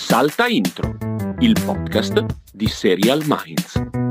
Salta 0.00 0.46
Intro, 0.46 0.96
il 1.40 1.54
podcast 1.60 2.24
di 2.52 2.68
Serial 2.68 3.20
Minds. 3.26 4.07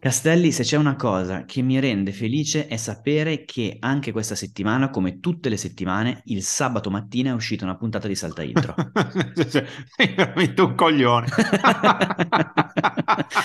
Castelli, 0.00 0.50
se 0.50 0.62
c'è 0.62 0.78
una 0.78 0.96
cosa 0.96 1.44
che 1.44 1.60
mi 1.60 1.78
rende 1.78 2.12
felice 2.12 2.66
è 2.66 2.78
sapere 2.78 3.44
che 3.44 3.76
anche 3.80 4.12
questa 4.12 4.34
settimana, 4.34 4.88
come 4.88 5.20
tutte 5.20 5.50
le 5.50 5.58
settimane, 5.58 6.22
il 6.24 6.42
sabato 6.42 6.90
mattina 6.90 7.30
è 7.30 7.34
uscita 7.34 7.64
una 7.66 7.76
puntata 7.76 8.08
di 8.08 8.14
Salta 8.14 8.42
Intro. 8.42 8.74
Sei 9.46 10.14
veramente 10.16 10.62
un 10.62 10.74
coglione. 10.74 11.26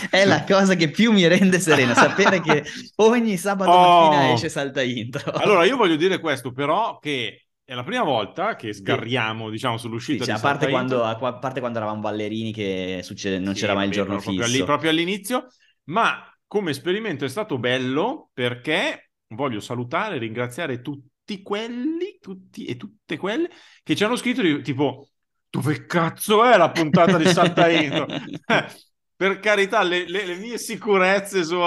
è 0.09 0.23
la 0.23 0.45
cosa 0.45 0.75
che 0.75 0.89
più 0.91 1.11
mi 1.11 1.27
rende 1.27 1.59
serena, 1.59 1.93
sapere 1.93 2.39
che 2.39 2.63
ogni 2.95 3.35
sabato 3.37 3.71
Oh. 3.71 3.79
mattina 3.79 4.31
esce 4.31 4.47
Salta 4.47 4.81
Intro. 4.81 5.31
allora, 5.33 5.65
io 5.65 5.75
voglio 5.75 5.97
dire 5.97 6.19
questo, 6.19 6.51
però, 6.53 6.99
che 6.99 7.47
è 7.65 7.73
la 7.73 7.83
prima 7.83 8.03
volta 8.03 8.55
che 8.55 8.71
sgarriamo, 8.73 9.49
diciamo, 9.49 9.75
Sì, 9.75 9.81
sull'uscita 9.81 10.23
cioè, 10.23 10.35
di 10.35 10.39
a, 10.39 10.39
parte 10.39 10.69
quando, 10.69 11.03
a 11.03 11.15
parte 11.39 11.59
quando 11.59 11.79
eravamo 11.79 11.99
ballerini 11.99 12.53
che 12.53 13.01
succede, 13.03 13.39
non 13.39 13.53
Sì, 13.53 13.59
c'era 13.59 13.73
mai 13.73 13.87
il 13.87 13.91
giorno 13.91 14.19
proprio 14.19 14.45
fisso. 14.45 14.63
proprio 14.63 14.89
all'inizio, 14.91 15.47
ma 15.85 16.23
come 16.47 16.71
esperimento 16.71 17.25
è 17.25 17.29
stato 17.29 17.57
bello 17.57 18.29
perché 18.33 19.11
voglio 19.27 19.59
salutare 19.59 20.15
e 20.15 20.19
ringraziare 20.19 20.81
tutti 20.81 21.41
quelli, 21.41 22.17
tutti 22.19 22.65
e 22.65 22.77
tutte 22.77 23.17
quelle 23.17 23.49
che 23.83 23.95
ci 23.95 24.03
hanno 24.03 24.15
scritto 24.15 24.41
di- 24.41 24.61
tipo 24.61 25.09
dove 25.49 25.85
cazzo 25.85 26.43
è 26.43 26.57
la 26.57 26.71
puntata 26.71 27.17
di 27.17 27.27
Salta 27.27 27.69
Intro? 27.69 28.07
Eh, 28.45 28.65
per 29.15 29.39
carità, 29.39 29.81
le, 29.83 30.07
le- 30.07 30.25
le 30.25 30.35
mie 30.35 30.57
sicurezze 30.57 31.43
su... 31.43 31.57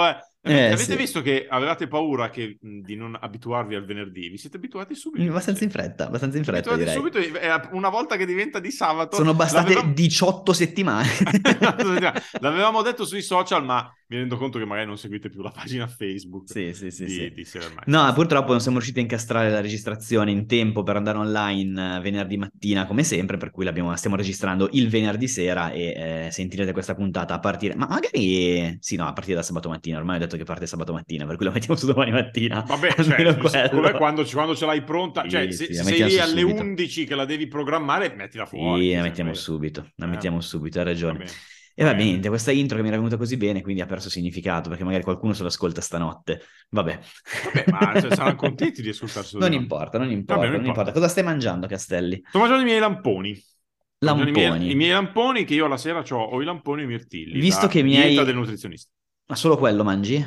eh, 0.41 0.67
avete 0.67 0.83
sì. 0.83 0.95
visto 0.95 1.21
che 1.21 1.47
avevate 1.49 1.87
paura 1.87 2.29
che, 2.29 2.57
di 2.61 2.95
non 2.95 3.17
abituarvi 3.19 3.75
al 3.75 3.85
venerdì? 3.85 4.29
Vi 4.29 4.37
siete 4.37 4.57
abituati 4.57 4.95
subito? 4.95 5.29
Abbastanza 5.29 5.63
in 5.63 5.69
fretta, 5.69 6.07
abbastanza 6.07 6.37
in 6.37 6.43
fretta 6.43 6.71
Abituati 6.71 6.97
subito, 6.97 7.19
una 7.71 7.89
volta 7.89 8.15
che 8.15 8.25
diventa 8.25 8.59
di 8.59 8.71
sabato... 8.71 9.17
Sono 9.17 9.33
bastate 9.33 9.73
l'avevamo- 9.73 9.93
18 9.93 10.53
settimane. 10.53 11.07
L'avevamo 12.39 12.81
detto 12.81 13.05
sui 13.05 13.21
social, 13.21 13.65
ma 13.65 13.93
mi 14.11 14.17
rendo 14.17 14.37
conto 14.37 14.57
che 14.57 14.65
magari 14.65 14.87
non 14.87 14.97
seguite 14.97 15.29
più 15.29 15.43
la 15.43 15.51
pagina 15.51 15.85
Facebook 15.85 16.49
Sì, 16.49 16.73
sì, 16.73 16.89
sì, 16.89 17.05
di, 17.05 17.43
sì. 17.45 17.59
di. 17.59 17.65
No, 17.85 18.11
purtroppo 18.13 18.49
non 18.49 18.59
siamo 18.59 18.77
riusciti 18.77 18.99
a 18.99 19.03
incastrare 19.03 19.51
la 19.51 19.61
registrazione 19.61 20.31
in 20.31 20.47
tempo 20.47 20.81
per 20.81 20.95
andare 20.95 21.19
online 21.19 21.97
eh, 21.97 21.99
venerdì 21.99 22.37
mattina, 22.37 22.87
come 22.87 23.03
sempre, 23.03 23.37
per 23.37 23.51
cui 23.51 23.69
stiamo 23.95 24.15
registrando 24.15 24.67
il 24.71 24.89
venerdì 24.89 25.27
sera 25.27 25.69
e 25.69 26.25
eh, 26.25 26.31
sentirete 26.31 26.71
questa 26.71 26.95
puntata 26.95 27.35
a 27.35 27.39
partire... 27.39 27.75
Ma 27.75 27.87
magari... 27.87 28.77
Sì, 28.79 28.95
no, 28.95 29.05
a 29.05 29.13
partire 29.13 29.35
da 29.35 29.43
sabato 29.43 29.69
mattina, 29.69 29.97
ormai 29.97 30.15
ho 30.15 30.19
detto 30.19 30.37
che 30.39 30.45
parte 30.45 30.65
sabato 30.65 30.91
mattina, 30.93 31.25
per 31.27 31.35
cui 31.35 31.45
la 31.45 31.51
mettiamo 31.51 31.75
su 31.75 31.85
domani 31.85 32.11
mattina. 32.11 32.61
Vabbè, 32.67 32.95
cioè, 33.03 33.69
come 33.69 33.91
quando, 33.93 34.23
quando 34.25 34.55
ce 34.55 34.65
l'hai 34.65 34.81
pronta, 34.83 35.21
Sì, 35.23 35.29
cioè 35.29 35.51
sì, 35.51 35.65
se, 35.65 35.73
se 35.75 35.83
sei 35.83 36.03
lì 36.03 36.19
alle 36.19 36.41
subito. 36.41 36.61
11 36.61 37.05
che 37.05 37.15
la 37.15 37.25
devi 37.25 37.47
programmare, 37.47 38.13
mettila 38.15 38.45
fuori. 38.47 38.89
Sì, 38.89 38.95
la 38.95 39.01
mettiamo 39.03 39.29
vai- 39.31 39.39
subito, 39.39 39.91
la 39.95 40.05
Eh. 40.05 40.09
mettiamo 40.09 40.41
subito, 40.41 40.79
hai 40.79 40.85
ragione. 40.85 41.25
E 41.75 41.83
va 41.85 41.93
bene, 41.93 42.27
questa 42.27 42.51
intro 42.51 42.75
che 42.75 42.81
mi 42.81 42.89
era 42.89 42.97
venuta 42.97 43.15
così 43.15 43.37
bene, 43.37 43.61
quindi 43.61 43.81
ha 43.81 43.85
perso 43.85 44.09
significato, 44.09 44.67
perché 44.67 44.83
magari 44.83 45.03
qualcuno 45.03 45.31
se 45.33 45.43
l'ascolta 45.43 45.79
stanotte. 45.79 46.41
Vabbè. 46.71 46.99
Vabbè, 47.53 47.65
ma 47.71 48.01
cioè, 48.01 48.13
saranno 48.15 48.35
contenti 48.35 48.81
di 48.81 48.89
ascoltarselo. 48.89 49.39
Non 49.47 49.53
importa, 49.53 49.97
non 49.97 50.11
importa, 50.11 50.33
Vabbè, 50.41 50.47
non 50.47 50.57
non 50.57 50.65
importa. 50.67 50.89
importa. 50.89 50.91
Cosa 50.91 51.07
stai 51.07 51.23
mangiando, 51.23 51.67
Castelli? 51.67 52.21
Sto 52.27 52.39
mangiando 52.39 52.63
i 52.63 52.65
miei 52.67 52.79
lamponi. 52.79 53.41
Mangiando 54.01 54.29
I 54.29 54.33
miei, 54.33 54.47
Lamponi. 54.49 54.71
i 54.71 54.75
miei 54.75 54.91
lamponi 54.91 55.43
che 55.45 55.53
io 55.53 55.65
alla 55.65 55.77
sera 55.77 56.03
ho, 56.09 56.15
o 56.17 56.41
i 56.41 56.45
lamponi 56.45 56.81
o 56.81 56.85
i 56.85 56.87
mirtilli. 56.87 57.39
Visto 57.39 57.67
che 57.67 57.81
mi 57.81 57.97
hai- 57.97 58.15
del 58.15 58.35
nutrizionista. 58.35 58.89
Ma 59.29 59.35
solo 59.35 59.57
quello 59.57 59.83
mangi? 59.83 60.25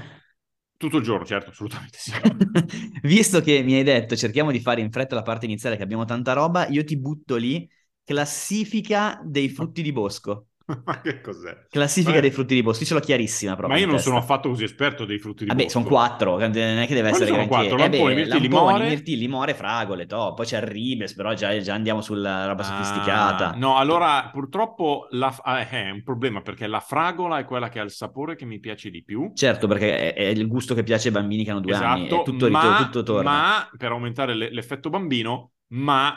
Tutto 0.77 0.97
il 0.99 1.03
giorno, 1.05 1.25
certo, 1.25 1.51
assolutamente 1.51 1.99
sì. 1.99 2.13
Visto 3.03 3.41
che 3.41 3.63
mi 3.63 3.75
hai 3.75 3.83
detto 3.85 4.17
cerchiamo 4.17 4.51
di 4.51 4.61
fare 4.61 4.81
in 4.81 4.91
fretta 4.91 5.15
la 5.15 5.23
parte 5.23 5.45
iniziale 5.47 5.77
che 5.77 5.83
abbiamo 5.83 6.05
tanta 6.05 6.33
roba, 6.33 6.67
io 6.69 6.85
ti 6.85 6.97
butto 6.99 7.37
lì 7.37 7.69
classifica 8.05 9.21
dei 9.25 9.49
frutti 9.49 9.83
di 9.83 9.93
bosco. 9.93 10.49
ma 10.85 11.01
che 11.01 11.21
cos'è? 11.21 11.67
Classifica 11.69 12.19
Eh. 12.19 12.21
dei 12.21 12.31
frutti 12.31 12.55
di 12.55 12.63
bosco, 12.63 12.85
ce 12.85 12.95
l'ho 12.95 13.01
chiarissima 13.01 13.57
proprio 13.57 13.75
Ma 13.75 13.81
io 13.81 13.87
non 13.87 13.97
testa. 13.97 14.11
sono 14.11 14.23
affatto 14.23 14.49
così 14.51 14.65
esperto 14.65 15.05
dei 15.05 15.19
frutti 15.19 15.45
di 15.45 15.51
Vabbè, 15.51 15.63
bosco. 15.65 15.79
sono 15.79 15.85
quattro, 15.91 16.39
non 16.39 16.51
è 16.57 16.87
che 16.87 16.95
deve 16.95 17.09
essere 17.11 17.27
sono 17.27 17.47
quattro? 17.47 17.79
Eh 17.79 17.89
beh, 17.89 18.15
mirtilli, 18.15 18.49
lamponi, 18.49 18.49
more? 18.49 18.89
mirtilli, 18.89 19.29
more, 19.29 19.55
fragole, 19.55 20.07
to. 20.07 20.35
Poi 20.35 20.47
c'è 20.47 20.57
il 20.59 20.63
ribes, 20.67 21.15
però 21.15 21.35
già, 21.35 21.59
già 21.61 21.75
andiamo 21.75 22.01
sulla 22.01 22.47
roba 22.47 22.63
Ah, 22.63 22.65
sofisticata. 22.65 23.51
no, 23.57 23.77
allora 23.77 24.31
purtroppo 24.33 25.07
la, 25.11 25.35
ah, 25.43 25.67
è 25.69 25.91
un 25.91 26.03
problema 26.03 26.43
perché 26.43 26.67
la 26.67 26.81
fragola 26.81 27.39
è 27.39 27.45
quella 27.45 27.69
che 27.69 27.81
ha 27.81 27.83
il 27.83 27.91
sapore 27.91 28.37
che 28.37 28.45
mi 28.45 28.61
piace 28.61 28.91
di 28.91 29.03
più. 29.03 29.33
Certo, 29.35 29.67
perché 29.67 30.13
è, 30.13 30.15
è 30.15 30.23
il 30.29 30.47
gusto 30.47 30.75
che 30.75 30.83
piace 30.83 31.09
ai 31.09 31.15
bambini 31.15 31.45
che 31.45 31.51
hanno 31.51 31.61
due 31.61 31.75
anni, 31.75 32.07
Esatto, 32.07 32.21
è 32.21 32.25
tutto, 32.25 32.51
ma, 32.51 32.77
tutto 32.85 33.03
torna. 33.03 33.31
ma 33.31 33.69
per 33.77 33.91
aumentare 33.91 34.35
le- 34.35 34.51
l'effetto 34.53 34.91
bambino, 34.91 35.53
ma 35.69 36.17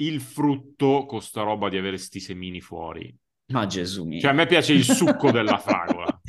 il 0.00 0.20
frutto 0.20 1.06
con 1.06 1.20
sta 1.22 1.42
roba 1.42 1.68
di 1.68 1.76
avere 1.76 1.96
sti 1.98 2.20
semini 2.20 2.60
fuori. 2.60 3.14
No, 3.50 3.66
Gesù 3.66 4.04
mio. 4.04 4.20
Cioè 4.20 4.30
a 4.30 4.34
me 4.34 4.46
piace 4.46 4.72
il 4.74 4.84
succo 4.84 5.30
della 5.32 5.58
fragola. 5.58 6.20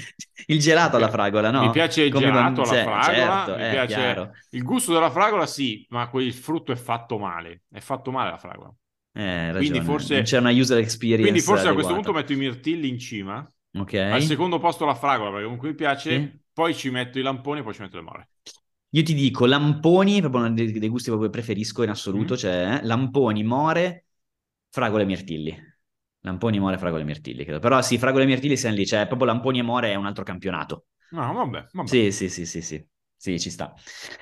Il 0.46 0.60
gelato 0.60 0.96
alla 0.96 1.10
fragola, 1.10 1.52
no? 1.52 1.62
Mi 1.66 1.72
piace 1.72 2.04
il 2.04 2.12
Come 2.14 2.26
gelato 2.28 2.62
alla 2.62 2.82
fragola, 2.82 3.04
certo, 3.04 3.56
mi 3.56 3.62
è 3.64 3.70
piace 3.72 3.94
chiaro. 3.94 4.32
il 4.52 4.64
gusto 4.64 4.94
della 4.94 5.12
fragola 5.12 5.46
sì, 5.46 5.86
ma 5.90 6.08
quel 6.10 6.34
frutto 6.34 6.72
è 6.72 6.76
fatto 6.78 7.18
male, 7.18 7.64
è 7.70 7.80
fatto 7.82 8.12
male 8.12 8.32
la 8.32 8.38
fragola. 8.38 8.74
Eh, 9.12 9.52
Quindi 9.58 9.82
forse- 9.82 10.14
Non 10.16 10.24
c'è 10.24 10.38
una 10.38 10.52
user 10.52 10.78
experience 10.78 11.30
Quindi 11.30 11.42
forse 11.42 11.68
a 11.68 11.74
questo 11.74 11.92
adeguata. 11.94 12.14
punto 12.14 12.14
metto 12.14 12.32
i 12.32 12.36
mirtilli 12.48 12.88
in 12.88 12.98
cima, 13.00 13.52
Ok. 13.78 13.94
al 13.96 14.22
secondo 14.22 14.60
posto 14.60 14.86
la 14.86 14.96
fragola 14.96 15.30
perché 15.30 15.44
comunque 15.44 15.70
mi 15.70 15.76
piace, 15.76 16.10
Sì. 16.12 16.40
poi 16.54 16.74
ci 16.74 16.90
metto 16.90 17.20
i 17.20 17.22
lamponi 17.22 17.60
e 17.60 17.64
poi 17.64 17.74
ci 17.74 17.82
metto 17.82 17.98
le 17.98 18.04
more. 18.04 18.30
Io 18.92 19.04
ti 19.04 19.14
dico, 19.14 19.46
lamponi, 19.46 20.20
proprio 20.22 20.42
uno 20.46 20.54
dei, 20.54 20.72
dei 20.72 20.90
gusti 20.90 21.12
che 21.16 21.30
preferisco 21.30 21.84
in 21.84 21.90
assoluto, 21.90 22.34
Mm. 22.34 22.38
cioè 22.38 22.80
eh, 22.82 22.86
lamponi, 22.86 23.44
more, 23.44 24.06
fragole 24.70 25.04
e 25.04 25.06
mirtilli. 25.06 25.68
Lamponi, 26.22 26.60
more, 26.60 26.78
fragole 26.78 27.04
e 27.04 27.06
mirtilli, 27.06 27.44
credo. 27.44 27.60
Però 27.60 27.82
sì, 27.82 27.98
fragole 27.98 28.24
e 28.24 28.28
mirtilli 28.28 28.58
siamo 28.58 28.76
lì, 28.76 28.86
cioè 28.86 29.08
proprio 29.08 29.28
lamponi 29.28 29.60
e 29.60 29.64
more 29.64 29.92
è 29.92 29.96
un 29.96 30.06
altro 30.06 30.24
campionato. 30.24 30.86
No, 31.12 31.34
vabbè, 31.34 31.68
vabbè. 31.72 31.88
Sì, 31.88 32.12
sì, 32.12 32.30
sì, 32.30 32.46
sì, 32.46 32.62
sì. 32.62 32.86
Sì, 33.16 33.40
ci 33.40 33.50
sta. 33.50 33.74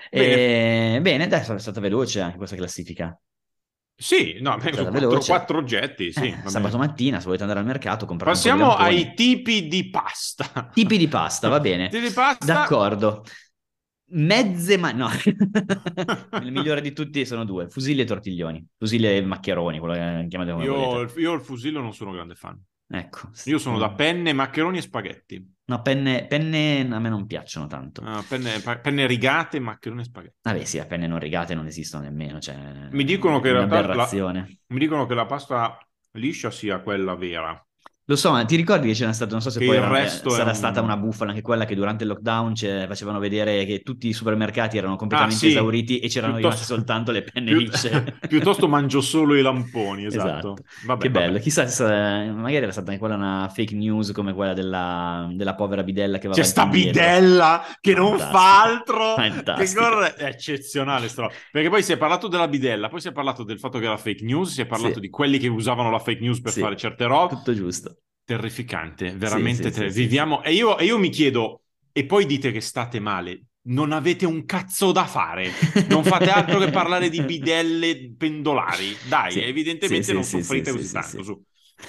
Bene. 0.09 0.96
E... 0.96 1.00
Bene, 1.02 1.28
dai, 1.28 1.41
è 1.41 1.59
stata 1.59 1.80
veloce 1.80 2.22
anche 2.22 2.38
questa 2.38 2.56
classifica. 2.56 3.19
Sì, 4.00 4.38
no, 4.41 4.59
quattro, 4.59 5.19
quattro 5.19 5.57
oggetti, 5.57 6.12
sì. 6.12 6.28
Eh, 6.28 6.50
sabato 6.50 6.78
mattina, 6.78 7.18
se 7.18 7.25
volete 7.25 7.41
andare 7.41 7.62
al 7.62 7.66
mercato, 7.66 8.06
comprate 8.06 8.47
un 8.50 8.57
po' 8.57 8.63
di 8.63 8.63
Passiamo 8.63 8.86
ai 8.88 9.13
tipi 9.16 9.68
di 9.68 9.90
pasta. 9.90 10.69
Tipi 10.72 10.97
di 10.97 11.07
pasta, 11.07 11.47
va 11.47 11.59
bene. 11.59 11.90
Tipi 11.90 12.07
di 12.07 12.13
pasta. 12.13 12.46
D'accordo. 12.46 13.24
Mezze 14.09 14.78
ma 14.78 14.91
no, 14.91 15.09
il 16.41 16.51
migliore 16.51 16.79
di 16.79 16.94
tutti 16.94 17.25
sono 17.25 17.44
due, 17.44 17.68
fusilli 17.68 18.01
e 18.01 18.06
tortiglioni, 18.06 18.66
fusilli 18.78 19.06
e 19.06 19.22
maccheroni, 19.22 19.79
quello 19.79 19.94
che 19.95 20.28
chiamate 20.29 20.51
come 20.51 20.63
Io, 20.63 21.12
io 21.18 21.34
il 21.34 21.41
fusillo 21.41 21.81
non 21.81 21.94
sono 21.94 22.12
grande 22.12 22.35
fan. 22.35 22.57
Ecco. 22.90 23.31
Io 23.45 23.57
sono 23.57 23.78
da 23.78 23.91
penne, 23.91 24.31
maccheroni 24.31 24.78
e 24.78 24.81
spaghetti. 24.81 25.56
No, 25.66 25.81
penne, 25.81 26.25
penne 26.25 26.88
a 26.90 27.00
me 27.00 27.09
non 27.09 27.25
piacciono 27.25 27.68
tanto. 27.68 28.01
Ah, 28.06 28.23
penne, 28.25 28.62
penne 28.81 29.06
rigate, 29.06 29.59
maccheroni 29.59 30.01
e 30.01 30.06
spaghetti. 30.06 30.38
Vabbè, 30.41 30.63
sì, 30.63 30.79
a 30.79 30.85
penne 30.85 31.07
non 31.07 31.19
rigate 31.19 31.53
non 31.53 31.66
esistono 31.66 32.03
nemmeno, 32.03 32.39
cioè 32.39 32.56
Mi 32.91 33.03
dicono 33.03 33.41
la-. 33.41 34.47
Mi 34.68 34.79
dicono 34.79 35.06
che 35.06 35.13
la 35.13 35.25
pasta 35.25 35.78
liscia 36.12 36.50
sia 36.50 36.79
quella 36.79 37.16
vera. 37.16 37.62
Lo 38.09 38.16
so, 38.16 38.31
ma 38.31 38.45
ti 38.45 38.56
ricordi 38.56 38.88
che 38.88 38.94
c'era 38.94 39.12
stato, 39.12 39.31
non 39.34 39.41
so 39.41 39.50
se 39.50 39.59
Che 39.59 39.66
poi 39.66 39.75
il 39.75 39.81
era- 39.81 39.91
resto 39.91 40.29
sarà 40.29 40.51
un- 40.51 40.56
stata 40.56 40.79
una 40.81 40.95
bufala 40.95 41.31
anche 41.31 41.41
quella 41.41 41.66
che 41.66 41.75
durante 41.75 42.03
il 42.06 42.09
lockdown 42.09 42.56
facevano 42.56 43.19
vedere 43.19 43.66
che 43.66 43.81
tutti 43.84 44.07
i 44.07 44.13
supermercati 44.13 44.78
erano 44.78 44.95
completamente 44.95 45.35
Ah, 45.35 45.40
sì. 45.40 45.47
esauriti 45.50 46.00
e 46.00 46.07
c'erano 46.07 46.35
Piuttosto- 46.35 46.63
soltanto 46.63 47.12
le 47.12 47.23
penne 47.23 47.53
lisce. 47.53 48.18
Piuttosto 48.29 48.69
mangio 48.69 49.01
solo 49.01 49.35
i 49.35 49.41
lamponi, 49.41 50.06
esatto. 50.07 50.28
Esatto. 50.53 50.56
Vabbè, 50.85 51.01
che 51.01 51.09
vabbè. 51.09 51.25
bello, 51.25 51.40
chissà 51.40 51.68
se 51.68 51.84
magari 51.84 52.56
era 52.63 52.72
stata 52.72 52.88
anche 52.91 53.00
quella 53.00 53.16
una 53.16 53.51
fake 53.53 53.75
news 53.75 54.13
come 54.13 54.34
quella 54.34 54.53
della, 54.53 55.28
della 55.34 55.56
povera 55.56 55.84
bidella 55.84 56.18
che 56.18 56.29
va 56.29 56.34
C'è 56.34 56.44
sta 56.44 56.66
bidella 56.66 57.62
che 57.81 57.94
non 57.94 58.18
Fantastica. 58.18 58.39
fa 58.39 58.63
altro 58.63 59.16
che 59.16 59.29
Fantastica. 59.31 59.81
corre. 59.81 60.13
È 60.16 60.24
eccezionale 60.28 61.10
sta. 61.10 61.30
Perché 61.51 61.68
poi 61.69 61.83
si 61.83 61.92
è 61.92 61.98
parlato 61.98 62.30
della 62.30 62.48
bidella, 62.48 62.88
poi 62.88 63.01
si 63.01 63.10
è 63.10 63.12
parlato 63.12 63.44
del 63.44 63.60
fatto 63.60 63.80
che 63.80 63.86
era 63.86 63.98
fake 63.98 64.24
news, 64.24 64.53
si 64.53 64.62
è 64.62 64.65
parlato 64.65 64.94
Sì. 64.95 65.00
di 65.01 65.10
quelli 65.10 65.38
che 65.39 65.50
usavano 65.50 65.92
la 65.92 66.00
fake 66.00 66.21
news 66.21 66.39
per 66.39 66.53
Sì. 66.53 66.62
fare 66.62 66.77
certe 66.77 67.03
robe. 67.06 67.33
Tutto 67.36 67.53
giusto. 67.53 67.97
Terrificante, 68.27 69.15
veramente. 69.15 69.71
sì, 69.71 69.71
ter- 69.71 69.89
sì, 69.89 69.91
Viviamo. 69.94 70.44
E, 70.44 70.53
io, 70.53 70.77
e 70.77 70.83
io 70.85 70.97
mi 70.97 71.09
chiedo, 71.09 71.63
e 71.94 72.06
poi 72.06 72.25
dite 72.25 72.51
che 72.51 72.59
state 72.62 73.00
male. 73.00 73.44
Non 73.68 73.91
avete 73.94 74.25
un 74.25 74.45
cazzo 74.45 74.91
da 74.91 75.06
fare, 75.06 75.59
non 75.85 76.03
fate 76.06 76.29
altro 76.29 76.59
che 76.59 76.69
parlare 76.69 77.09
di 77.09 77.21
bidelle 77.24 78.13
pendolari. 78.18 79.00
Dai, 79.01 79.41
Sì, 79.77 80.01
evidentemente 80.01 80.13
sì, 80.13 80.13
non 80.13 80.25
sì, 80.44 80.44
soffrite 80.44 80.63
sì, 80.65 80.83
così 81.13 81.38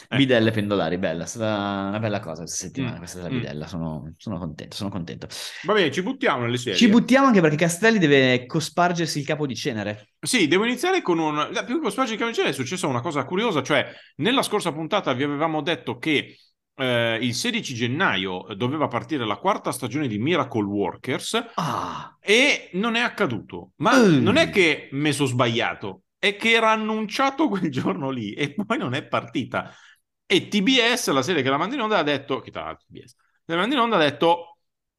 Eh. 0.08 0.16
Bidelle 0.16 0.50
pendolari, 0.50 0.98
bella, 0.98 1.24
è 1.24 1.26
stata 1.26 1.88
una 1.88 1.98
bella 1.98 2.20
cosa 2.20 2.42
questa 2.42 2.66
settimana, 2.66 2.94
Mm, 2.94 2.98
questa 2.98 3.18
della 3.18 3.30
mm. 3.30 3.38
bidella, 3.38 3.66
sono, 3.66 4.14
sono 4.16 4.38
contento, 4.38 4.76
sono 4.76 4.90
contento. 4.90 5.26
Va 5.64 5.72
bene, 5.72 5.90
ci 5.90 6.02
buttiamo 6.02 6.42
nelle 6.42 6.58
serie. 6.58 6.78
Ci 6.78 6.88
buttiamo 6.88 7.26
anche 7.26 7.40
perché 7.40 7.56
Castelli 7.56 7.98
deve 7.98 8.44
cospargersi 8.46 9.18
il 9.20 9.24
capo 9.26 9.46
di 9.46 9.54
cenere. 9.56 10.10
Sì, 10.20 10.46
devo 10.46 10.64
iniziare 10.64 11.00
con 11.02 11.18
un... 11.18 11.34
la- 11.52 11.64
Più 11.64 11.76
che 11.76 11.80
con 11.80 11.90
Spaggi 11.90 12.16
Camicia 12.16 12.44
è 12.44 12.52
successa 12.52 12.86
una 12.86 13.00
cosa 13.00 13.24
curiosa, 13.24 13.62
cioè 13.62 13.86
nella 14.16 14.42
scorsa 14.42 14.72
puntata 14.72 15.12
vi 15.14 15.22
avevamo 15.22 15.62
detto 15.62 15.96
che 15.98 16.36
eh, 16.80 17.18
il 17.20 17.34
16 17.34 17.74
gennaio 17.74 18.46
doveva 18.56 18.86
partire 18.88 19.26
la 19.26 19.36
quarta 19.36 19.72
stagione 19.72 20.06
di 20.06 20.18
Miracle 20.18 20.62
Workers 20.64 21.44
Ah, 21.54 22.16
e 22.20 22.68
non 22.74 22.94
è 22.94 23.00
accaduto. 23.00 23.70
Ma 23.76 23.96
Mm. 23.96 24.22
non 24.22 24.36
è 24.36 24.50
che 24.50 24.88
mi 24.92 25.12
sono 25.12 25.26
sbagliato, 25.28 26.02
è 26.18 26.36
che 26.36 26.52
era 26.52 26.70
annunciato 26.70 27.48
quel 27.48 27.70
giorno 27.70 28.10
lì 28.10 28.32
e 28.32 28.54
poi 28.54 28.78
non 28.78 28.94
è 28.94 29.06
partita. 29.06 29.72
E 30.26 30.48
TBS, 30.48 31.10
la 31.10 31.22
serie 31.22 31.42
che 31.42 31.48
la 31.48 31.56
manda 31.56 31.74
in 31.74 31.80
onda, 31.80 31.98
ha 31.98 32.02
detto, 32.02 32.40
che 32.40 32.50
tra 32.50 32.64
l'altro 32.64 32.86
TBS, 32.88 33.14
la 33.46 33.56
manda 33.56 33.74
in 33.74 33.80
onda 33.80 33.96
ha 33.96 33.98
detto, 34.00 34.57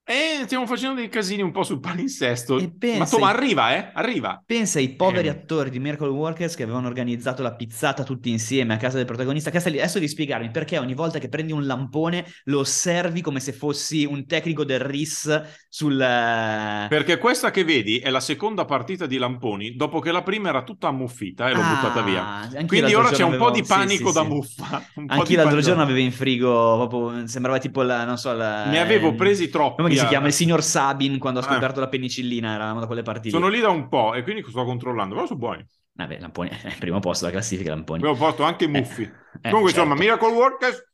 eh, 0.09 0.41
stiamo 0.45 0.65
facendo 0.65 0.95
dei 0.95 1.07
casini 1.09 1.43
un 1.43 1.51
po' 1.51 1.61
sul 1.63 1.79
palinsesto. 1.79 2.57
E 2.57 2.97
Ma 2.97 3.05
Tom, 3.05 3.21
arriva, 3.23 3.75
eh, 3.75 3.91
arriva. 3.93 4.41
pensa 4.43 4.79
ai 4.79 4.95
poveri 4.95 5.27
Eh. 5.27 5.31
attori 5.31 5.69
di 5.69 5.77
Miracle 5.79 6.07
Workers 6.07 6.55
che 6.55 6.63
avevano 6.63 6.87
organizzato 6.87 7.43
la 7.43 7.53
pizzata 7.53 8.03
tutti 8.03 8.29
insieme 8.31 8.73
a 8.73 8.77
casa 8.77 8.97
del 8.97 9.05
protagonista. 9.05 9.51
Lì- 9.69 9.79
Adesso 9.79 9.99
devi 9.99 10.07
spiegarmi 10.09 10.49
perché 10.49 10.79
ogni 10.79 10.95
volta 10.95 11.19
che 11.19 11.29
prendi 11.29 11.51
un 11.51 11.65
lampone 11.67 12.25
lo 12.45 12.59
osservi 12.59 13.21
come 13.21 13.39
se 13.39 13.51
fossi 13.53 14.03
un 14.05 14.25
tecnico 14.25 14.63
del 14.65 14.79
RIS 14.79 15.41
sul... 15.69 15.99
eh, 16.01 16.87
Perché 16.89 17.17
questa 17.19 17.51
che 17.51 17.63
vedi 17.63 17.99
è 17.99 18.09
la 18.09 18.19
seconda 18.19 18.65
partita 18.65 19.05
di 19.05 19.17
Lamponi, 19.17 19.75
dopo 19.75 19.99
che 19.99 20.11
la 20.11 20.23
prima 20.23 20.49
era 20.49 20.63
tutta 20.63 20.87
ammuffita 20.87 21.49
e 21.49 21.53
l'ho 21.53 21.61
Ah, 21.61 21.75
buttata 21.75 22.01
via. 22.01 22.65
Quindi 22.65 22.93
ora 22.95 23.09
c'è 23.11 23.23
un 23.23 23.37
po' 23.37 23.47
avevo- 23.47 23.51
di 23.51 23.63
sì, 23.63 23.67
panico 23.73 24.07
sì, 24.09 24.13
da 24.15 24.21
sì. 24.23 24.27
muffa. 24.27 24.83
po' 24.93 25.01
di 25.03 25.05
l'altro 25.35 25.35
panico. 25.35 25.59
giorno 25.61 25.81
avevo 25.83 25.99
in 25.99 26.11
frigo, 26.11 26.87
proprio, 26.87 27.27
sembrava 27.27 27.59
tipo 27.59 27.83
la, 27.83 28.05
non 28.05 28.17
so, 28.17 28.33
la... 28.33 28.65
Ne 28.65 28.79
avevo 28.79 29.13
presi 29.13 29.49
troppi. 29.49 29.81
Si 29.99 30.07
chiama? 30.07 30.27
Il 30.27 30.33
signor 30.33 30.63
Sabin 30.63 31.17
quando 31.17 31.39
ha 31.39 31.43
Ah. 31.43 31.51
scoperto 31.51 31.79
la 31.79 31.87
penicillina, 31.89 32.53
eravamo 32.53 32.79
da 32.79 32.85
quelle 32.87 33.01
parti 33.03 33.25
lì. 33.25 33.29
Sono 33.31 33.47
lì 33.47 33.59
da 33.59 33.69
un 33.69 33.87
po' 33.89 34.13
e 34.13 34.23
quindi 34.23 34.43
sto 34.47 34.63
controllando, 34.65 35.13
però 35.15 35.25
sono 35.27 35.39
buoni. 35.39 35.65
Vabbè, 35.93 36.19
Lamponi, 36.19 36.49
è 36.49 36.67
il 36.67 36.77
primo 36.79 36.99
posto 36.99 37.25
della 37.25 37.37
classifica, 37.37 37.69
Lamponi. 37.71 37.99
Abbiamo 37.99 38.17
portato 38.17 38.43
anche 38.43 38.65
i 38.65 38.67
muffi. 38.69 39.01
Eh, 39.01 39.11
Comunque, 39.49 39.71
certo. 39.71 39.85
insomma, 39.85 39.95
Miracle 39.95 40.31
Workers 40.31 40.87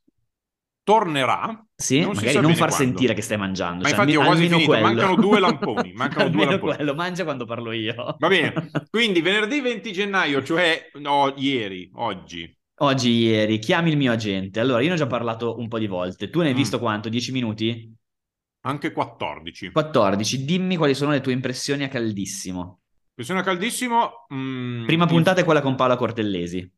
tornerà. 0.84 1.66
Sì, 1.76 2.02
non 2.02 2.14
magari 2.14 2.36
non 2.40 2.56
far 2.56 2.70
quando. 2.70 2.76
sentire 2.76 3.14
che 3.14 3.22
stai 3.22 3.38
mangiando. 3.38 3.84
Ma 3.84 3.90
cioè, 3.90 4.00
infatti 4.00 4.16
ho 4.16 4.24
quasi 4.24 4.48
finito, 4.48 4.66
quello. 4.68 4.84
mancano 4.86 5.16
due 5.16 5.40
lamponi, 5.40 5.94
mancano 5.96 6.30
due 6.30 6.46
lamponi. 6.46 6.76
quello, 6.76 6.94
mangia 6.94 7.24
quando 7.24 7.46
parlo 7.46 7.72
io. 7.72 8.16
Va 8.18 8.28
bene. 8.28 8.54
Quindi 8.90 9.22
venerdì 9.22 9.62
20 9.62 9.92
gennaio, 9.92 10.44
cioè 10.44 10.90
no, 11.00 11.34
ieri, 11.38 11.90
oggi. 11.96 12.56
Oggi, 12.80 13.10
ieri, 13.12 13.58
chiami 13.60 13.90
il 13.92 13.98
mio 13.98 14.12
agente. 14.12 14.60
Allora, 14.60 14.82
io 14.82 14.90
ne 14.90 14.94
ho 14.96 14.98
già 14.98 15.08
parlato 15.08 15.58
un 15.58 15.68
po' 15.68 15.80
di 15.80 15.88
volte. 15.88 16.30
Tu 16.30 16.40
ne 16.42 16.48
hai 16.48 16.54
Mm. 16.54 16.58
visto 16.58 16.78
quanto? 16.80 17.10
10 17.10 17.32
minuti? 17.32 17.94
Anche 18.66 18.92
14. 18.92 19.72
14. 19.72 20.44
Dimmi 20.46 20.76
quali 20.76 20.96
sono 20.96 21.12
le 21.12 21.22
tue 21.22 21.34
impressioni 21.34 21.84
a 21.84 21.88
caldissimo. 21.88 22.82
Pressione 23.14 23.40
a 23.42 23.44
caldissimo. 23.44 24.26
mm, 24.34 24.86
Prima 24.86 25.04
il- 25.04 25.10
puntata 25.10 25.42
è 25.42 25.44
quella 25.44 25.62
con 25.62 25.76
Paola 25.76 25.96
Cortellesi. 25.98 26.70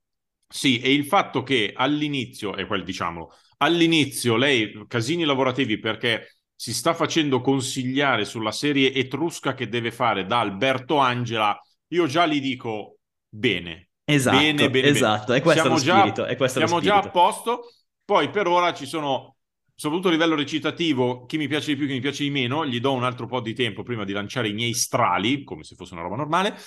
Sì, 0.49 0.79
e 0.79 0.93
il 0.93 1.05
fatto 1.05 1.43
che 1.43 1.73
all'inizio, 1.75 2.55
e 2.55 2.65
quel 2.65 2.83
diciamolo, 2.83 3.33
all'inizio 3.57 4.35
lei 4.35 4.85
casini 4.87 5.23
lavorativi 5.25 5.79
perché 5.79 6.37
si 6.55 6.73
sta 6.73 6.93
facendo 6.93 7.41
consigliare 7.41 8.25
sulla 8.25 8.51
serie 8.51 8.93
etrusca 8.93 9.53
che 9.53 9.67
deve 9.69 9.91
fare 9.91 10.25
da 10.25 10.39
Alberto 10.39 10.97
Angela, 10.97 11.57
io 11.89 12.05
già 12.05 12.25
gli 12.27 12.39
dico 12.41 12.97
bene. 13.29 13.89
Esatto, 14.09 14.37
Bene, 14.37 14.69
bene, 14.69 14.87
esatto. 14.87 15.25
bene. 15.27 15.39
È 15.39 15.41
questo 15.41 15.61
Siamo 15.61 15.75
lo 15.77 15.83
già- 15.83 15.97
spirito. 15.99 16.25
È 16.25 16.35
questo 16.37 16.59
lo 16.59 16.67
Siamo 16.67 16.81
già 16.81 16.97
a 16.97 17.09
posto. 17.09 17.61
Poi 18.05 18.29
per 18.29 18.47
ora 18.47 18.73
ci 18.73 18.85
sono, 18.85 19.35
soprattutto 19.77 20.07
a 20.07 20.11
livello 20.11 20.33
recitativo, 20.33 21.25
chi 21.27 21.37
mi 21.37 21.47
piace 21.47 21.67
di 21.67 21.77
più, 21.77 21.85
chi 21.85 21.93
mi 21.93 21.99
piace 21.99 22.23
di 22.23 22.31
meno, 22.31 22.65
gli 22.65 22.79
do 22.79 22.93
un 22.93 23.03
altro 23.03 23.27
po' 23.27 23.41
di 23.41 23.53
tempo 23.53 23.83
prima 23.83 24.05
di 24.05 24.11
lanciare 24.11 24.49
i 24.49 24.53
miei 24.53 24.73
strali, 24.73 25.43
come 25.43 25.63
se 25.63 25.75
fosse 25.75 25.93
una 25.93 26.01
roba 26.01 26.15
normale. 26.15 26.57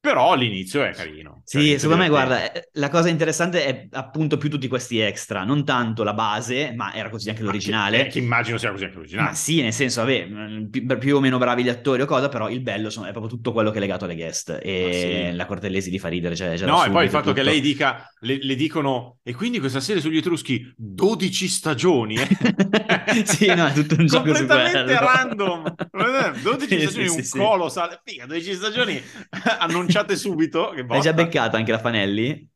Però 0.00 0.34
l'inizio 0.34 0.82
è 0.82 0.92
carino. 0.92 1.42
Sì, 1.44 1.68
Cioè, 1.70 1.78
secondo 1.78 2.02
me, 2.02 2.08
guarda, 2.08 2.50
eh, 2.52 2.68
la 2.74 2.88
cosa 2.88 3.10
interessante 3.10 3.64
è 3.66 3.86
appunto 3.92 4.38
più 4.38 4.48
tutti 4.48 4.66
questi 4.66 4.98
extra, 4.98 5.44
non 5.44 5.62
tanto 5.62 6.04
la 6.04 6.14
base, 6.14 6.72
ma 6.74 6.94
era 6.94 7.10
così 7.10 7.28
anche 7.28 7.42
l'originale. 7.42 7.98
Che, 7.98 8.06
eh, 8.06 8.10
che 8.12 8.18
immagino 8.20 8.56
sia 8.56 8.70
così 8.70 8.84
anche 8.84 8.96
l'originale. 8.96 9.28
Ma 9.28 9.34
sì, 9.34 9.60
nel 9.60 9.74
senso, 9.74 10.00
vabbè, 10.00 10.28
pi- 10.70 10.86
più 10.96 11.16
o 11.16 11.20
meno 11.20 11.36
bravi 11.36 11.62
gli 11.64 11.68
attori 11.68 12.00
o 12.00 12.06
cosa, 12.06 12.30
però 12.30 12.48
il 12.48 12.62
bello 12.62 12.86
insomma, 12.86 13.08
è 13.08 13.10
proprio 13.10 13.30
tutto 13.30 13.52
quello 13.52 13.70
che 13.70 13.76
è 13.76 13.80
legato 13.80 14.06
alle 14.06 14.14
guest. 14.14 14.58
E 14.62 15.28
sì. 15.30 15.36
la 15.36 15.44
Cortellesi 15.44 15.90
li 15.90 15.98
fa 15.98 16.08
ridere, 16.08 16.34
cioè, 16.34 16.56
da 16.56 16.64
No, 16.66 16.82
e 16.84 16.90
poi 16.90 17.04
il 17.04 17.10
fatto 17.10 17.32
che 17.34 17.40
tutto. 17.40 17.50
lei 17.50 17.60
dica, 17.60 18.10
le, 18.20 18.38
le 18.40 18.54
dicono, 18.54 19.18
e 19.22 19.34
quindi 19.34 19.58
questa 19.58 19.80
serie 19.80 20.00
sugli 20.00 20.16
Etruschi, 20.16 20.72
12 20.76 21.46
stagioni. 21.46 22.14
eh?" 22.16 22.28
Sì, 23.24 23.46
no, 23.54 23.66
è 23.66 23.72
tutto 23.72 23.96
un 23.98 24.06
gioco 24.06 24.32
Completamente 24.32 24.98
random. 24.98 25.74
12 26.42 26.78
Sì, 26.78 26.80
stagioni, 26.80 27.08
sì, 27.08 27.16
un 27.16 27.22
sì, 27.22 27.22
sì. 27.24 27.38
colossal. 27.38 28.00
Figa, 28.04 28.26
12 28.26 28.54
stagioni 28.54 29.02
annunciate 29.90 30.16
subito. 30.16 30.70
Che 30.70 30.84
L'hai 30.86 31.00
già 31.00 31.12
beccata 31.12 31.56
anche 31.56 31.70
la 31.72 31.78
Fanelli? 31.78 32.48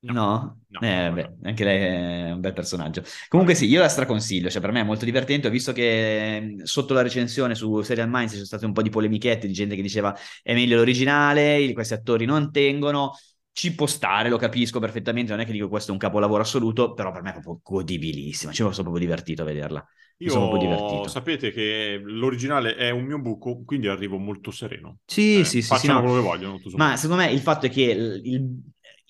No. 0.00 0.14
No? 0.14 0.60
No, 0.68 0.80
Eh, 0.80 1.10
no. 1.10 1.38
anche 1.44 1.64
lei 1.64 2.28
è 2.28 2.32
un 2.32 2.40
bel 2.40 2.52
personaggio. 2.52 3.02
Comunque 3.28 3.54
sì, 3.54 3.66
io 3.66 3.80
la 3.80 3.88
straconsiglio, 3.88 4.50
cioè 4.50 4.60
per 4.60 4.72
me 4.72 4.80
è 4.80 4.82
molto 4.84 5.04
divertente. 5.04 5.46
Ho 5.46 5.50
visto 5.50 5.72
che 5.72 6.56
sotto 6.64 6.92
la 6.94 7.02
recensione 7.02 7.54
su 7.54 7.82
Serial 7.82 8.08
Minds 8.08 8.30
ci 8.30 8.34
sono 8.36 8.46
state 8.46 8.66
un 8.66 8.72
po' 8.72 8.82
di 8.82 8.90
polemichette 8.90 9.46
di 9.46 9.52
gente 9.52 9.76
che 9.76 9.82
diceva 9.82 10.16
è 10.42 10.54
meglio 10.54 10.76
l'originale, 10.76 11.70
questi 11.72 11.94
attori 11.94 12.24
non 12.24 12.50
tengono. 12.50 13.12
Ci 13.54 13.74
può 13.74 13.86
stare, 13.86 14.28
lo 14.30 14.38
capisco 14.38 14.80
perfettamente, 14.80 15.30
non 15.32 15.40
è 15.40 15.44
che 15.44 15.52
dico 15.52 15.68
questo 15.68 15.90
è 15.90 15.92
un 15.92 15.98
capolavoro 16.00 16.42
assoluto, 16.42 16.94
però 16.94 17.12
per 17.12 17.22
me 17.22 17.30
è 17.30 17.32
proprio 17.32 17.60
godibilissima, 17.62 18.50
ci 18.52 18.58
sono 18.62 18.72
proprio 18.72 18.98
divertito 18.98 19.42
a 19.42 19.44
vederla. 19.44 19.86
Mi 20.22 20.30
sono 20.30 20.48
proprio 20.48 20.60
Io 20.60 20.68
divertito. 20.68 21.08
sapete 21.08 21.50
che 21.50 22.00
l'originale 22.04 22.76
è 22.76 22.90
un 22.90 23.04
mio 23.04 23.18
buco, 23.20 23.64
quindi 23.64 23.88
arrivo 23.88 24.18
molto 24.18 24.50
sereno. 24.52 25.00
Sì, 25.04 25.44
Eh, 25.44 25.44
sì, 25.44 25.62
sì, 25.62 25.76
sì, 25.76 25.86
facciano 25.86 26.00
no. 26.00 26.00
quello 26.00 26.14
che 26.16 26.20
vogliono. 26.22 26.60
Ma 26.74 26.96
secondo 26.96 27.22
me 27.22 27.30
il 27.32 27.40
fatto 27.40 27.66
è 27.66 27.70
che 27.70 27.82
il- 27.82 28.20
il- 28.24 28.60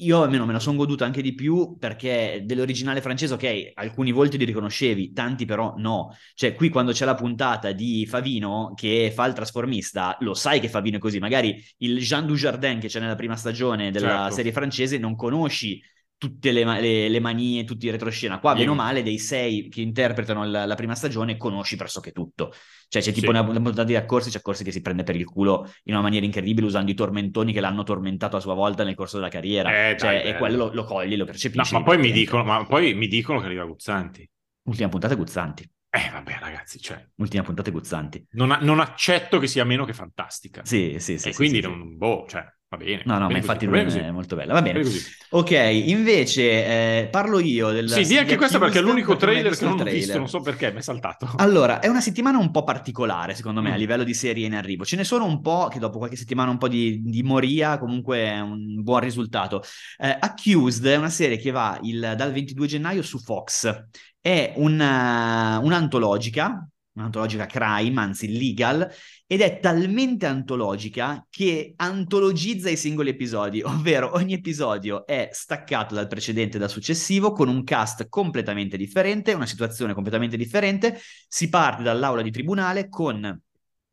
io 0.04 0.22
almeno 0.22 0.46
me 0.46 0.52
la 0.52 0.58
sono 0.58 0.76
goduta 0.76 1.04
anche 1.04 1.22
di 1.22 1.34
più 1.34 1.76
perché 1.78 2.42
dell'originale 2.44 3.00
francese, 3.00 3.34
ok, 3.34 3.72
alcuni 3.74 4.12
volti 4.12 4.38
li 4.38 4.44
riconoscevi, 4.44 5.12
tanti 5.12 5.44
però 5.44 5.74
no. 5.76 6.16
Cioè, 6.34 6.54
qui 6.54 6.68
quando 6.68 6.92
c'è 6.92 7.04
la 7.04 7.14
puntata 7.14 7.72
di 7.72 8.06
Favino 8.06 8.72
che 8.74 9.10
fa 9.14 9.26
il 9.26 9.32
trasformista, 9.32 10.16
lo 10.20 10.34
sai 10.34 10.60
che 10.60 10.68
Favino 10.68 10.96
è 10.96 11.00
così. 11.00 11.18
Magari 11.18 11.62
il 11.78 11.98
Jean 11.98 12.26
Dujardin 12.26 12.78
che 12.78 12.88
c'è 12.88 13.00
nella 13.00 13.14
prima 13.14 13.36
stagione 13.36 13.90
della 13.90 14.08
Certo. 14.22 14.34
serie 14.34 14.52
francese 14.52 14.98
non 14.98 15.16
conosci 15.16 15.82
tutte 16.22 16.52
le, 16.52 16.62
le- 16.80 17.08
le 17.08 17.18
manie, 17.20 17.64
tutti 17.64 17.86
i 17.86 17.90
retroscena. 17.90 18.38
Qua, 18.38 18.54
bene 18.54 18.70
o 18.70 18.74
male, 18.74 19.02
dei 19.02 19.18
sei 19.18 19.68
che 19.68 19.80
interpretano 19.80 20.44
la, 20.44 20.66
la 20.66 20.74
prima 20.76 20.94
stagione, 20.94 21.36
conosci 21.36 21.74
pressoché 21.74 22.12
tutto. 22.12 22.52
Cioè, 22.86 23.02
c'è 23.02 23.10
tipo 23.10 23.32
Sì. 23.32 23.38
una, 23.38 23.44
puntata 23.44 23.82
di 23.82 23.96
Accorsi, 23.96 24.30
c'è 24.30 24.38
Accorsi 24.38 24.62
che 24.62 24.70
si 24.70 24.80
prende 24.80 25.02
per 25.02 25.16
il 25.16 25.24
culo 25.24 25.68
in 25.84 25.94
una 25.94 26.02
maniera 26.02 26.24
incredibile 26.24 26.66
usando 26.68 26.92
i 26.92 26.94
tormentoni 26.94 27.52
che 27.52 27.58
l'hanno 27.58 27.82
tormentato 27.82 28.36
a 28.36 28.40
sua 28.40 28.54
volta 28.54 28.84
nel 28.84 28.94
corso 28.94 29.16
della 29.16 29.28
carriera. 29.30 29.88
Eh, 29.90 29.96
cioè, 29.98 30.22
dai, 30.22 30.30
e 30.30 30.36
quello 30.36 30.66
lo, 30.66 30.72
lo 30.72 30.84
cogli, 30.84 31.16
lo 31.16 31.24
No, 31.24 31.24
percepisci. 31.24 31.74
ma 31.74 31.82
poi 31.82 31.98
mi 31.98 32.12
dicono, 32.12 32.44
ma 32.44 32.64
poi 32.64 32.94
mi 32.94 33.08
dicono 33.08 33.40
che 33.40 33.46
arriva 33.46 33.64
Guzzanti. 33.64 34.28
Ultima 34.68 34.88
puntata 34.90 35.16
Guzzanti. 35.16 35.68
Eh, 35.90 36.08
vabbè, 36.12 36.38
ragazzi, 36.40 36.78
cioè, 36.80 37.04
Ultima 37.16 37.42
puntata 37.42 37.70
Guzzanti. 37.70 38.24
non, 38.30 38.56
non 38.60 38.78
accetto 38.78 39.38
che 39.40 39.48
sia 39.48 39.64
meno 39.64 39.84
che 39.84 39.92
fantastica. 39.92 40.64
Sì, 40.64 40.96
sì, 41.00 41.18
sì. 41.18 41.28
e 41.28 41.32
sì, 41.32 41.34
quindi 41.34 41.60
sì. 41.60 41.66
non, 41.68 41.96
boh, 41.98 42.26
cioè, 42.28 42.46
va 42.72 42.76
bene. 42.78 43.02
No, 43.04 43.12
no, 43.14 43.18
ma 43.20 43.26
bene 43.26 43.38
infatti 43.40 43.66
così, 43.66 43.84
va 43.84 43.90
lui 44.00 44.08
è 44.08 44.10
molto 44.10 44.34
bella. 44.34 44.54
Va 44.54 44.62
bene. 44.62 44.80
bene. 44.80 44.94
Ok, 45.30 45.50
invece 45.50 47.02
eh, 47.02 47.08
parlo 47.10 47.38
io 47.38 47.70
del 47.70 47.88
Sì, 47.90 48.04
di 48.06 48.16
anche 48.16 48.30
The 48.32 48.36
questa 48.36 48.58
perché 48.58 48.78
è 48.78 48.82
l'unico 48.82 49.16
trailer 49.16 49.54
che 49.56 49.64
non 49.64 49.72
ho 49.80 49.82
visto, 49.84 49.90
trailer. 49.90 50.16
non 50.18 50.28
so 50.28 50.40
perché, 50.40 50.72
mi 50.72 50.78
è 50.78 50.82
saltato. 50.82 51.30
Allora, 51.36 51.80
è 51.80 51.88
una 51.88 52.00
settimana 52.00 52.38
un 52.38 52.50
po' 52.50 52.64
particolare, 52.64 53.34
secondo 53.34 53.60
me, 53.60 53.70
Mm. 53.70 53.72
a 53.74 53.76
livello 53.76 54.04
di 54.04 54.14
serie 54.14 54.46
in 54.46 54.54
arrivo. 54.54 54.84
Ce 54.86 54.96
ne 54.96 55.04
sono 55.04 55.24
un 55.26 55.40
po' 55.42 55.68
che 55.70 55.78
dopo 55.78 55.98
qualche 55.98 56.16
settimana 56.16 56.50
un 56.50 56.58
po' 56.58 56.68
di, 56.68 57.02
di 57.02 57.22
moria, 57.22 57.78
comunque 57.78 58.18
è 58.24 58.40
un 58.40 58.82
buon 58.82 59.00
risultato. 59.00 59.62
Eh, 59.98 60.16
Accused 60.20 60.86
è 60.86 60.96
una 60.96 61.10
serie 61.10 61.36
che 61.36 61.50
va 61.50 61.78
il- 61.82 62.14
dal 62.16 62.32
22 62.32 62.66
gennaio 62.66 63.02
su 63.02 63.18
Fox. 63.18 63.84
È 64.20 64.52
una- 64.56 65.58
un'antologica, 65.62 66.66
un'antologica 66.94 67.46
crime, 67.46 68.00
anzi 68.00 68.36
legal, 68.36 68.88
ed 69.32 69.40
è 69.40 69.60
talmente 69.60 70.26
antologica 70.26 71.26
che 71.30 71.72
antologizza 71.76 72.68
i 72.68 72.76
singoli 72.76 73.08
episodi, 73.08 73.62
ovvero 73.64 74.12
ogni 74.12 74.34
episodio 74.34 75.06
è 75.06 75.30
staccato 75.32 75.94
dal 75.94 76.06
precedente 76.06 76.58
e 76.58 76.60
dal 76.60 76.68
successivo 76.68 77.32
con 77.32 77.48
un 77.48 77.64
cast 77.64 78.10
completamente 78.10 78.76
differente, 78.76 79.32
una 79.32 79.46
situazione 79.46 79.94
completamente 79.94 80.36
differente. 80.36 81.00
Si 81.28 81.48
parte 81.48 81.82
dall'aula 81.82 82.20
di 82.20 82.30
tribunale 82.30 82.90
con 82.90 83.40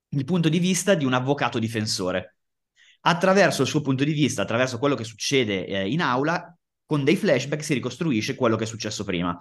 il 0.09 0.25
punto 0.25 0.49
di 0.49 0.59
vista 0.59 0.93
di 0.93 1.05
un 1.05 1.13
avvocato 1.13 1.57
difensore. 1.57 2.35
Attraverso 3.03 3.61
il 3.61 3.69
suo 3.69 3.79
punto 3.79 4.03
di 4.03 4.11
vista, 4.11 4.41
attraverso 4.41 4.77
quello 4.77 4.95
che 4.95 5.05
succede 5.05 5.65
eh, 5.65 5.89
in 5.89 6.01
aula, 6.01 6.53
con 6.85 7.05
dei 7.05 7.15
flashback 7.15 7.63
si 7.63 7.75
ricostruisce 7.75 8.35
quello 8.35 8.57
che 8.57 8.65
è 8.65 8.67
successo 8.67 9.05
prima. 9.05 9.39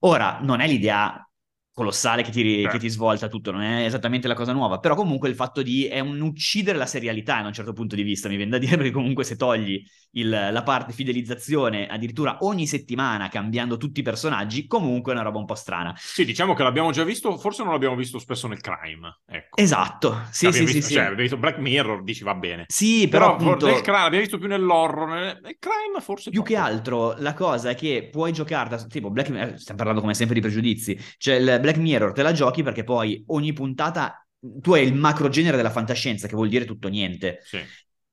Ora, 0.00 0.38
non 0.42 0.60
è 0.60 0.66
l'idea 0.66 1.29
colossale 1.72 2.22
che 2.22 2.30
ti, 2.30 2.42
che 2.42 2.60
Certo. 2.62 2.78
ti 2.78 2.88
svolta 2.88 3.28
tutto, 3.28 3.50
non 3.52 3.62
è 3.62 3.84
esattamente 3.84 4.28
la 4.28 4.34
cosa 4.34 4.52
nuova, 4.52 4.78
però 4.78 4.94
comunque 4.94 5.28
il 5.28 5.34
fatto 5.34 5.62
di 5.62 5.86
è 5.86 6.00
un 6.00 6.20
uccidere 6.20 6.76
la 6.78 6.86
serialità 6.86 7.40
da 7.40 7.46
un 7.48 7.52
certo 7.52 7.72
punto 7.72 7.94
di 7.94 8.02
vista, 8.02 8.28
mi 8.28 8.36
viene 8.36 8.50
da 8.50 8.58
dire, 8.58 8.76
perché 8.76 8.90
comunque 8.92 9.24
se 9.24 9.36
togli 9.36 9.82
il- 10.12 10.28
la 10.28 10.62
parte 10.62 10.92
fidelizzazione 10.92 11.86
addirittura 11.86 12.38
ogni 12.40 12.66
settimana 12.66 13.28
cambiando 13.28 13.76
tutti 13.76 14.00
i 14.00 14.02
personaggi, 14.02 14.66
comunque 14.66 15.12
è 15.12 15.14
una 15.14 15.24
roba 15.24 15.38
un 15.38 15.44
po' 15.46 15.54
strana. 15.54 15.94
Sì, 15.96 16.24
diciamo 16.24 16.54
che 16.54 16.62
l'abbiamo 16.62 16.90
già 16.90 17.04
visto, 17.04 17.36
forse 17.38 17.62
non 17.62 17.72
l'abbiamo 17.72 17.94
visto 17.96 18.18
spesso 18.18 18.46
nel 18.48 18.60
crime. 18.60 19.20
Ecco. 19.26 19.56
Esatto, 19.60 20.22
sì, 20.30 20.46
Abbiamo 20.46 20.66
sì, 20.66 20.72
visto, 20.72 20.88
sì, 20.88 20.94
cioè, 20.94 21.02
abbiamo 21.04 21.20
visto 21.22 21.36
Black 21.36 21.58
Mirror, 21.58 22.02
dici 22.02 22.24
va 22.24 22.34
bene. 22.34 22.64
Sì, 22.68 23.08
però, 23.08 23.36
Però, 23.36 23.52
appunto... 23.52 23.66
nel 23.66 23.80
crime 23.82 23.98
l'abbiamo 23.98 24.22
visto 24.24 24.38
più 24.38 24.48
nell'horror, 24.48 25.08
nel, 25.08 25.38
nel 25.42 25.56
crime 25.58 26.00
forse 26.00 26.30
Più 26.30 26.42
che 26.42 26.54
poco. 26.54 26.66
altro 26.66 27.14
la 27.18 27.34
cosa 27.34 27.70
è 27.70 27.74
che 27.74 28.08
puoi 28.10 28.32
giocare, 28.32 28.84
tipo 28.88 29.10
Black 29.10 29.28
Mirror, 29.30 29.58
stiamo 29.58 29.76
parlando 29.78 30.00
come 30.00 30.14
sempre 30.14 30.34
di 30.34 30.40
pregiudizi, 30.40 30.98
cioè 31.18 31.34
il 31.36 31.59
Black 31.60 31.78
Mirror 31.78 32.12
te 32.12 32.22
la 32.22 32.32
giochi 32.32 32.62
perché 32.62 32.84
poi 32.84 33.22
ogni 33.28 33.52
puntata 33.52 34.24
tu 34.60 34.72
hai 34.72 34.86
il 34.86 34.94
macro 34.94 35.28
genere 35.28 35.56
della 35.56 35.70
fantascienza 35.70 36.26
che 36.26 36.34
vuol 36.34 36.48
dire 36.48 36.64
tutto 36.64 36.88
niente. 36.88 37.40
Sì. 37.42 37.58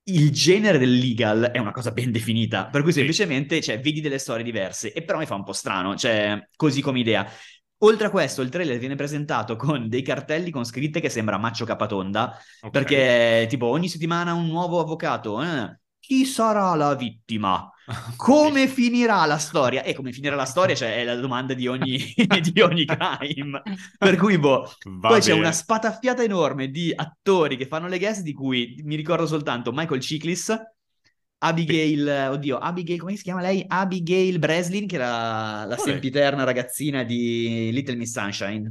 Il 0.08 0.30
genere 0.30 0.78
del 0.78 0.92
legal 0.96 1.50
è 1.52 1.58
una 1.58 1.70
cosa 1.70 1.90
ben 1.90 2.10
definita, 2.10 2.66
per 2.66 2.82
cui 2.82 2.92
Sì. 2.92 2.98
semplicemente 2.98 3.60
cioè, 3.60 3.80
vedi 3.80 4.00
delle 4.00 4.18
storie 4.18 4.42
diverse 4.44 4.92
e 4.92 5.02
però 5.02 5.18
mi 5.18 5.26
fa 5.26 5.34
un 5.34 5.44
po' 5.44 5.52
strano, 5.52 5.96
cioè 5.96 6.48
così 6.56 6.80
come 6.80 7.00
idea. 7.00 7.26
Oltre 7.82 8.06
a 8.06 8.10
questo, 8.10 8.42
il 8.42 8.48
trailer 8.48 8.78
viene 8.78 8.94
presentato 8.96 9.54
con 9.56 9.88
dei 9.88 10.02
cartelli 10.02 10.50
con 10.50 10.64
scritte 10.64 11.00
che 11.00 11.08
sembra 11.10 11.36
Maccio 11.38 11.64
Capatonda, 11.64 12.36
Ok. 12.62 12.70
perché 12.70 13.46
tipo 13.48 13.66
ogni 13.66 13.88
settimana 13.88 14.32
un 14.34 14.46
nuovo 14.46 14.80
avvocato. 14.80 15.42
eh, 15.42 15.78
chi 16.08 16.24
sarà 16.24 16.74
la 16.74 16.94
vittima? 16.94 17.70
Come 18.16 18.66
finirà 18.66 19.26
la 19.26 19.36
storia? 19.36 19.82
E 19.82 19.92
come 19.94 20.10
finirà 20.12 20.34
la 20.36 20.46
storia, 20.46 20.74
cioè, 20.74 20.96
è 20.96 21.04
la 21.04 21.14
domanda 21.16 21.52
di 21.52 21.66
ogni, 21.66 21.98
di 22.52 22.60
ogni 22.62 22.86
crime. 22.86 23.62
Per 23.98 24.16
cui, 24.16 24.38
boh. 24.38 24.70
Va 24.84 25.08
Poi 25.08 25.20
c'è 25.20 25.32
bene. 25.32 25.40
una 25.40 25.52
spataffiata 25.52 26.22
enorme 26.22 26.70
di 26.70 26.92
attori 26.94 27.56
che 27.58 27.66
fanno 27.66 27.88
le 27.88 27.98
guest, 27.98 28.22
di 28.22 28.32
cui 28.32 28.80
mi 28.84 28.96
ricordo 28.96 29.26
soltanto 29.26 29.70
Michael 29.72 30.00
Chiklis, 30.00 30.54
Abigail, 31.40 32.28
oddio, 32.32 32.58
Abigail, 32.58 32.98
come 32.98 33.16
si 33.16 33.22
chiama 33.22 33.42
lei? 33.42 33.64
Abigail 33.66 34.38
Breslin, 34.38 34.86
che 34.86 34.96
era 34.96 35.64
la 35.66 35.76
sempiterna 35.76 36.44
ragazzina 36.44 37.04
di 37.04 37.70
Little 37.72 37.96
Miss 37.96 38.12
Sunshine. 38.12 38.70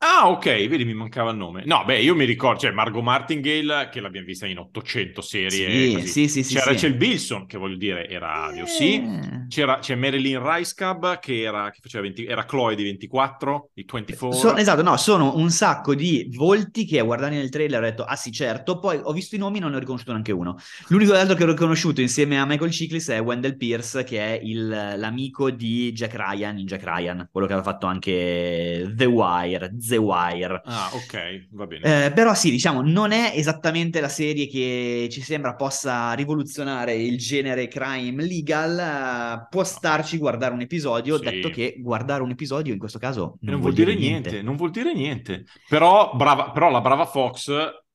Ah, 0.00 0.30
ok, 0.30 0.44
vedi, 0.68 0.84
mi 0.84 0.94
mancava 0.94 1.32
il 1.32 1.36
nome. 1.36 1.64
No, 1.66 1.82
beh, 1.84 2.00
io 2.00 2.14
mi 2.14 2.24
ricordo, 2.24 2.60
cioè 2.60 2.70
Margot 2.70 3.02
Martingale, 3.02 3.88
che 3.90 4.00
l'abbiamo 4.00 4.26
vista 4.26 4.46
in 4.46 4.56
800 4.58 5.20
serie. 5.20 5.48
Sì, 5.88 5.92
così. 5.94 6.06
sì, 6.06 6.28
sì, 6.28 6.42
sì, 6.44 6.54
C'è 6.54 6.60
sì. 6.60 6.68
Rachel 6.68 6.94
Bilson, 6.94 7.46
che 7.46 7.58
voglio 7.58 7.76
dire, 7.76 8.08
era. 8.08 8.52
Eh. 8.52 9.46
C'era, 9.48 9.80
c'è 9.80 9.96
Marilyn 9.96 10.40
Ricecab, 10.40 11.18
che 11.18 11.40
era, 11.42 11.70
che 11.72 11.80
faceva 11.82 12.04
20 12.04 12.26
era 12.26 12.44
Chloe 12.44 12.76
di 12.76 12.84
24, 12.84 13.70
di 13.74 13.84
24. 13.90 14.38
So- 14.38 14.54
esatto, 14.56 14.82
no, 14.82 14.96
sono 14.96 15.34
un 15.36 15.50
sacco 15.50 15.96
di 15.96 16.28
volti 16.32 16.84
che 16.84 17.00
a 17.00 17.04
guardare 17.04 17.34
nel 17.34 17.48
trailer 17.48 17.80
ho 17.82 17.84
detto, 17.84 18.04
ah 18.04 18.14
sì, 18.14 18.30
certo, 18.30 18.78
poi 18.78 19.00
ho 19.02 19.12
visto 19.12 19.34
i 19.34 19.38
nomi 19.38 19.56
e 19.58 19.60
non 19.62 19.70
ne 19.70 19.76
ho 19.76 19.80
riconosciuto 19.80 20.12
neanche 20.12 20.30
uno. 20.30 20.56
L'unico 20.88 21.12
altro 21.14 21.34
che 21.34 21.42
ho 21.42 21.48
riconosciuto 21.48 22.00
insieme 22.00 22.38
a 22.38 22.46
Michael 22.46 22.70
Chiklis 22.70 23.08
è 23.08 23.20
Wendell 23.20 23.56
Pierce, 23.56 24.04
che 24.04 24.18
è 24.20 24.40
il- 24.44 24.68
l'amico 24.68 25.50
di 25.50 25.90
Jack 25.92 26.14
Ryan, 26.14 26.56
in 26.58 26.66
Jack 26.66 26.84
Ryan, 26.84 27.28
quello 27.32 27.48
che 27.48 27.52
aveva 27.54 27.68
fatto 27.68 27.86
anche 27.86 28.92
The 28.94 29.04
Wire, 29.06 29.70
The 29.88 29.96
Wire. 29.96 30.60
Ah, 30.64 30.90
ok, 30.92 31.46
va 31.50 31.66
bene. 31.66 32.06
Eh, 32.06 32.12
però 32.12 32.34
sì, 32.34 32.50
diciamo, 32.50 32.82
non 32.82 33.10
è 33.12 33.32
esattamente 33.34 34.00
la 34.00 34.08
serie 34.08 34.46
che 34.46 35.08
ci 35.10 35.20
sembra 35.22 35.54
possa 35.54 36.12
rivoluzionare 36.12 36.94
il 36.94 37.18
genere 37.18 37.68
crime 37.68 38.22
legal. 38.24 38.78
eh, 38.78 39.46
può 39.50 39.64
starci 39.64 40.18
guardare 40.18 40.52
un 40.54 40.60
episodio, 40.60 41.16
Sì. 41.16 41.24
detto 41.24 41.50
che 41.50 41.76
guardare 41.78 42.22
un 42.22 42.30
episodio 42.30 42.72
in 42.72 42.78
questo 42.78 42.98
caso 42.98 43.38
E 43.42 43.50
non 43.50 43.60
vuol 43.60 43.72
dire 43.72 43.94
niente. 43.94 44.42
non 44.42 44.56
vuol 44.56 44.70
dire 44.70 44.92
niente. 44.94 45.44
Però, 45.68 46.12
brava, 46.14 46.50
però 46.50 46.70
la 46.70 46.80
brava 46.80 47.04
Fox 47.06 47.50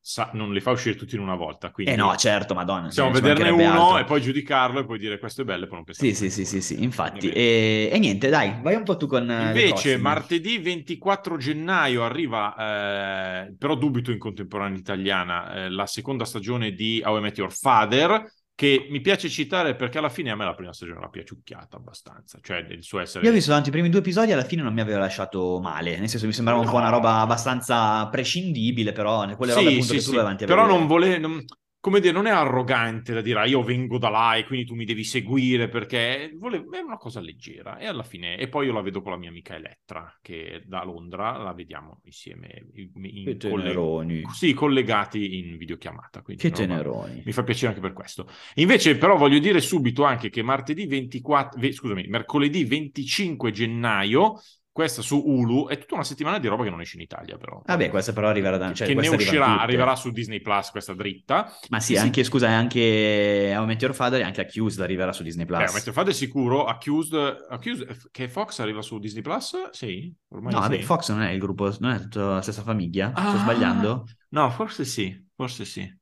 sa- 0.06 0.30
non 0.34 0.52
li 0.52 0.60
fa 0.60 0.72
uscire 0.72 0.96
tutti 0.96 1.16
in 1.16 1.22
una 1.22 1.36
volta, 1.36 1.72
quindi 1.72 1.94
Eh 1.94 1.96
no, 1.96 2.14
certo, 2.18 2.54
madonna. 2.54 2.88
possiamo 2.88 3.14
ci 3.14 3.22
vederne 3.22 3.50
uno 3.50 3.70
altro. 3.70 3.98
e 4.00 4.04
poi 4.04 4.22
giudicarlo 4.22 4.80
e 4.82 4.86
poi 4.86 5.00
dire 5.00 5.18
questo 5.18 5.42
è 5.42 5.46
bello 5.46 5.64
e 5.64 5.68
poi 5.68 5.76
non 5.78 5.86
pensare. 5.86 6.14
Sì, 6.14 6.30
sì, 6.30 6.30
sì, 6.30 6.46
sì, 6.46 6.62
sì, 6.62 6.84
infatti. 6.84 7.30
E, 7.32 7.90
e 7.92 8.00
niente, 8.00 8.30
dai, 8.30 8.54
vai 8.62 8.76
un 8.76 8.84
po' 8.84 8.98
tu 8.98 9.08
con 9.08 9.30
eh, 9.32 9.46
Invece, 9.46 9.98
martedì 9.98 10.58
24 10.58 11.38
gennaio 11.38 12.04
arriva, 12.04 13.46
eh, 13.48 13.56
però 13.58 13.76
dubito 13.76 14.12
in 14.12 14.18
contemporanea 14.18 14.78
italiana, 14.78 15.54
eh, 15.66 15.70
la 15.70 15.86
seconda 15.86 16.26
stagione 16.26 16.72
di 16.74 17.02
How 17.04 17.18
I 17.18 17.22
Met 17.22 17.38
Your 17.38 17.52
Father, 17.54 18.30
che 18.56 18.88
mi 18.90 19.02
piace 19.02 19.30
citare 19.30 19.76
perché 19.76 19.98
alla 19.98 20.10
fine 20.10 20.32
a 20.32 20.36
me 20.36 20.46
la 20.46 20.54
prima 20.54 20.74
stagione 20.74 21.00
l'ha 21.00 21.10
piaciucchiata 21.10 21.78
abbastanza, 21.78 22.40
cioè 22.42 22.58
il 22.70 22.84
suo 22.84 23.00
essere... 23.00 23.26
Io 23.26 23.32
ho 23.32 23.34
visto 23.34 23.52
tanto 23.52 23.70
i 23.70 23.72
primi 23.72 23.90
due 23.90 24.00
episodi, 24.00 24.32
alla 24.32 24.44
fine 24.44 24.62
non 24.62 24.74
mi 24.74 24.82
aveva 24.82 25.00
lasciato 25.00 25.60
male, 25.60 25.98
nel 25.98 26.10
senso 26.10 26.26
mi 26.26 26.34
sembrava 26.34 26.60
un 26.60 26.70
po' 26.70 26.76
una 26.78 26.90
roba 26.90 27.20
abbastanza 27.20 28.08
prescindibile, 28.10 28.92
però 28.92 29.26
quelle 29.36 29.54
robe 29.54 29.70
Sì, 29.70 29.74
appunto 29.74 29.94
sì, 29.94 29.98
che 29.98 30.04
tu 30.04 30.10
sì. 30.10 30.16
vai 30.16 30.24
avanti 30.24 30.44
a 30.44 30.48
Però 30.48 30.66
non 30.68 30.88
vuole... 30.88 31.18
non- 31.18 31.44
Come 31.84 32.00
dire, 32.00 32.14
non 32.14 32.28
è 32.28 32.30
arrogante 32.30 33.12
da 33.14 33.20
dire 33.20 33.42
"Ah, 33.42 33.46
io 33.46 33.62
vengo 33.62 33.98
da 33.98 34.08
là 34.08 34.36
e 34.38 34.46
quindi 34.46 34.66
tu 34.66 34.74
mi 34.74 34.86
devi 34.86 35.04
seguire 35.04 35.68
perché 35.68 36.32
vuole- 36.38 36.64
è 36.72 36.80
una 36.80 36.96
cosa 36.96 37.20
leggera 37.20 37.78
e 37.78 37.86
alla 37.88 38.04
fine 38.04 38.38
e 38.38 38.48
poi 38.48 38.68
io 38.68 38.72
la 38.74 38.80
vedo 38.82 39.02
con 39.02 39.12
la 39.12 39.18
mia 39.18 39.28
amica 39.28 39.54
Elettra 39.54 40.18
che 40.22 40.64
da 40.66 40.82
Londra 40.86 41.36
la 41.36 41.52
vediamo 41.52 42.00
insieme 42.06 42.68
in, 42.76 42.90
colle- 43.38 43.38
teneroni. 43.38 44.22
sì, 44.34 44.54
collegati 44.54 45.40
in 45.40 45.58
videochiamata 45.58 46.22
quindi 46.22 46.42
Che 46.50 46.64
una 46.64 46.78
roba- 46.82 47.02
teneroni. 47.04 47.24
mi 47.26 47.32
fa 47.34 47.44
piacere 47.44 47.68
anche 47.74 47.82
per 47.82 47.92
questo. 47.92 48.30
Invece, 48.56 48.96
però, 48.96 49.18
voglio 49.18 49.40
dire 49.40 49.60
subito 49.60 50.06
anche 50.06 50.30
che 50.30 50.42
martedì 50.42 50.86
24, 50.86 51.60
ve- 51.60 51.74
scusami, 51.74 52.06
mercoledì 52.08 52.64
25 52.64 53.52
gennaio, 53.52 54.40
questa 54.74 55.02
su 55.04 55.22
Hulu, 55.24 55.68
è 55.68 55.78
tutta 55.78 55.94
una 55.94 56.04
settimana 56.04 56.40
di 56.40 56.48
roba 56.48 56.64
che 56.64 56.72
non 56.72 56.82
esce 56.82 56.96
in 56.98 57.04
Italia, 57.04 57.38
però. 57.38 57.62
Vabbè, 57.64 57.90
questa 57.90 58.12
però 58.12 58.28
arriverà 58.28 58.58
da... 58.58 58.74
Cioè, 58.74 58.88
che 58.88 58.96
ne 58.96 59.08
uscirà, 59.08 59.60
arriverà 59.62 59.96
su 59.96 60.12
Disney 60.12 60.42
Plus, 60.42 60.72
questa 60.72 60.94
dritta. 60.94 61.52
Ma 61.70 61.80
sì, 61.80 61.94
Sì, 61.94 61.94
sì. 61.94 62.00
anche, 62.00 62.24
scusa, 62.24 62.50
anche 62.50 63.54
How 63.56 63.64
I 63.64 63.66
Met 63.68 63.82
Your 63.82 63.94
Father 63.94 64.20
e 64.22 64.24
anche 64.24 64.42
Accused 64.42 64.82
arriverà 64.82 65.14
su 65.14 65.22
Disney+. 65.24 65.46
Beh, 65.46 65.72
mentre 65.72 65.92
fate 65.94 66.12
sicuro, 66.12 66.66
Accused, 66.66 67.46
Accused, 67.50 68.10
che 68.12 68.28
Fox 68.28 68.60
arriva 68.60 68.82
su 68.82 68.98
Disney 68.98 69.22
Plus? 69.22 69.70
Sì, 69.70 70.14
ormai 70.30 70.54
No, 70.54 70.60
vabbè, 70.62 70.78
sì. 70.78 70.82
Fox 70.82 71.10
non 71.12 71.22
è 71.22 71.32
il 71.32 71.40
gruppo, 71.40 71.72
non 71.80 71.92
è 71.92 72.00
tutta 72.02 72.26
la 72.34 72.42
stessa 72.42 72.64
famiglia? 72.64 73.14
Sto 73.16 73.38
Ah! 73.38 73.38
sbagliando? 73.38 74.06
No, 74.30 74.50
forse 74.50 74.84
sì, 74.86 75.24
forse 75.36 75.66
sì. 75.66 75.98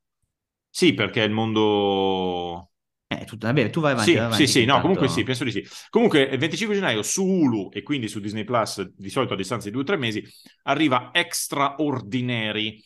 Sì, 0.69 0.93
perché 0.93 1.21
è 1.23 1.25
il 1.27 1.31
mondo... 1.33 2.70
Eh, 3.11 3.25
tutta... 3.25 3.47
vabbè, 3.47 3.69
tu 3.69 3.81
vai 3.81 3.91
avanti, 3.91 4.11
Sì, 4.11 4.15
vai 4.17 4.25
avanti, 4.27 4.47
sì, 4.47 4.63
sì, 4.63 4.65
no, 4.65 4.79
comunque 4.79 5.07
sì, 5.09 5.23
penso 5.23 5.43
di 5.43 5.51
sì. 5.51 5.63
Comunque, 5.89 6.21
il 6.23 6.37
25 6.39 6.75
gennaio 6.75 7.03
su 7.03 7.25
Hulu 7.25 7.69
e 7.71 7.83
quindi 7.83 8.07
su 8.07 8.19
Disney 8.19 8.45
Plus, 8.45 8.81
di 8.95 9.09
solito 9.09 9.33
a 9.33 9.35
distanza 9.35 9.65
di 9.67 9.71
due 9.73 9.81
o 9.81 9.85
tre 9.85 9.97
mesi, 9.97 10.23
arriva 10.63 11.09
Extraordinary, 11.13 12.81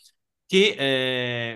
che 0.47 0.75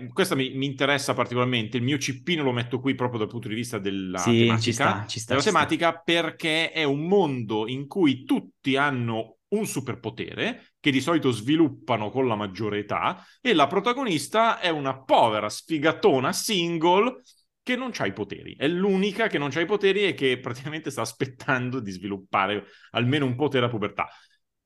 eh, 0.02 0.08
questa 0.14 0.36
mi, 0.36 0.52
mi 0.56 0.66
interessa 0.68 1.14
particolarmente. 1.14 1.78
Il 1.78 1.84
mio 1.84 1.98
cippino 1.98 2.44
lo 2.44 2.52
metto 2.52 2.80
qui 2.80 2.94
proprio 2.96 3.20
dal 3.20 3.28
punto 3.28 3.48
di 3.48 3.56
vista 3.56 3.80
della 3.80 4.22
Sì, 4.24 4.36
tematica, 4.38 4.62
ci 4.62 4.72
sta, 4.74 5.06
ci 5.08 5.20
sta, 5.20 5.36
della 5.36 5.42
ci 5.42 5.50
sta. 5.50 5.52
tematica 5.52 6.00
perché 6.00 6.72
è 6.72 6.84
un 6.84 7.08
mondo 7.08 7.68
in 7.68 7.88
cui 7.88 8.24
tutti 8.24 8.76
hanno 8.76 9.38
un 9.50 9.66
superpotere 9.66 10.74
che 10.80 10.92
di 10.92 11.02
solito 11.02 11.32
sviluppano 11.32 12.12
con 12.12 12.28
la 12.28 12.36
maggiore 12.36 12.80
età 12.80 13.26
e 13.42 13.54
la 13.54 13.66
protagonista 13.66 14.60
è 14.60 14.70
una 14.70 15.02
povera 15.04 15.50
sfigatona 15.50 16.32
single 16.32 17.22
che 17.63 17.75
non 17.75 17.92
ha 17.98 18.06
i 18.06 18.13
poteri. 18.13 18.56
È 18.58 18.68
l'unica 18.68 19.28
che 19.28 19.38
non 19.38 19.51
ha 19.54 19.60
i 19.60 19.66
poteri 19.66 20.06
e 20.06 20.13
che 20.13 20.38
praticamente 20.42 20.92
sta 20.92 21.01
aspettando 21.01 21.80
di 21.80 21.92
sviluppare 21.92 22.66
almeno 22.92 23.25
un 23.25 23.36
potere 23.36 23.66
a 23.66 23.70
pubertà. 23.70 24.08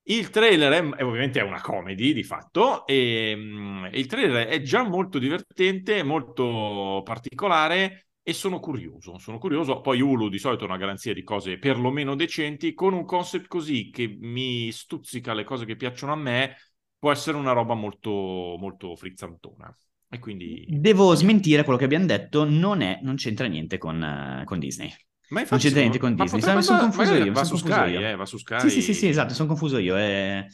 Il 0.06 0.28
trailer 0.30 0.72
è, 0.72 1.02
ovviamente 1.02 1.40
è 1.40 1.42
una 1.42 1.60
comedy 1.62 2.12
di 2.12 2.22
fatto 2.22 2.86
e 2.86 3.34
mm, 3.34 3.86
il 3.92 4.06
trailer 4.06 4.48
è 4.48 4.60
già 4.60 4.82
molto 4.82 5.18
divertente, 5.18 6.02
molto 6.02 7.00
particolare 7.02 8.08
e 8.22 8.32
sono 8.34 8.60
curioso, 8.60 9.18
sono 9.18 9.38
curioso. 9.38 9.80
Poi 9.80 10.00
Hulu 10.02 10.28
di 10.28 10.38
solito 10.38 10.64
è 10.64 10.66
una 10.66 10.76
garanzia 10.76 11.14
di 11.14 11.22
cose 11.22 11.58
perlomeno 11.58 12.14
decenti, 12.16 12.74
con 12.74 12.92
un 12.92 13.04
concept 13.06 13.46
così 13.46 13.90
che 13.90 14.06
mi 14.20 14.70
stuzzica 14.72 15.32
le 15.32 15.44
cose 15.44 15.64
che 15.64 15.76
piacciono 15.76 16.12
a 16.12 16.16
me, 16.16 16.56
può 16.98 17.10
essere 17.10 17.36
una 17.36 17.52
roba 17.52 17.74
molto, 17.74 18.10
molto 18.58 18.96
frizzantona. 18.96 19.74
E 20.08 20.18
quindi... 20.18 20.64
Devo 20.68 21.14
smentire 21.14 21.64
quello 21.64 21.78
che 21.78 21.84
abbiamo 21.84 22.06
detto, 22.06 22.44
non 22.48 22.80
è, 22.82 23.00
non 23.02 23.16
c'entra 23.16 23.46
niente 23.46 23.78
con, 23.78 24.02
eh, 24.02 24.42
con 24.44 24.58
Disney. 24.58 24.92
Ma 25.30 25.42
Non 25.48 25.58
c'entra 25.58 25.80
niente 25.80 25.98
con 25.98 26.14
Disney, 26.14 26.40
sono 26.40 26.58
andare- 26.58 26.80
confuso 26.82 27.14
io, 27.14 27.32
Va 27.32 27.44
sono 27.44 27.58
su 27.58 27.66
Sky, 27.66 27.96
eh, 27.96 28.14
va 28.14 28.26
su 28.26 28.36
Sky. 28.38 28.60
Sì, 28.60 28.70
sì, 28.70 28.82
sì, 28.82 28.94
sì, 28.94 29.08
esatto, 29.08 29.32
sono 29.34 29.48
confuso 29.48 29.78
io. 29.78 29.96
eh, 29.96 30.46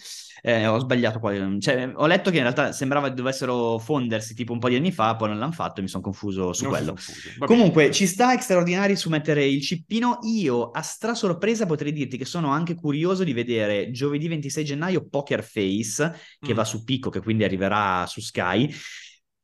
eh, 0.43 0.67
ho 0.67 0.79
sbagliato 0.79 1.19
qua. 1.19 1.35
Cioè, 1.59 1.93
ho 1.95 2.07
letto 2.07 2.31
che 2.31 2.37
in 2.37 2.43
realtà 2.45 2.73
sembrava 2.73 3.09
che 3.09 3.15
dovessero 3.15 3.79
fondersi 3.79 4.33
tipo 4.33 4.53
un 4.55 4.59
po' 4.59 4.71
di 4.71 4.77
anni 4.77 4.91
fa, 4.93 5.17
poi 5.17 5.29
non 5.29 5.39
l'hanno 5.39 5.53
fatto 5.53 5.81
e 5.81 5.83
mi 5.83 5.89
sono 5.89 6.03
confuso 6.03 6.55
su 6.55 6.63
Non 6.63 6.73
quello. 6.73 6.97
Comunque, 7.45 7.83
bene. 7.83 7.95
ci 7.95 8.07
sta 8.07 8.39
straordinari 8.39 8.97
su 8.97 9.11
mettere 9.11 9.45
il 9.45 9.61
cippino. 9.61 10.19
Io, 10.23 10.71
a 10.71 10.81
stra 10.81 11.15
sorpresa, 11.15 11.67
potrei 11.67 11.93
dirti 11.93 12.17
che 12.17 12.25
sono 12.25 12.49
anche 12.51 12.75
curioso 12.75 13.23
di 13.25 13.35
vedere 13.35 13.91
giovedì 13.91 14.29
26 14.29 14.65
gennaio 14.65 15.07
Poker 15.07 15.43
Face, 15.43 16.15
che 16.41 16.53
Mm. 16.53 16.57
va 16.57 16.65
su 16.65 16.85
Picco, 16.85 17.11
che 17.11 17.21
quindi 17.21 17.45
arriverà 17.45 18.07
su 18.07 18.21
Sky. 18.23 18.73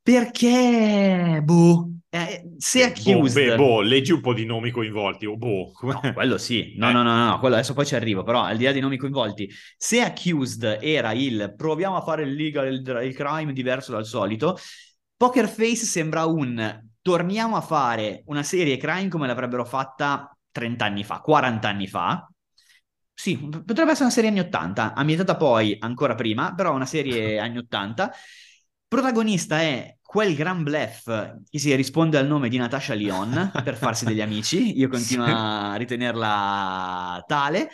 Perché, 0.07 1.41
boh, 1.43 1.91
eh, 2.09 2.43
se 2.57 2.83
Boh, 2.93 2.93
accused... 2.93 3.33
beh, 3.33 3.55
boh, 3.55 3.81
leggi 3.81 4.11
un 4.11 4.21
po' 4.21 4.33
di 4.33 4.45
nomi 4.45 4.71
coinvolti, 4.71 5.25
o 5.25 5.37
boh. 5.37 5.71
No, 5.89 6.09
quello 6.11 6.37
sì, 6.37 6.73
no, 6.77 6.89
Eh. 6.89 6.91
no, 6.91 7.01
no, 7.03 7.15
no, 7.15 7.25
no, 7.29 7.39
quello 7.39 7.55
adesso 7.55 7.73
poi 7.73 7.85
ci 7.85 7.95
arrivo, 7.95 8.23
però 8.23 8.41
al 8.43 8.57
di 8.57 8.65
là 8.65 8.71
dei 8.73 8.81
nomi 8.81 8.97
coinvolti, 8.97 9.49
se 9.77 10.01
Accused 10.01 10.79
era 10.81 11.13
il 11.13 11.53
proviamo 11.55 11.95
a 11.95 12.01
fare 12.01 12.23
il 12.23 12.33
legal, 12.33 12.67
il, 12.67 12.99
il 13.05 13.13
crime 13.15 13.53
diverso 13.53 13.91
dal 13.93 14.05
solito, 14.05 14.57
Poker 15.15 15.47
Face 15.47 15.85
sembra 15.85 16.25
un 16.25 16.85
torniamo 17.01 17.55
a 17.55 17.61
fare 17.61 18.23
una 18.25 18.43
serie 18.43 18.75
crime 18.77 19.07
come 19.07 19.27
l'avrebbero 19.27 19.63
fatta 19.63 20.35
30 20.51 20.85
anni 20.85 21.03
fa, 21.05 21.19
40 21.21 21.69
anni 21.69 21.87
fa. 21.87 22.27
Sì, 23.13 23.37
potrebbe 23.37 23.91
essere 23.91 24.03
una 24.05 24.11
serie 24.13 24.29
anni 24.29 24.39
80, 24.39 24.93
ambientata 24.93 25.35
poi 25.37 25.75
ancora 25.79 26.13
prima, 26.15 26.53
però 26.53 26.73
una 26.73 26.85
serie 26.85 27.39
anni 27.39 27.57
80. 27.57 28.11
Protagonista 28.87 29.59
è 29.61 29.96
quel 30.07 30.35
gran 30.35 30.63
bluff 30.63 31.03
che 31.49 31.59
si 31.59 31.75
risponde 31.75 32.17
al 32.17 32.27
nome 32.27 32.47
di 32.47 32.55
Natasha 32.55 32.93
Lyon 32.93 33.51
per 33.61 33.75
farsi 33.75 34.05
degli 34.05 34.21
amici, 34.21 34.79
io 34.79 34.87
continuo 34.87 35.25
a 35.27 35.75
ritenerla 35.75 37.25
tale, 37.27 37.69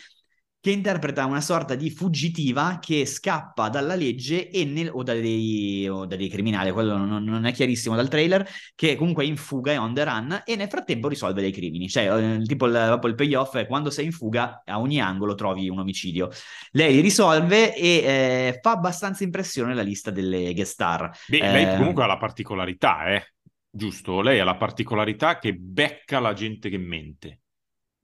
che 0.63 0.71
interpreta 0.71 1.25
una 1.25 1.41
sorta 1.41 1.75
di 1.75 1.89
fuggitiva 1.89 2.79
che 2.79 3.05
scappa 3.05 3.67
dalla 3.67 3.95
legge 3.95 4.49
e 4.49 4.63
nel- 4.63 4.89
o, 4.93 5.03
da 5.03 5.11
dei, 5.11 5.89
o 5.89 6.05
da 6.05 6.15
dei 6.15 6.29
criminali, 6.29 6.71
quello 6.71 6.95
non, 6.95 7.21
non 7.21 7.45
è 7.45 7.51
chiarissimo 7.51 7.97
dal 7.97 8.07
trailer, 8.07 8.47
che 8.73 8.95
comunque 8.95 9.25
è 9.25 9.27
in 9.27 9.35
fuga, 9.35 9.73
è 9.73 9.77
on 9.77 9.93
the 9.93 10.05
run, 10.05 10.41
e 10.45 10.55
nel 10.55 10.69
frattempo 10.69 11.09
risolve 11.09 11.41
dei 11.41 11.51
crimini. 11.51 11.89
Cioè, 11.89 12.37
eh, 12.37 12.41
tipo 12.43 12.67
il, 12.67 13.01
il 13.03 13.15
payoff 13.15 13.57
è 13.57 13.67
quando 13.67 13.89
sei 13.89 14.05
in 14.05 14.13
fuga, 14.13 14.63
a 14.65 14.79
ogni 14.79 15.01
angolo 15.01 15.35
trovi 15.35 15.67
un 15.67 15.79
omicidio. 15.79 16.29
Lei 16.71 17.01
risolve 17.01 17.75
e 17.75 17.87
eh, 17.87 18.59
fa 18.61 18.71
abbastanza 18.71 19.25
impressione 19.25 19.75
la 19.75 19.81
lista 19.81 20.11
delle 20.11 20.53
guest 20.53 20.71
star. 20.71 21.11
Beh, 21.27 21.39
lei 21.39 21.73
Eh, 21.73 21.77
comunque 21.77 22.03
ha 22.03 22.07
la 22.07 22.17
particolarità, 22.17 23.07
eh? 23.07 23.33
Giusto? 23.69 24.21
Lei 24.21 24.39
ha 24.39 24.45
la 24.45 24.55
particolarità 24.55 25.39
che 25.39 25.53
becca 25.55 26.21
la 26.21 26.31
gente 26.31 26.69
che 26.69 26.77
mente. 26.77 27.39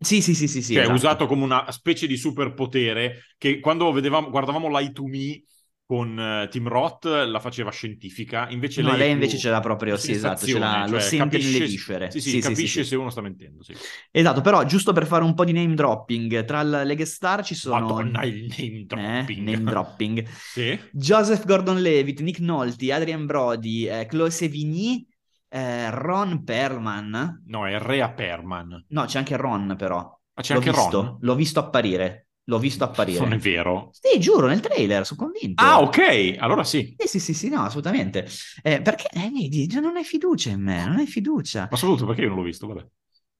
Sì, 0.01 0.21
sì, 0.21 0.33
sì, 0.33 0.47
sì, 0.47 0.61
sì, 0.61 0.75
cioè, 0.75 0.83
è 0.83 0.87
esatto. 0.87 0.93
usato 0.93 1.25
come 1.27 1.43
una 1.43 1.71
specie 1.71 2.07
di 2.07 2.15
superpotere 2.17 3.23
che 3.37 3.59
quando 3.59 3.91
vedevamo, 3.91 4.29
guardavamo 4.29 4.69
Lie 4.77 4.91
to 4.91 5.05
Me 5.05 5.43
con 5.85 6.19
eh, 6.19 6.47
Tim 6.49 6.67
Roth 6.67 7.05
la 7.05 7.39
faceva 7.39 7.71
scientifica, 7.71 8.47
invece 8.49 8.81
No, 8.81 8.95
lei, 8.95 8.97
lei 8.97 9.11
invece 9.11 9.37
ce 9.37 9.49
l'ha 9.49 9.59
proprio, 9.59 9.97
sì, 9.97 10.13
esatto, 10.13 10.47
ce 10.47 10.57
l'ha- 10.57 10.85
sensazione, 10.85 10.87
lo 10.87 10.99
cioè, 10.99 11.01
sente 11.01 11.37
capisce- 11.37 11.57
nelle 11.57 11.67
viscere. 11.67 12.11
Sì, 12.11 12.21
sì, 12.21 12.29
Sì, 12.31 12.39
capisce 12.41 12.83
sì, 12.83 12.83
se 12.83 12.95
uno 12.95 13.09
sta 13.09 13.21
mentendo, 13.21 13.61
sì. 13.63 13.73
Esatto, 14.11 14.41
però 14.41 14.63
giusto 14.65 14.93
per 14.93 15.05
fare 15.05 15.23
un 15.23 15.33
po' 15.33 15.45
di 15.45 15.51
name 15.53 15.73
dropping, 15.75 16.45
tra 16.45 16.63
le 16.63 16.95
guest 16.95 17.13
star 17.15 17.43
ci 17.43 17.55
sono... 17.55 17.85
Madonna, 17.87 18.23
il 18.23 18.45
name 18.57 18.85
Eh, 18.91 19.27
dropping. 19.27 19.37
name 19.37 19.67
dropping. 19.67 20.25
Sì? 20.45 20.79
Joseph 20.91 21.45
Gordon-Levitt, 21.45 22.21
Nick 22.21 22.39
Nolte, 22.39 22.91
Adrian 22.91 23.25
Brody, 23.25 23.87
eh, 23.87 24.05
Chloe 24.07 24.31
Sevigny, 24.31 25.05
eh, 25.49 25.89
Ron 25.91 26.43
Perlman. 26.43 27.43
No, 27.47 27.67
è 27.67 27.79
Rea 27.79 28.11
Perman. 28.11 28.85
No, 28.89 29.05
c'è 29.05 29.17
anche 29.17 29.35
Ron 29.35 29.75
però. 29.77 30.17
Ah, 30.33 30.41
c'è 30.41 30.53
L'ho 30.53 30.59
anche 30.59 30.71
visto, 30.71 31.01
Ron? 31.01 31.17
L'ho 31.21 31.35
visto 31.35 31.59
apparire. 31.59 32.27
L'ho 32.45 32.59
visto 32.59 32.83
apparire. 32.83 33.19
Non 33.19 33.33
è 33.33 33.37
vero. 33.37 33.91
Sì, 33.91 34.19
giuro, 34.19 34.47
nel 34.47 34.59
trailer, 34.59 35.05
sono 35.05 35.21
convinto. 35.21 35.63
Ah, 35.63 35.81
ok, 35.81 36.37
allora 36.39 36.63
sì. 36.63 36.95
Sì, 36.97 37.07
sì, 37.07 37.19
sì, 37.19 37.33
sì, 37.33 37.49
no, 37.49 37.61
assolutamente. 37.61 38.27
Eh, 38.63 38.81
perché, 38.81 39.07
eh, 39.11 39.29
vedi, 39.31 39.67
non 39.79 39.95
hai 39.97 40.03
fiducia 40.03 40.49
in 40.49 40.61
me, 40.61 40.85
non 40.85 40.97
hai 40.97 41.05
fiducia. 41.05 41.67
Ma 41.69 41.77
soprattutto 41.77 42.07
perché 42.07 42.21
io 42.21 42.29
non 42.29 42.37
l'ho 42.37 42.43
visto, 42.43 42.65
vabbè. 42.65 42.85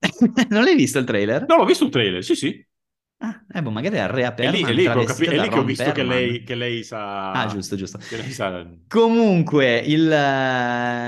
non 0.50 0.64
l'hai 0.64 0.76
visto 0.76 1.00
il 1.00 1.06
trailer? 1.06 1.46
No, 1.48 1.58
l'ho 1.58 1.66
visto 1.66 1.86
il 1.86 1.90
trailer, 1.90 2.24
sì, 2.24 2.36
sì. 2.36 2.68
Ah, 3.22 3.44
eh, 3.52 3.62
boh, 3.62 3.70
magari 3.70 3.98
è 3.98 4.08
Rea 4.08 4.34
È 4.34 4.50
lì, 4.50 4.64
è 4.64 4.72
lì 4.72 4.84
capi- 4.86 5.26
è 5.26 5.38
lì 5.38 5.50
che 5.50 5.60
ho 5.60 5.64
visto 5.66 5.92
che 5.92 6.04
lei, 6.04 6.44
che 6.44 6.56
lei 6.56 6.84
sa... 6.86 7.32
Ah, 7.34 7.48
giusto, 7.48 7.76
giusto. 7.76 8.00
Sa... 8.30 8.66
Comunque, 8.88 9.78
il, 9.80 10.10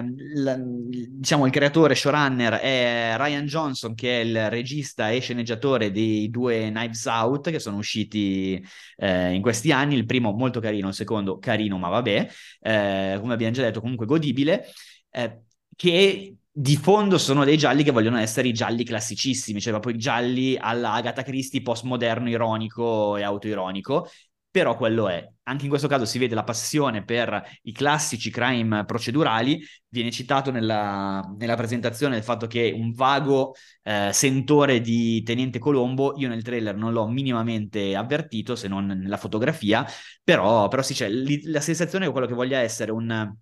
il- 0.05 1.07
diciamo, 1.09 1.45
il 1.45 1.51
creatore 1.53 1.95
showrunner 1.95 2.55
è 2.55 3.13
Ryan 3.17 3.45
Johnson, 3.45 3.95
che 3.95 4.19
è 4.19 4.23
il 4.25 4.49
regista 4.49 5.09
e 5.09 5.19
sceneggiatore 5.21 5.91
dei 5.91 6.29
due 6.29 6.69
Knives 6.69 7.05
Out 7.05 7.49
che 7.49 7.59
sono 7.59 7.77
usciti 7.77 8.61
eh, 8.97 9.31
in 9.31 9.41
questi 9.41 9.71
anni. 9.71 9.95
Il 9.95 10.05
primo 10.05 10.33
molto 10.33 10.59
carino, 10.59 10.89
il 10.89 10.93
secondo 10.93 11.39
carino, 11.39 11.77
ma 11.77 11.87
vabbè, 11.87 12.27
eh, 12.59 13.17
come 13.21 13.33
abbiamo 13.33 13.53
già 13.53 13.61
detto, 13.61 13.79
comunque 13.79 14.05
godibile, 14.05 14.65
eh, 15.11 15.43
che 15.77 16.35
di 16.53 16.75
fondo 16.75 17.17
sono 17.17 17.45
dei 17.45 17.57
gialli 17.57 17.83
che 17.83 17.91
vogliono 17.91 18.17
essere 18.17 18.47
i 18.49 18.53
gialli 18.53 18.83
classicissimi, 18.83 19.61
cioè 19.61 19.71
proprio 19.71 19.93
i 19.95 19.97
gialli 19.97 20.57
alla 20.59 20.93
Agatha 20.93 21.23
Christie 21.23 21.61
postmoderno, 21.61 22.29
ironico 22.29 23.15
e 23.17 23.23
autoironico 23.23 24.07
però 24.51 24.75
quello 24.75 25.07
è. 25.07 25.25
Anche 25.43 25.63
in 25.63 25.69
questo 25.69 25.87
caso 25.87 26.03
si 26.05 26.19
vede 26.19 26.35
la 26.35 26.43
passione 26.43 27.05
per 27.05 27.41
i 27.63 27.71
classici 27.71 28.29
crime 28.29 28.83
procedurali, 28.83 29.63
viene 29.87 30.11
citato 30.11 30.51
nella, 30.51 31.21
nella 31.37 31.55
presentazione 31.55 32.17
il 32.17 32.23
fatto 32.23 32.47
che 32.47 32.69
un 32.75 32.91
vago 32.91 33.55
eh, 33.83 34.09
sentore 34.11 34.81
di 34.81 35.23
Tenente 35.23 35.57
Colombo, 35.57 36.17
io 36.17 36.27
nel 36.27 36.43
trailer 36.43 36.75
non 36.75 36.91
l'ho 36.91 37.07
minimamente 37.07 37.95
avvertito, 37.95 38.57
se 38.57 38.67
non 38.67 38.87
nella 38.87 39.15
fotografia, 39.17 39.85
però, 40.21 40.67
però 40.67 40.81
sì, 40.81 40.93
c'è 40.95 41.07
li- 41.09 41.43
la 41.45 41.61
sensazione 41.61 42.05
è 42.07 42.11
quello 42.11 42.27
che 42.27 42.33
voglia 42.33 42.59
essere 42.59 42.91
un- 42.91 43.33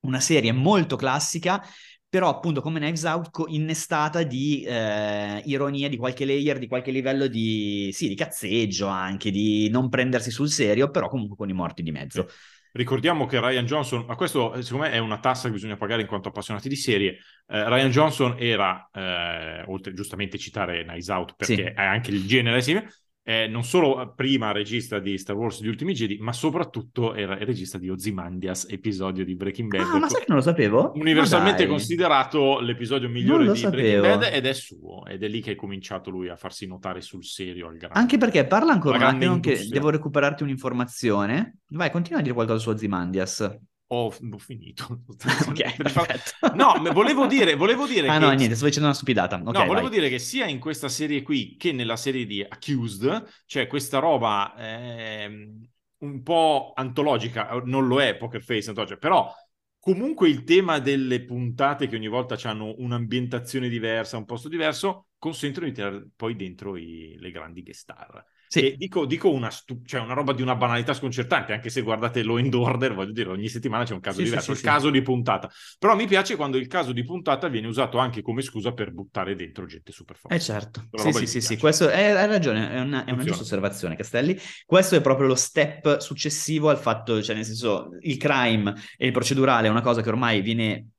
una 0.00 0.20
serie 0.20 0.52
molto 0.52 0.96
classica, 0.96 1.62
però 2.08 2.28
appunto 2.28 2.60
come 2.60 2.78
Knives 2.78 3.02
Out 3.04 3.44
innestata 3.48 4.22
di 4.22 4.62
eh, 4.62 5.42
ironia, 5.44 5.88
di 5.88 5.96
qualche 5.96 6.24
layer, 6.24 6.58
di 6.58 6.66
qualche 6.66 6.90
livello 6.90 7.26
di, 7.26 7.90
sì, 7.92 8.08
di 8.08 8.14
cazzeggio 8.14 8.86
anche, 8.86 9.30
di 9.30 9.68
non 9.70 9.88
prendersi 9.88 10.30
sul 10.30 10.48
serio, 10.48 10.90
però 10.90 11.08
comunque 11.08 11.36
con 11.36 11.48
i 11.48 11.52
morti 11.52 11.82
di 11.82 11.90
mezzo. 11.90 12.26
Ricordiamo 12.72 13.24
che 13.24 13.40
Ryan 13.40 13.64
Johnson, 13.64 14.04
ma 14.06 14.16
questo 14.16 14.52
eh, 14.52 14.62
secondo 14.62 14.84
me 14.86 14.92
è 14.92 14.98
una 14.98 15.18
tassa 15.18 15.48
che 15.48 15.54
bisogna 15.54 15.76
pagare 15.76 16.02
in 16.02 16.06
quanto 16.06 16.28
appassionati 16.28 16.68
di 16.68 16.76
serie. 16.76 17.18
Eh, 17.46 17.68
Ryan 17.68 17.90
Johnson 17.90 18.36
era, 18.38 18.88
eh, 18.92 19.64
oltre 19.66 19.94
giustamente 19.94 20.36
citare 20.36 20.84
Nice 20.84 21.10
Out 21.10 21.34
perché 21.36 21.54
Sì. 21.54 21.62
è 21.62 21.82
anche 21.82 22.10
il 22.10 22.26
genere 22.26 22.60
simile, 22.60 22.90
eh, 23.28 23.48
non 23.48 23.64
solo 23.64 24.12
prima 24.14 24.52
regista 24.52 25.00
di 25.00 25.18
Star 25.18 25.34
Wars 25.34 25.60
Gli 25.60 25.66
Ultimi 25.66 25.94
Jedi, 25.94 26.18
ma 26.20 26.32
soprattutto 26.32 27.12
era 27.12 27.36
il 27.36 27.44
regista 27.44 27.76
di 27.76 27.90
Ozymandias, 27.90 28.68
episodio 28.70 29.24
di 29.24 29.34
Breaking 29.34 29.68
Bad. 29.68 29.80
Ah, 29.80 29.98
ma 29.98 30.08
sai 30.08 30.20
che 30.20 30.26
non 30.28 30.36
lo 30.36 30.44
sapevo? 30.44 30.92
Universalmente 30.94 31.66
considerato 31.66 32.60
l'episodio 32.60 33.08
migliore 33.08 33.42
di 33.42 33.48
Breaking 33.48 33.72
sapevo. 33.72 34.06
Bad 34.06 34.28
ed 34.32 34.46
è 34.46 34.52
suo, 34.52 35.04
ed 35.06 35.24
è 35.24 35.28
lì 35.28 35.40
che 35.40 35.52
è 35.52 35.54
cominciato 35.56 36.08
lui 36.08 36.28
a 36.28 36.36
farsi 36.36 36.68
notare 36.68 37.00
sul 37.00 37.24
serio 37.24 37.66
al 37.66 37.76
grande. 37.76 37.98
Anche 37.98 38.16
perché 38.16 38.46
parla 38.46 38.70
ancora 38.70 38.96
un 38.96 39.02
attimo 39.02 39.40
che 39.40 39.66
devo 39.68 39.90
recuperarti 39.90 40.44
un'informazione. 40.44 41.58
Vai, 41.70 41.90
continua 41.90 42.20
a 42.20 42.22
dire 42.22 42.32
qualcosa 42.34 42.60
su 42.60 42.70
Ozymandias. 42.70 43.58
Ho, 43.88 44.06
ho 44.06 44.38
finito. 44.38 45.04
ok, 45.48 45.76
perfetto. 45.76 46.54
No, 46.54 46.74
volevo 46.92 47.26
dire, 47.26 47.54
volevo 47.54 47.86
dire 47.86 48.08
Ah 48.08 48.18
che... 48.18 48.18
no, 48.18 48.30
niente, 48.32 48.54
sto 48.54 48.66
dicendo 48.66 48.86
una 48.86 48.96
stupidata. 48.96 49.36
Ok, 49.44 49.44
no, 49.52 49.64
volevo 49.64 49.88
vai. 49.88 49.98
dire 49.98 50.08
che 50.08 50.18
sia 50.18 50.46
in 50.46 50.58
questa 50.58 50.88
serie 50.88 51.22
qui 51.22 51.56
che 51.56 51.72
nella 51.72 51.96
serie 51.96 52.26
di 52.26 52.42
Accused 52.42 53.44
c'è 53.46 53.66
questa 53.66 53.98
roba 53.98 54.54
ehm, 54.56 55.68
un 55.98 56.22
po' 56.22 56.72
antologica, 56.74 57.48
non 57.64 57.86
lo 57.86 58.00
è 58.00 58.16
Poker 58.16 58.42
Face, 58.42 58.68
antologica, 58.68 58.98
però 58.98 59.32
comunque 59.78 60.28
il 60.28 60.44
tema 60.44 60.78
delle 60.78 61.24
puntate 61.24 61.86
che 61.88 61.96
ogni 61.96 62.08
volta 62.08 62.36
hanno 62.48 62.74
un'ambientazione 62.78 63.68
diversa, 63.68 64.16
un 64.16 64.24
posto 64.24 64.48
diverso, 64.48 65.05
consentono 65.18 65.66
di 65.66 65.72
tirare 65.72 66.06
poi 66.14 66.36
dentro 66.36 66.76
i- 66.76 67.16
le 67.18 67.30
grandi 67.30 67.62
guest 67.62 67.80
star. 67.80 68.24
Sì. 68.48 68.74
Dico, 68.76 69.06
dico 69.06 69.30
una, 69.30 69.50
stu- 69.50 69.84
cioè 69.84 70.00
una 70.00 70.14
roba 70.14 70.32
di 70.32 70.40
una 70.40 70.54
banalità 70.54 70.94
sconcertante, 70.94 71.52
anche 71.52 71.68
se 71.68 71.82
guardate 71.82 72.22
Law 72.22 72.36
and 72.36 72.54
Order, 72.54 72.94
voglio 72.94 73.12
dire, 73.12 73.28
ogni 73.30 73.48
settimana 73.48 73.84
c'è 73.84 73.92
un 73.92 74.00
caso 74.00 74.18
Sì, 74.18 74.24
diverso, 74.24 74.52
sì, 74.52 74.58
il 74.58 74.64
caso 74.64 74.90
di 74.90 75.02
puntata. 75.02 75.50
Però 75.78 75.96
mi 75.96 76.06
piace 76.06 76.36
quando 76.36 76.56
il 76.56 76.66
caso 76.68 76.92
di 76.92 77.02
puntata 77.04 77.48
viene 77.48 77.66
usato 77.66 77.98
anche 77.98 78.22
come 78.22 78.42
scusa 78.42 78.72
per 78.72 78.92
buttare 78.92 79.34
dentro 79.34 79.66
gente 79.66 79.90
super 79.92 80.16
forte. 80.16 80.36
Eh 80.36 80.40
certo, 80.40 80.82
sì 80.94 81.12
sì 81.12 81.26
sì, 81.26 81.40
sì, 81.40 81.56
questo 81.56 81.88
è, 81.88 82.10
hai 82.10 82.26
ragione, 82.26 82.70
è 82.70 82.80
una, 82.80 83.04
è 83.04 83.10
una 83.10 83.24
giusta 83.24 83.42
osservazione 83.42 83.96
Castelli. 83.96 84.38
Questo 84.64 84.96
è 84.96 85.00
proprio 85.00 85.26
lo 85.26 85.34
step 85.34 85.98
successivo 85.98 86.68
al 86.68 86.78
fatto, 86.78 87.22
cioè 87.22 87.34
nel 87.34 87.44
senso, 87.44 87.90
il 88.00 88.16
crime 88.16 88.74
e 88.96 89.06
il 89.06 89.12
procedurale 89.12 89.66
è 89.68 89.70
una 89.70 89.82
cosa 89.82 90.02
che 90.02 90.08
ormai 90.08 90.40
viene 90.40 90.90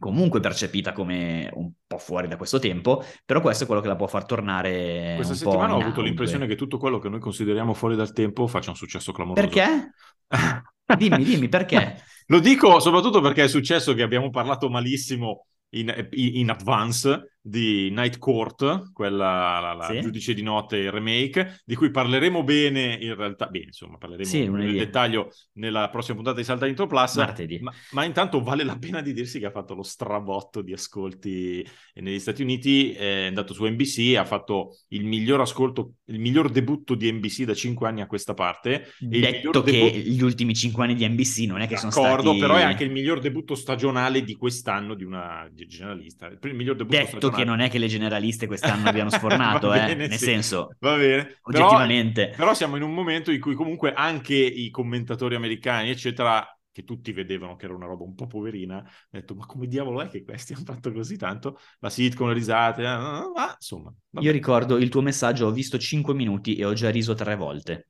comunque 0.00 0.40
percepita 0.40 0.92
come 0.92 1.50
un 1.52 1.70
po' 1.86 1.98
fuori 1.98 2.26
da 2.26 2.36
questo 2.36 2.58
tempo, 2.58 3.04
però 3.24 3.42
questo 3.42 3.64
è 3.64 3.66
quello 3.66 3.82
che 3.82 3.88
la 3.88 3.96
può 3.96 4.06
far 4.06 4.24
tornare 4.24 5.12
Questa 5.16 5.34
settimana 5.34 5.76
ho 5.76 5.80
avuto 5.80 6.00
l'impressione 6.00 6.46
che 6.46 6.56
tutto 6.56 6.78
quello 6.78 6.98
che 6.98 7.10
noi 7.10 7.20
consideriamo 7.20 7.74
fuori 7.74 7.94
dal 7.94 8.12
tempo 8.12 8.46
faccia 8.46 8.70
un 8.70 8.76
successo 8.76 9.12
clamoroso. 9.12 9.46
Perché? 9.46 9.92
Dimmi, 10.96 11.22
dimmi, 11.22 11.48
perché? 11.48 12.02
Lo 12.26 12.40
dico 12.40 12.80
soprattutto 12.80 13.20
perché 13.20 13.44
è 13.44 13.48
successo 13.48 13.94
che 13.94 14.02
abbiamo 14.02 14.30
parlato 14.30 14.68
malissimo 14.68 15.46
in, 15.74 16.08
in 16.10 16.50
advance 16.50 17.29
di 17.42 17.90
Night 17.90 18.18
Court, 18.18 18.92
quella 18.92 19.58
la, 19.60 19.72
la 19.72 19.86
Sì. 19.86 20.00
giudice 20.00 20.34
di 20.34 20.42
notte 20.42 20.76
il 20.76 20.90
remake, 20.90 21.60
di 21.64 21.74
cui 21.74 21.90
parleremo 21.90 22.42
bene 22.44 22.98
in 23.00 23.14
realtà, 23.14 23.46
bene 23.46 23.66
insomma, 23.66 23.96
parleremo 23.96 24.28
Sì, 24.28 24.46
nel 24.48 24.72
dettaglio 24.76 25.30
nella 25.54 25.88
prossima 25.88 26.16
puntata 26.16 26.36
di 26.38 26.44
Salta 26.44 26.66
Intro 26.66 26.86
Plus, 26.86 27.16
Martedì. 27.16 27.58
ma, 27.60 27.72
ma 27.92 28.04
intanto 28.04 28.42
vale 28.42 28.62
la 28.64 28.76
pena 28.78 29.00
di 29.00 29.12
dirsi 29.12 29.38
che 29.38 29.46
ha 29.46 29.50
fatto 29.50 29.74
lo 29.74 29.82
strabotto 29.82 30.60
di 30.62 30.72
ascolti 30.72 31.66
negli 31.94 32.18
Stati 32.18 32.42
Uniti, 32.42 32.92
è 32.92 33.26
andato 33.26 33.54
su 33.54 33.64
NBC, 33.64 34.16
ha 34.16 34.24
fatto 34.24 34.76
il 34.88 35.04
miglior 35.04 35.40
ascolto, 35.40 35.94
il 36.06 36.18
miglior 36.18 36.50
debutto 36.50 36.94
di 36.94 37.10
NBC 37.10 37.44
da 37.44 37.54
cinque 37.54 37.88
anni 37.88 38.00
a 38.02 38.06
questa 38.06 38.34
parte. 38.34 38.88
Detto 38.98 39.62
che 39.62 39.72
debutto- 39.72 39.96
gli 40.10 40.22
ultimi 40.22 40.54
cinque 40.54 40.84
anni 40.84 40.94
di 40.94 41.06
NBC 41.08 41.38
non 41.46 41.60
è 41.60 41.66
che 41.66 41.76
sono 41.76 41.90
stati... 41.90 42.38
però 42.38 42.56
è 42.56 42.62
anche 42.62 42.84
il 42.84 42.90
miglior 42.90 43.20
debutto 43.20 43.54
stagionale 43.54 44.22
di 44.22 44.34
quest'anno 44.34 44.94
di 44.94 45.04
una 45.04 45.48
generalista. 45.52 46.28
Il 46.28 46.54
miglior 46.54 46.76
debutto 46.76 46.96
Detto 46.96 47.08
stagionale. 47.08 47.29
Che 47.30 47.44
non 47.44 47.60
è 47.60 47.70
che 47.70 47.78
le 47.78 47.86
generaliste 47.86 48.46
quest'anno 48.46 48.88
abbiano 48.88 49.10
sfornato, 49.10 49.72
eh, 49.72 49.86
bene, 49.86 50.06
nel 50.06 50.18
sì. 50.18 50.24
senso, 50.24 50.76
Va 50.78 50.96
bene. 50.96 51.24
Però- 51.24 51.66
oggettivamente. 51.66 52.32
Però, 52.36 52.54
siamo 52.54 52.76
in 52.76 52.82
un 52.82 52.92
momento 52.92 53.30
in 53.30 53.40
cui 53.40 53.54
comunque 53.54 53.92
anche 53.92 54.34
i 54.34 54.70
commentatori 54.70 55.34
americani, 55.34 55.90
eccetera, 55.90 56.46
che 56.72 56.84
tutti 56.84 57.12
vedevano 57.12 57.56
che 57.56 57.64
era 57.64 57.74
una 57.74 57.86
roba 57.86 58.04
un 58.04 58.14
po' 58.14 58.26
poverina, 58.26 58.76
hanno 58.76 58.88
detto 59.10 59.34
ma 59.34 59.44
come 59.46 59.66
diavolo 59.66 60.00
è 60.00 60.08
che 60.08 60.22
questi 60.22 60.52
hanno 60.52 60.64
fatto 60.64 60.92
così 60.92 61.16
tanto? 61.16 61.58
La 61.80 61.90
sitcom, 61.90 62.28
le 62.28 62.34
risate, 62.34 62.82
eh, 62.82 62.84
ma 62.84 63.54
insomma. 63.54 63.92
vabbè. 64.10 64.24
Io 64.26 64.32
ricordo 64.32 64.76
il 64.76 64.88
tuo 64.88 65.00
messaggio, 65.02 65.46
ho 65.46 65.50
visto 65.52 65.78
5 65.78 66.14
minuti 66.14 66.56
e 66.56 66.64
ho 66.64 66.72
già 66.72 66.90
riso 66.90 67.14
tre 67.14 67.36
volte. 67.36 67.88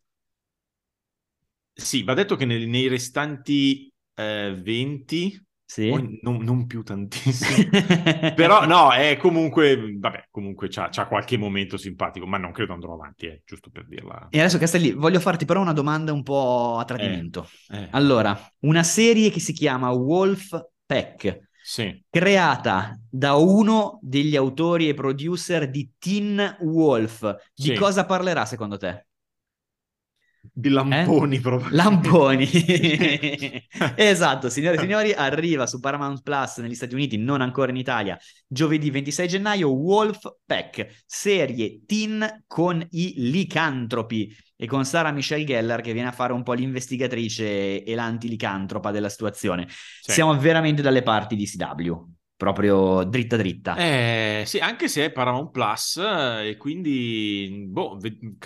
Sì, 1.72 2.02
va 2.02 2.14
detto 2.14 2.36
che 2.36 2.44
nei, 2.44 2.66
nei 2.66 2.88
restanti 2.88 3.90
eh, 4.14 4.54
20, 4.60 5.42
Sì? 5.70 5.88
poi 5.88 6.18
non, 6.22 6.38
non 6.42 6.66
più 6.66 6.82
tantissimi, 6.82 7.68
Però 8.34 8.66
no, 8.66 8.92
è 8.92 9.16
comunque, 9.16 9.96
vabbè, 9.98 10.26
comunque 10.30 10.68
c'ha, 10.68 10.88
c'ha 10.90 11.06
qualche 11.06 11.36
momento 11.36 11.76
simpatico, 11.76 12.26
ma 12.26 12.38
non 12.38 12.50
credo 12.50 12.72
andrò 12.72 12.94
avanti, 12.94 13.26
eh, 13.26 13.42
giusto 13.44 13.70
per 13.70 13.86
dirla. 13.86 14.26
E 14.30 14.40
adesso 14.40 14.58
Castelli, 14.58 14.92
voglio 14.92 15.20
farti 15.20 15.44
però 15.44 15.60
una 15.60 15.72
domanda 15.72 16.12
un 16.12 16.24
po' 16.24 16.76
a 16.78 16.84
tradimento. 16.84 17.48
Eh, 17.72 17.88
Allora, 17.92 18.36
una 18.60 18.82
serie 18.82 19.30
che 19.30 19.38
si 19.38 19.52
chiama 19.52 19.90
Wolf 19.90 20.60
Pack, 20.86 21.48
sì. 21.62 22.02
creata 22.10 22.98
da 23.08 23.34
uno 23.34 24.00
degli 24.02 24.34
autori 24.34 24.88
e 24.88 24.94
producer 24.94 25.70
di 25.70 25.88
Teen 25.98 26.56
Wolf, 26.62 27.32
di 27.54 27.66
Sì. 27.68 27.74
cosa 27.74 28.04
parlerà 28.06 28.44
secondo 28.44 28.76
te? 28.76 29.06
Di 30.52 30.68
lamponi 30.68 31.38
proprio. 31.40 31.70
Eh? 31.70 31.74
Lamponi. 31.74 32.48
esatto, 33.96 34.48
signore 34.48 34.76
e 34.76 34.80
signori, 34.80 35.12
arriva 35.12 35.66
su 35.66 35.80
Paramount 35.80 36.22
Plus 36.22 36.58
negli 36.58 36.74
Stati 36.74 36.94
Uniti, 36.94 37.16
non 37.16 37.40
ancora 37.40 37.70
in 37.70 37.76
Italia, 37.76 38.18
giovedì 38.46 38.90
26 38.90 39.28
gennaio, 39.28 39.70
Wolf 39.70 40.20
Pack, 40.44 41.02
serie 41.06 41.82
teen 41.86 42.44
con 42.46 42.84
i 42.90 43.14
licantropi 43.16 44.36
e 44.56 44.66
con 44.66 44.84
Sarah 44.84 45.10
Michelle 45.10 45.44
Gellar 45.44 45.80
che 45.80 45.92
viene 45.92 46.08
a 46.08 46.12
fare 46.12 46.32
un 46.32 46.42
po' 46.42 46.52
l'investigatrice 46.52 47.82
e 47.82 47.94
l'antilicantropa 47.94 48.90
della 48.90 49.08
situazione. 49.08 49.66
Sì. 49.68 50.12
Siamo 50.12 50.36
veramente 50.38 50.82
dalle 50.82 51.02
parti 51.02 51.34
di 51.34 51.46
CW, 51.46 51.92
proprio 52.44 53.04
dritta 53.04 53.36
dritta. 53.36 53.82
Eh, 53.82 54.42
sì, 54.46 54.58
anche 54.58 54.88
se 54.88 55.04
è 55.06 55.12
Paramount 55.12 55.50
Plus 55.52 55.96
eh, 55.98 56.48
e 56.50 56.56
quindi 56.56 57.66
boh, 57.68 57.98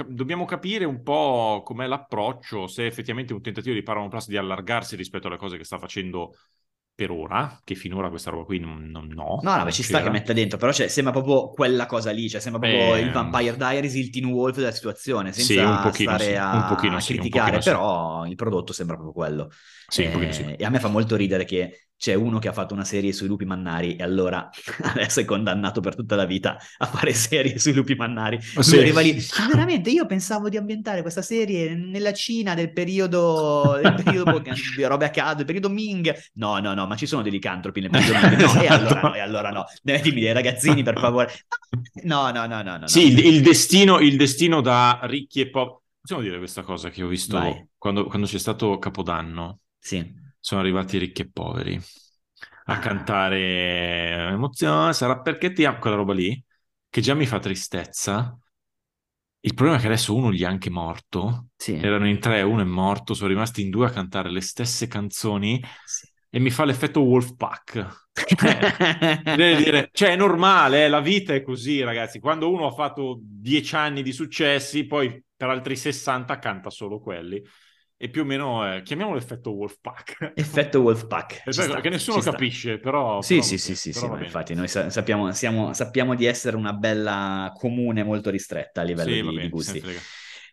dobbiamo 0.07 0.45
capire 0.45 0.85
un 0.85 1.03
po' 1.03 1.63
com'è 1.65 1.87
l'approccio, 1.87 2.67
se 2.67 2.83
è 2.85 2.87
effettivamente 2.87 3.33
un 3.33 3.41
tentativo 3.41 3.75
di 3.75 3.83
Paramount 3.83 4.11
Plus 4.11 4.29
di 4.29 4.37
allargarsi 4.37 4.97
rispetto 4.97 5.29
alle 5.29 5.39
cose 5.39 5.57
che 5.57 5.65
sta 5.65 5.79
facendo 5.79 6.35
per 6.95 7.11
ora, 7.11 7.59
che 7.65 7.75
finora 7.75 8.11
questa 8.11 8.31
roba 8.31 8.45
qui 8.45 8.59
non, 8.59 8.85
non- 8.91 9.09
no. 9.09 9.41
No, 9.41 9.57
no, 9.59 9.65
beh, 9.65 9.73
ci 9.73 9.83
sta 9.83 10.01
c'era. 10.01 10.01
che 10.01 10.09
metta 10.09 10.33
dentro, 10.33 10.57
però 10.57 10.73
cioè, 10.73 10.89
sembra 10.89 11.13
proprio 11.13 11.51
quella 11.51 11.85
cosa 11.85 12.11
lì, 12.11 12.31
cioè 12.31 12.41
sembra 12.41 12.67
proprio 12.67 12.97
Eh, 12.97 13.05
il 13.05 13.11
Vampire 13.11 13.57
Diaries, 13.59 13.95
il 13.95 14.09
Teen 14.09 14.25
Wolf 14.25 14.57
della 14.57 14.71
situazione, 14.73 15.33
senza 15.35 15.53
Sì, 15.53 15.65
un 15.65 15.79
pochino 15.79 16.17
stare 16.17 16.19
sì, 16.19 16.39
a, 16.39 16.51
un 16.51 16.65
pochino 16.65 16.99
a 16.99 17.03
sì, 17.03 17.19
un 17.19 17.29
criticare, 17.29 17.29
pochino 17.29 17.61
sì. 17.61 17.77
però 17.77 18.25
il 18.27 18.37
prodotto 18.37 18.73
sembra 18.73 18.95
proprio 18.97 19.13
quello. 19.15 19.51
Sì, 19.87 20.05
un 20.05 20.11
Eh, 20.11 20.13
pochino 20.13 20.33
sì. 20.33 20.43
E 20.57 20.65
a 20.65 20.71
me 20.71 20.81
fa 20.81 20.89
molto 20.89 21.15
ridere 21.15 21.45
che 21.45 21.89
c'è 22.05 22.13
uno 22.13 22.39
che 22.39 22.49
ha 22.49 22.53
fatto 22.53 22.75
una 22.75 22.85
serie 22.85 23.15
sui 23.15 23.27
lupi 23.29 23.47
mannari 23.47 23.97
e 23.97 24.03
allora 24.03 24.51
adesso 24.93 25.21
è 25.21 25.25
condannato 25.25 25.81
per 25.81 25.95
tutta 25.95 26.17
la 26.17 26.27
vita 26.27 26.59
a 26.77 26.85
fare 26.85 27.15
serie 27.17 27.59
sui 27.59 27.73
lupi 27.73 27.95
mannari. 27.95 28.39
Lui 28.55 28.63
Sì. 28.63 28.77
arriva 28.77 29.01
lì, 29.01 29.17
"Ah, 29.41 29.47
veramente 29.47 29.89
io 29.89 30.05
pensavo 30.05 30.51
di 30.51 30.59
ambientare 30.59 31.01
questa 31.01 31.23
serie 31.23 31.75
nella 31.75 32.13
Cina 32.13 32.53
del 32.55 32.75
periodo, 32.75 33.79
del 33.83 33.95
periodo 33.95 34.33
boh, 34.33 34.43
robe 34.87 35.07
a 35.07 35.11
caso, 35.11 35.37
del 35.37 35.47
periodo 35.47 35.71
Ming. 35.71 36.15
No, 36.35 36.59
no, 36.59 36.75
no, 36.75 36.87
ma 36.87 36.95
ci 36.95 37.07
sono 37.07 37.23
dei 37.23 37.33
licantropi 37.33 37.81
nel 37.81 37.89
periodo 37.89 38.19
Ming. 38.29 38.41
No, 38.43 38.61
e 38.61 38.67
allora 38.67 39.01
no, 39.01 39.15
e 39.15 39.21
allora 39.21 39.51
no. 39.51 39.65
Dimmi 39.83 40.21
dei 40.21 40.33
ragazzini, 40.35 40.83
per 40.83 40.99
favore. 40.99 41.33
No, 42.03 42.31
no, 42.31 42.45
no, 42.45 42.61
no, 42.61 42.63
no. 42.63 42.77
no. 42.81 42.87
Sì, 42.87 43.13
il, 43.13 43.19
il 43.25 43.41
destino, 43.41 43.99
il 44.01 44.19
destino 44.19 44.61
da 44.61 45.01
ricchi 45.05 45.41
e 45.41 45.49
poveri. 45.49 45.79
Possiamo 46.05 46.23
dire 46.23 46.37
questa 46.37 46.61
cosa 46.61 46.91
che 46.91 47.03
ho 47.03 47.07
visto 47.09 47.41
quando, 47.79 48.05
quando 48.05 48.27
c'è 48.27 48.39
stato 48.39 48.79
Capodanno? 48.79 49.61
Sì. 49.79 50.23
Sono 50.47 50.61
arrivati 50.61 50.99
ricchi 50.99 51.23
e 51.23 51.31
poveri 51.31 51.81
a 52.67 52.75
Ah. 52.75 52.79
cantare 52.79 54.29
Emozione, 54.33 54.93
sarà 54.93 55.21
perché 55.21 55.53
ti 55.53 55.65
amo, 55.65 55.79
quella 55.79 55.97
roba 55.97 56.13
lì, 56.13 56.43
che 56.91 57.01
già 57.01 57.15
mi 57.15 57.25
fa 57.25 57.39
tristezza. 57.39 58.39
Il 59.41 59.55
problema 59.55 59.79
è 59.79 59.81
che 59.81 59.87
adesso 59.87 60.15
uno 60.15 60.31
gli 60.31 60.43
è 60.43 60.45
anche 60.45 60.69
morto. 60.69 61.47
Sì. 61.57 61.73
Erano 61.75 62.07
in 62.07 62.19
tre, 62.19 62.43
uno 62.43 62.61
è 62.61 62.65
morto, 62.65 63.15
sono 63.15 63.29
rimasti 63.31 63.63
in 63.63 63.71
due 63.71 63.87
a 63.87 63.91
cantare 63.91 64.31
le 64.31 64.43
stesse 64.43 64.87
canzoni 64.87 65.63
Sì. 65.83 66.07
e 66.29 66.39
mi 66.39 66.51
fa 66.51 66.67
l'effetto 66.67 67.01
Wolfpack. 67.01 68.09
Devi 69.37 69.63
dire, 69.65 69.89
cioè 69.93 70.11
è 70.11 70.17
normale, 70.17 70.85
eh, 70.85 70.89
la 70.89 71.01
vita 71.01 71.33
è 71.33 71.43
così, 71.43 71.83
ragazzi. 71.83 72.21
Quando 72.21 72.51
uno 72.53 72.67
ha 72.67 72.71
fatto 72.73 73.19
dieci 73.23 73.75
anni 73.77 74.03
di 74.03 74.13
successi, 74.13 74.85
poi 74.87 75.23
per 75.35 75.49
altri 75.49 75.75
60 75.75 76.39
canta 76.39 76.69
solo 76.69 77.01
quelli. 77.01 77.43
E 78.05 78.11
più 78.11 78.21
o 78.21 78.25
meno 78.27 78.71
eh, 78.71 78.83
chiamiamolo 78.83 79.17
effetto 79.17 79.53
Wolfpack. 79.53 80.33
Effetto 80.37 80.83
Wolfpack. 80.83 81.45
È 81.45 81.51
Ci 81.51 81.59
vero 81.61 81.73
sta, 81.73 81.81
che 81.81 81.89
nessuno 81.89 82.21
capisce, 82.21 82.77
però... 82.77 83.23
Sì, 83.23 83.37
però 83.37 83.47
sì, 83.47 83.57
sì, 83.57 83.75
sì, 83.75 83.93
però 83.93 84.19
sì, 84.19 84.25
infatti 84.25 84.53
noi 84.53 84.69
sa- 84.69 84.91
sappiamo, 84.91 85.33
siamo- 85.33 85.73
sappiamo 85.73 86.15
di 86.15 86.27
essere 86.27 86.55
una 86.57 86.75
bella 86.75 87.51
comune 87.57 88.05
molto 88.05 88.29
ristretta 88.29 88.83
a 88.83 88.85
livello 88.85 89.11
Sì, 89.11 89.23
di, 89.23 89.41
di 89.41 89.49
gusti. 89.49 89.83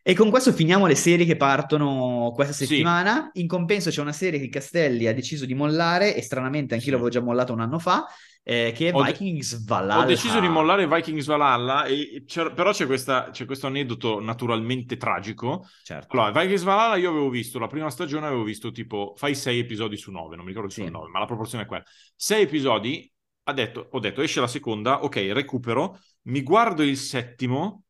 E 0.01 0.13
con 0.13 0.29
questo 0.29 0.53
finiamo 0.53 0.87
le 0.87 0.95
serie 0.95 1.25
che 1.25 1.35
partono 1.35 2.31
questa 2.33 2.53
Sì. 2.53 2.67
settimana. 2.67 3.29
In 3.33 3.47
compenso 3.47 3.89
c'è 3.89 3.99
una 3.99 4.13
serie 4.13 4.39
che 4.39 4.47
Castelli 4.47 5.07
ha 5.07 5.13
deciso 5.13 5.45
di 5.45 5.53
mollare 5.53 6.15
e 6.15 6.21
stranamente 6.21 6.73
anch'io 6.75 6.87
Sì. 6.87 6.93
l'avevo 6.93 7.09
già 7.09 7.19
mollato 7.19 7.51
un 7.51 7.59
anno 7.59 7.79
fa, 7.79 8.05
eh, 8.43 8.73
che 8.75 8.89
è 8.89 8.93
Ho 8.93 9.03
Vikings 9.03 9.63
Valhalla. 9.65 10.03
Ho 10.03 10.05
deciso 10.05 10.39
di 10.39 10.47
mollare 10.47 10.87
Vikings 10.87 11.25
Valhalla, 11.27 11.85
e 11.85 12.23
c'è- 12.25 12.51
però 12.53 12.71
c'è, 12.71 12.85
questa- 12.85 13.29
c'è 13.31 13.45
questo 13.45 13.67
aneddoto 13.67 14.19
naturalmente 14.19 14.97
tragico. 14.97 15.67
Certo. 15.83 16.17
Allora, 16.17 16.39
Vikings 16.41 16.63
Valhalla 16.63 16.95
io 16.95 17.09
avevo 17.09 17.29
visto, 17.29 17.59
la 17.59 17.67
prima 17.67 17.89
stagione 17.89 18.25
avevo 18.25 18.43
visto 18.43 18.71
tipo, 18.71 19.13
fai 19.15 19.35
sei 19.35 19.59
episodi 19.59 19.95
su 19.97 20.11
nove, 20.11 20.35
non 20.35 20.43
mi 20.45 20.51
ricordo 20.51 20.69
se 20.69 20.81
Sì. 20.81 20.87
sono 20.87 20.99
nove, 20.99 21.11
ma 21.11 21.19
la 21.19 21.25
proporzione 21.25 21.63
è 21.63 21.67
quella. 21.67 21.83
Sei 22.15 22.43
episodi, 22.43 23.11
ha 23.43 23.53
detto, 23.53 23.87
ho 23.91 23.99
detto, 23.99 24.21
esce 24.21 24.39
la 24.39 24.47
seconda, 24.47 25.03
ok, 25.03 25.29
recupero, 25.33 25.99
mi 26.23 26.41
guardo 26.41 26.83
il 26.83 26.97
settimo, 26.97 27.83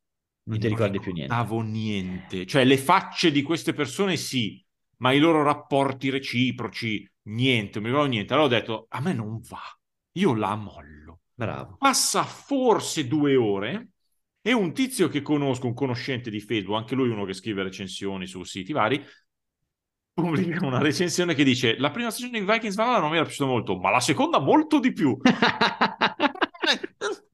Non 0.44 0.58
ti 0.58 0.68
ricordi 0.68 0.98
più 0.98 1.12
niente. 1.12 1.32
ricordavo 1.32 1.60
niente. 1.62 2.46
Cioè, 2.46 2.64
le 2.64 2.76
facce 2.78 3.30
di 3.30 3.42
queste 3.42 3.72
persone 3.72 4.16
sì, 4.16 4.62
ma 4.98 5.12
i 5.12 5.18
loro 5.18 5.42
rapporti 5.42 6.10
reciproci, 6.10 7.08
niente, 7.24 7.74
non 7.78 7.82
mi 7.82 7.88
ricordo 7.88 8.10
niente. 8.12 8.32
Allora 8.32 8.48
ho 8.48 8.50
detto, 8.50 8.86
a 8.90 9.00
me 9.00 9.12
non 9.12 9.40
va, 9.48 9.60
io 10.12 10.34
la 10.34 10.54
mollo. 10.54 11.20
Bravo. 11.34 11.76
Passa 11.78 12.24
forse 12.24 13.06
due 13.06 13.36
ore 13.36 13.88
e 14.40 14.52
un 14.52 14.72
tizio 14.72 15.08
che 15.08 15.22
conosco, 15.22 15.66
un 15.66 15.74
conoscente 15.74 16.30
di 16.30 16.40
Facebook, 16.40 16.76
anche 16.78 16.94
lui 16.94 17.08
uno 17.08 17.24
che 17.24 17.32
scrive 17.32 17.62
recensioni 17.62 18.26
su 18.26 18.42
siti 18.42 18.72
vari, 18.72 19.02
pubblica 20.12 20.66
una 20.66 20.78
recensione 20.78 21.34
che 21.34 21.44
dice 21.44 21.76
la 21.78 21.90
prima 21.90 22.10
stagione 22.10 22.38
di 22.38 22.44
Vikings 22.44 22.74
Valhalla 22.74 22.98
non 22.98 23.10
mi 23.10 23.16
era 23.16 23.24
piaciuta 23.24 23.48
molto, 23.48 23.78
ma 23.78 23.90
la 23.90 24.00
seconda 24.00 24.38
molto 24.40 24.78
di 24.78 24.92
più. 24.92 25.16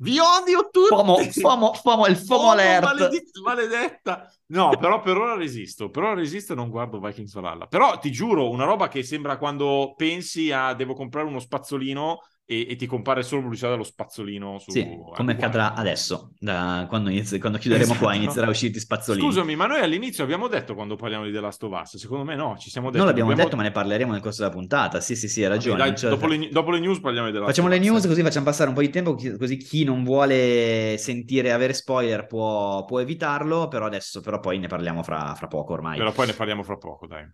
Vi 0.01 0.17
odio 0.19 0.69
tutti! 0.71 0.89
Fomo, 0.89 1.17
fomo, 1.19 1.73
fomo, 1.75 2.07
il 2.07 2.17
FOMO 2.17 2.41
Fomo 2.41 2.51
alert. 2.53 2.85
maledi- 2.85 3.23
maledetta! 3.43 4.33
No, 4.47 4.71
però 4.79 5.01
per 5.01 5.17
ora 5.17 5.35
resisto. 5.35 5.91
Per 5.91 6.03
ora 6.03 6.15
resisto 6.15 6.53
e 6.53 6.57
non 6.57 6.71
guardo 6.71 7.01
Vikings 7.01 7.35
Valhalla. 7.35 7.67
Però 7.67 7.99
ti 7.99 8.13
giuro, 8.13 8.49
una 8.49 8.65
roba 8.65 8.87
che 8.87 9.03
sembra 9.03 9.39
quando 9.39 9.95
pensi 9.97 10.53
a 10.53 10.73
devo 10.75 10.95
comprare 10.95 11.27
uno 11.27 11.41
spazzolino 11.41 12.21
e, 12.51 12.67
e 12.71 12.77
ti 12.77 12.87
compare 12.87 13.23
solo 13.23 13.43
pubblicità 13.43 13.69
dello 13.69 13.83
spazzolino 13.83 14.59
su... 14.59 14.71
Sì, 14.71 14.89
come 15.15 15.33
eh, 15.33 15.35
accadrà 15.35 15.75
adesso, 15.75 16.33
da 16.39 16.87
quando, 16.89 17.11
inizi- 17.11 17.39
quando 17.39 17.59
chiuderemo 17.59 17.93
qua 17.97 18.13
Esatto. 18.13 18.23
inizierà 18.23 18.47
a 18.47 18.51
uscirti 18.51 18.81
spazzolini. 18.81 19.27
Scusami, 19.27 19.55
ma 19.55 19.67
noi 19.67 19.81
all'inizio 19.81 20.25
abbiamo 20.25 20.49
detto 20.49 20.75
quando 20.75 20.97
parliamo 20.97 21.27
di 21.27 21.31
The 21.31 21.41
Last 21.41 21.63
of 21.65 21.79
Us, 21.79 21.99
secondo 21.99 22.25
me 22.25 22.37
no, 22.37 22.57
ci 22.57 22.71
siamo 22.71 22.87
detti... 22.87 22.97
Non 22.97 23.07
l'abbiamo 23.07 23.29
dobbiamo- 23.29 23.51
detto, 23.51 23.61
ma 23.61 23.69
ne 23.69 23.71
parleremo 23.71 24.13
nel 24.13 24.23
corso 24.23 24.41
della 24.41 24.55
puntata. 24.55 24.99
Sì, 25.01 25.15
sì, 25.15 25.29
sì, 25.29 25.43
hai 25.43 25.51
ragione. 25.51 25.77
dai, 25.77 25.93
dopo, 25.93 26.27
le, 26.27 26.49
dopo 26.49 26.71
le 26.71 26.79
news 26.79 27.01
parliamo 27.01 27.27
di 27.27 27.33
The 27.35 27.39
Last 27.41 27.51
Facciamo 27.51 27.69
of 27.69 27.75
le 27.75 27.81
news 27.81 28.07
così 28.07 28.23
facciamo 28.23 28.47
passare 28.47 28.71
un 28.71 28.75
po' 28.75 28.81
di 28.81 28.91
tempo, 28.91 29.15
così 29.15 29.57
chi 29.59 29.85
non 29.85 30.03
vuole 30.03 30.97
sentire 30.97 31.53
avere 31.53 31.75
spoiler 31.75 32.27
può, 32.27 32.83
può 32.87 32.99
evitarlo, 32.99 33.69
però 33.69 33.85
adesso 33.85 34.23
però 34.23 34.41
poi 34.41 34.59
ne 34.59 34.69
parliamo 34.69 35.03
fra, 35.03 35.35
fra 35.35 35.49
poco 35.49 35.75
ormai. 35.75 35.99
Però 35.99 36.13
poi 36.13 36.29
ne 36.29 36.33
parliamo 36.33 36.63
fra 36.63 36.79
poco, 36.79 37.07
dai. 37.07 37.31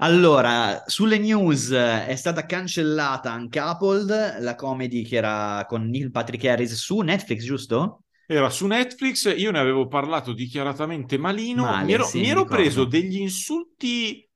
Allora, 0.00 0.84
sulle 0.86 1.18
news 1.18 1.70
eh, 1.70 2.06
è 2.06 2.14
stata 2.16 2.46
cancellata 2.46 3.34
Uncoupled, 3.34 4.38
la 4.40 4.54
comedy 4.54 5.02
che 5.02 5.16
era 5.16 5.64
con 5.66 5.88
Neil 5.88 6.10
Patrick 6.10 6.44
Harris 6.44 6.74
su 6.74 7.00
Netflix, 7.00 7.42
giusto? 7.42 8.04
Era 8.26 8.50
su 8.50 8.66
Netflix, 8.66 9.34
io 9.36 9.50
ne 9.50 9.58
avevo 9.58 9.86
parlato 9.88 10.32
dichiaratamente 10.34 11.16
malino, 11.16 11.64
Male, 11.64 11.84
mi 11.86 11.92
ero, 11.94 12.04
sì, 12.04 12.20
mi 12.20 12.28
ero 12.28 12.44
preso 12.44 12.84
degli 12.84 13.16
insulti 13.18 14.28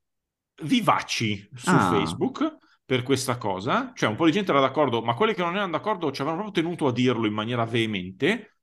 vivaci 0.62 1.48
su 1.54 1.68
Ah. 1.68 1.88
Facebook 1.90 2.56
per 2.84 3.02
questa 3.02 3.36
cosa, 3.36 3.92
cioè 3.94 4.08
un 4.08 4.16
po' 4.16 4.24
di 4.24 4.32
gente 4.32 4.50
era 4.50 4.60
d'accordo, 4.60 5.02
ma 5.02 5.14
quelli 5.14 5.34
che 5.34 5.42
non 5.42 5.54
erano 5.56 5.72
d'accordo 5.72 6.10
ci 6.10 6.22
avevano 6.22 6.42
proprio 6.42 6.62
tenuto 6.62 6.86
a 6.86 6.92
dirlo 6.92 7.26
in 7.26 7.34
maniera 7.34 7.64
veemente 7.66 8.56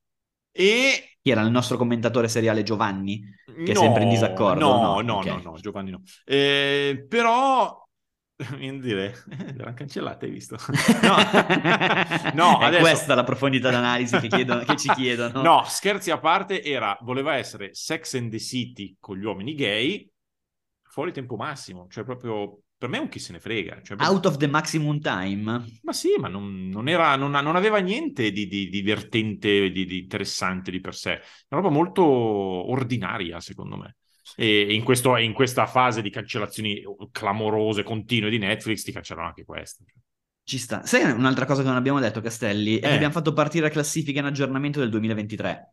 e 0.51 1.17
Chi 1.21 1.31
era 1.31 1.41
il 1.41 1.51
nostro 1.51 1.77
commentatore 1.77 2.27
seriale 2.27 2.63
Giovanni? 2.63 3.21
Che 3.53 3.71
è 3.71 3.73
no, 3.73 3.79
sempre 3.81 4.03
in 4.03 4.09
disaccordo, 4.09 4.65
No, 4.67 5.01
no? 5.01 5.01
no, 5.01 5.17
Ok. 5.17 5.25
no, 5.25 5.41
no, 5.43 5.57
Giovanni 5.59 5.91
no. 5.91 6.01
Eh, 6.25 7.05
però, 7.07 7.83
dire, 8.57 9.13
l'hanno 9.55 9.73
cancellata, 9.73 10.25
hai 10.25 10.31
visto? 10.31 10.55
No, 11.01 11.15
no 12.33 12.59
è 12.59 12.65
adesso... 12.65 12.81
questa 12.81 13.15
la 13.15 13.23
profondità 13.23 13.69
d'analisi 13.69 14.17
che, 14.19 14.27
chiedono- 14.27 14.63
che 14.63 14.75
ci 14.77 14.89
chiedono. 14.93 15.41
No, 15.41 15.63
scherzi 15.65 16.11
a 16.11 16.19
parte, 16.19 16.63
era, 16.63 16.97
voleva 17.01 17.35
essere 17.35 17.73
Sex 17.73 18.15
and 18.15 18.29
the 18.31 18.39
City 18.39 18.95
con 18.99 19.17
gli 19.17 19.23
uomini 19.25 19.53
gay, 19.55 20.09
fuori 20.83 21.11
tempo 21.11 21.35
massimo, 21.35 21.87
cioè 21.89 22.03
proprio, 22.03 22.59
per 22.79 22.89
me 22.89 22.97
è 22.97 23.01
un 23.01 23.09
chi 23.09 23.19
se 23.19 23.33
ne 23.33 23.39
frega. 23.39 23.81
Cioè, 23.83 23.97
Out 23.99 24.25
of 24.25 24.37
the 24.37 24.47
maximum 24.47 24.99
time. 24.99 25.63
Ma 25.83 25.93
sì, 25.93 26.15
ma 26.17 26.29
non, 26.29 26.69
non 26.69 26.87
era, 26.87 27.15
non, 27.17 27.31
non 27.31 27.55
aveva 27.55 27.77
niente 27.79 28.31
di, 28.31 28.47
di 28.47 28.69
divertente, 28.69 29.69
di, 29.69 29.85
di 29.85 29.99
interessante 29.99 30.71
di 30.71 30.79
per 30.79 30.95
sé, 30.95 31.19
una 31.49 31.61
roba 31.61 31.69
molto 31.69 32.03
ordinaria, 32.03 33.39
secondo 33.41 33.75
me. 33.77 33.97
E 34.35 34.73
in, 34.73 34.83
questo- 34.83 35.17
in 35.17 35.33
questa 35.33 35.65
fase 35.65 36.01
di 36.01 36.09
cancellazioni 36.09 36.81
clamorose, 37.11 37.83
continue 37.83 38.29
di 38.29 38.37
Netflix, 38.37 38.83
ti 38.83 38.91
cancellano 38.93 39.27
anche 39.27 39.43
questa. 39.43 39.83
Ci 40.43 40.57
sta. 40.57 40.85
Sai 40.85 41.09
un'altra 41.11 41.45
cosa 41.45 41.61
che 41.61 41.67
non 41.67 41.77
abbiamo 41.77 41.99
detto, 41.99 42.21
Castelli? 42.21 42.79
È 42.79 42.85
Eh. 42.85 42.89
che 42.89 42.93
abbiamo 42.95 43.13
fatto 43.13 43.33
partire 43.33 43.65
la 43.67 43.71
classifica 43.71 44.19
in 44.19 44.25
aggiornamento 44.25 44.79
del 44.79 44.89
2023. 44.89 45.69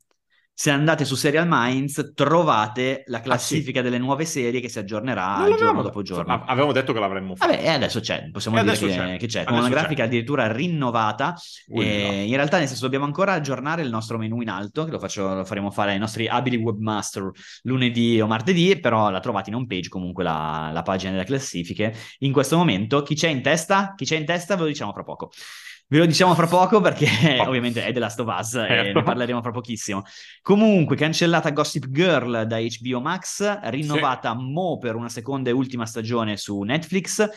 Se 0.59 0.71
andate 0.71 1.05
su 1.05 1.16
Serial 1.16 1.47
Minds 1.47 2.12
trovate 2.14 3.03
la 3.09 3.21
classifica 3.21 3.83
delle 3.83 3.99
nuove 3.99 4.25
serie 4.25 4.59
che 4.62 4.71
si 4.71 4.79
aggiornerà 4.79 5.37
Ah, 5.37 5.55
giorno 5.55 5.83
dopo 5.83 6.01
giorno. 6.01 6.33
A- 6.33 6.45
Avevamo 6.47 6.73
detto 6.73 6.95
che 6.95 6.99
l'avremmo 6.99 7.37
fatto. 7.37 7.51
Vabbè, 7.53 7.62
e 7.62 7.69
adesso 7.69 8.01
c'è, 8.01 8.31
possiamo 8.33 8.57
E 8.59 8.62
dire 8.62 8.75
che 8.79 8.87
c'è. 8.88 9.16
che 9.19 9.27
c'è, 9.27 9.45
con 9.45 9.59
una 9.59 9.69
grafica 9.69 10.01
c'è. 10.01 10.07
addirittura 10.09 10.51
rinnovata. 10.51 11.35
Ui 11.69 11.85
là. 11.85 11.90
E 11.90 12.25
in 12.25 12.35
realtà, 12.37 12.57
nel 12.57 12.69
senso, 12.69 12.85
dobbiamo 12.85 13.05
ancora 13.05 13.35
aggiornare 13.35 13.83
il 13.83 13.90
nostro 13.90 14.16
menu 14.16 14.40
in 14.40 14.49
alto, 14.49 14.85
che 14.87 14.92
lo, 14.92 14.99
faccio- 14.99 15.35
lo 15.35 15.45
faremo 15.45 15.71
fare 15.71 15.92
ai 15.92 15.99
nostri 15.99 16.27
abili 16.27 16.57
webmaster 16.57 17.31
lunedì 17.64 18.19
o 18.23 18.27
martedì, 18.27 18.79
però 18.81 19.11
la 19.11 19.21
trovate 19.21 19.51
in 19.51 19.57
home 19.57 19.66
page 19.66 19.90
comunque 19.90 20.25
la, 20.25 20.71
la 20.73 20.81
pagina 20.81 21.12
delle 21.12 21.25
classifiche. 21.25 21.95
In 22.21 22.33
questo 22.33 22.57
momento, 22.57 23.03
chi 23.03 23.14
c'è 23.14 23.29
in 23.29 23.42
testa? 23.42 23.92
Chi 23.95 24.07
c'è 24.07 24.16
in 24.16 24.25
testa 24.25 24.55
ve 24.57 24.62
lo 24.62 24.69
diciamo 24.69 24.95
fra 24.95 25.03
poco. 25.03 25.31
Ve 25.88 25.99
lo 25.99 26.07
diciamo 26.07 26.35
fra 26.35 26.46
poco 26.46 26.81
perché 26.81 27.07
Oh. 27.40 27.49
ovviamente 27.49 27.85
è 27.85 27.92
The 27.92 27.99
Last 28.01 28.18
of 28.20 28.35
Us 28.38 28.55
e 28.55 28.66
Certo. 28.66 28.99
ne 28.99 29.05
parleremo 29.05 29.40
fra 29.40 29.53
pochissimo. 29.53 30.03
Comunque, 30.42 30.96
cancellata 30.96 31.51
Gossip 31.51 31.88
Girl 31.90 32.44
da 32.46 32.59
HBO 32.59 33.01
Max, 33.01 33.61
rinnovata 33.64 34.35
Mo 34.35 34.79
per 34.79 34.96
una 34.96 35.09
seconda 35.09 35.51
e 35.51 35.53
ultima 35.53 35.87
stagione 35.87 36.37
su 36.37 36.61
Netflix. 36.62 37.29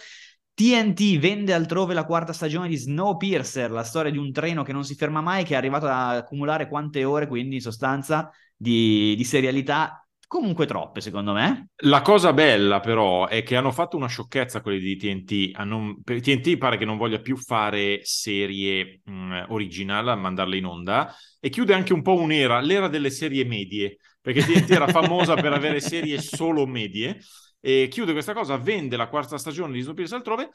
TNT 0.53 1.19
vende 1.19 1.53
altrove 1.53 1.93
la 1.93 2.03
quarta 2.05 2.33
stagione 2.33 2.67
di 2.67 2.75
Snowpiercer, 2.75 3.71
la 3.71 3.83
storia 3.83 4.11
di 4.11 4.17
un 4.17 4.31
treno 4.33 4.63
che 4.63 4.73
non 4.73 4.83
si 4.83 4.95
ferma 4.95 5.21
mai, 5.21 5.43
che 5.45 5.53
è 5.53 5.57
arrivato 5.57 5.85
ad 5.85 6.17
accumulare 6.17 6.67
quante 6.67 7.03
ore, 7.05 7.27
quindi 7.27 7.55
in 7.55 7.61
sostanza, 7.61 8.29
di, 8.57 9.15
di 9.15 9.23
serialità. 9.23 10.03
Comunque 10.29 10.67
troppe, 10.67 11.01
secondo 11.01 11.33
me. 11.33 11.69
La 11.77 12.03
cosa 12.03 12.33
bella 12.33 12.79
però 12.81 13.25
è 13.27 13.41
che 13.41 13.55
hanno 13.55 13.71
fatto 13.71 13.97
una 13.97 14.05
sciocchezza 14.05 14.61
quelli 14.61 14.77
di 14.77 14.95
TNT. 14.95 15.49
Hanno- 15.55 15.97
TNT 16.03 16.55
pare 16.57 16.77
che 16.77 16.85
non 16.85 16.97
voglia 16.97 17.19
più 17.19 17.35
fare 17.35 18.01
serie 18.03 19.01
mh, 19.05 19.45
original, 19.47 20.07
a 20.07 20.15
mandarle 20.15 20.57
in 20.57 20.65
onda 20.65 21.11
e 21.39 21.49
chiude 21.49 21.73
anche 21.73 21.93
un 21.93 22.03
po' 22.03 22.13
un'era, 22.13 22.59
l'era 22.59 22.87
delle 22.87 23.09
serie 23.09 23.43
medie, 23.43 23.97
perché 24.21 24.43
TNT 24.43 24.69
era 24.69 24.87
famosa 24.89 25.33
per 25.33 25.51
avere 25.51 25.79
serie 25.79 26.21
solo 26.21 26.67
medie 26.67 27.17
e 27.59 27.87
chiude 27.89 28.11
questa 28.11 28.33
cosa, 28.33 28.55
vende 28.57 28.97
la 28.97 29.07
quarta 29.09 29.35
stagione 29.39 29.73
di 29.73 29.81
Snowpiercer 29.81 30.17
altrove. 30.17 30.51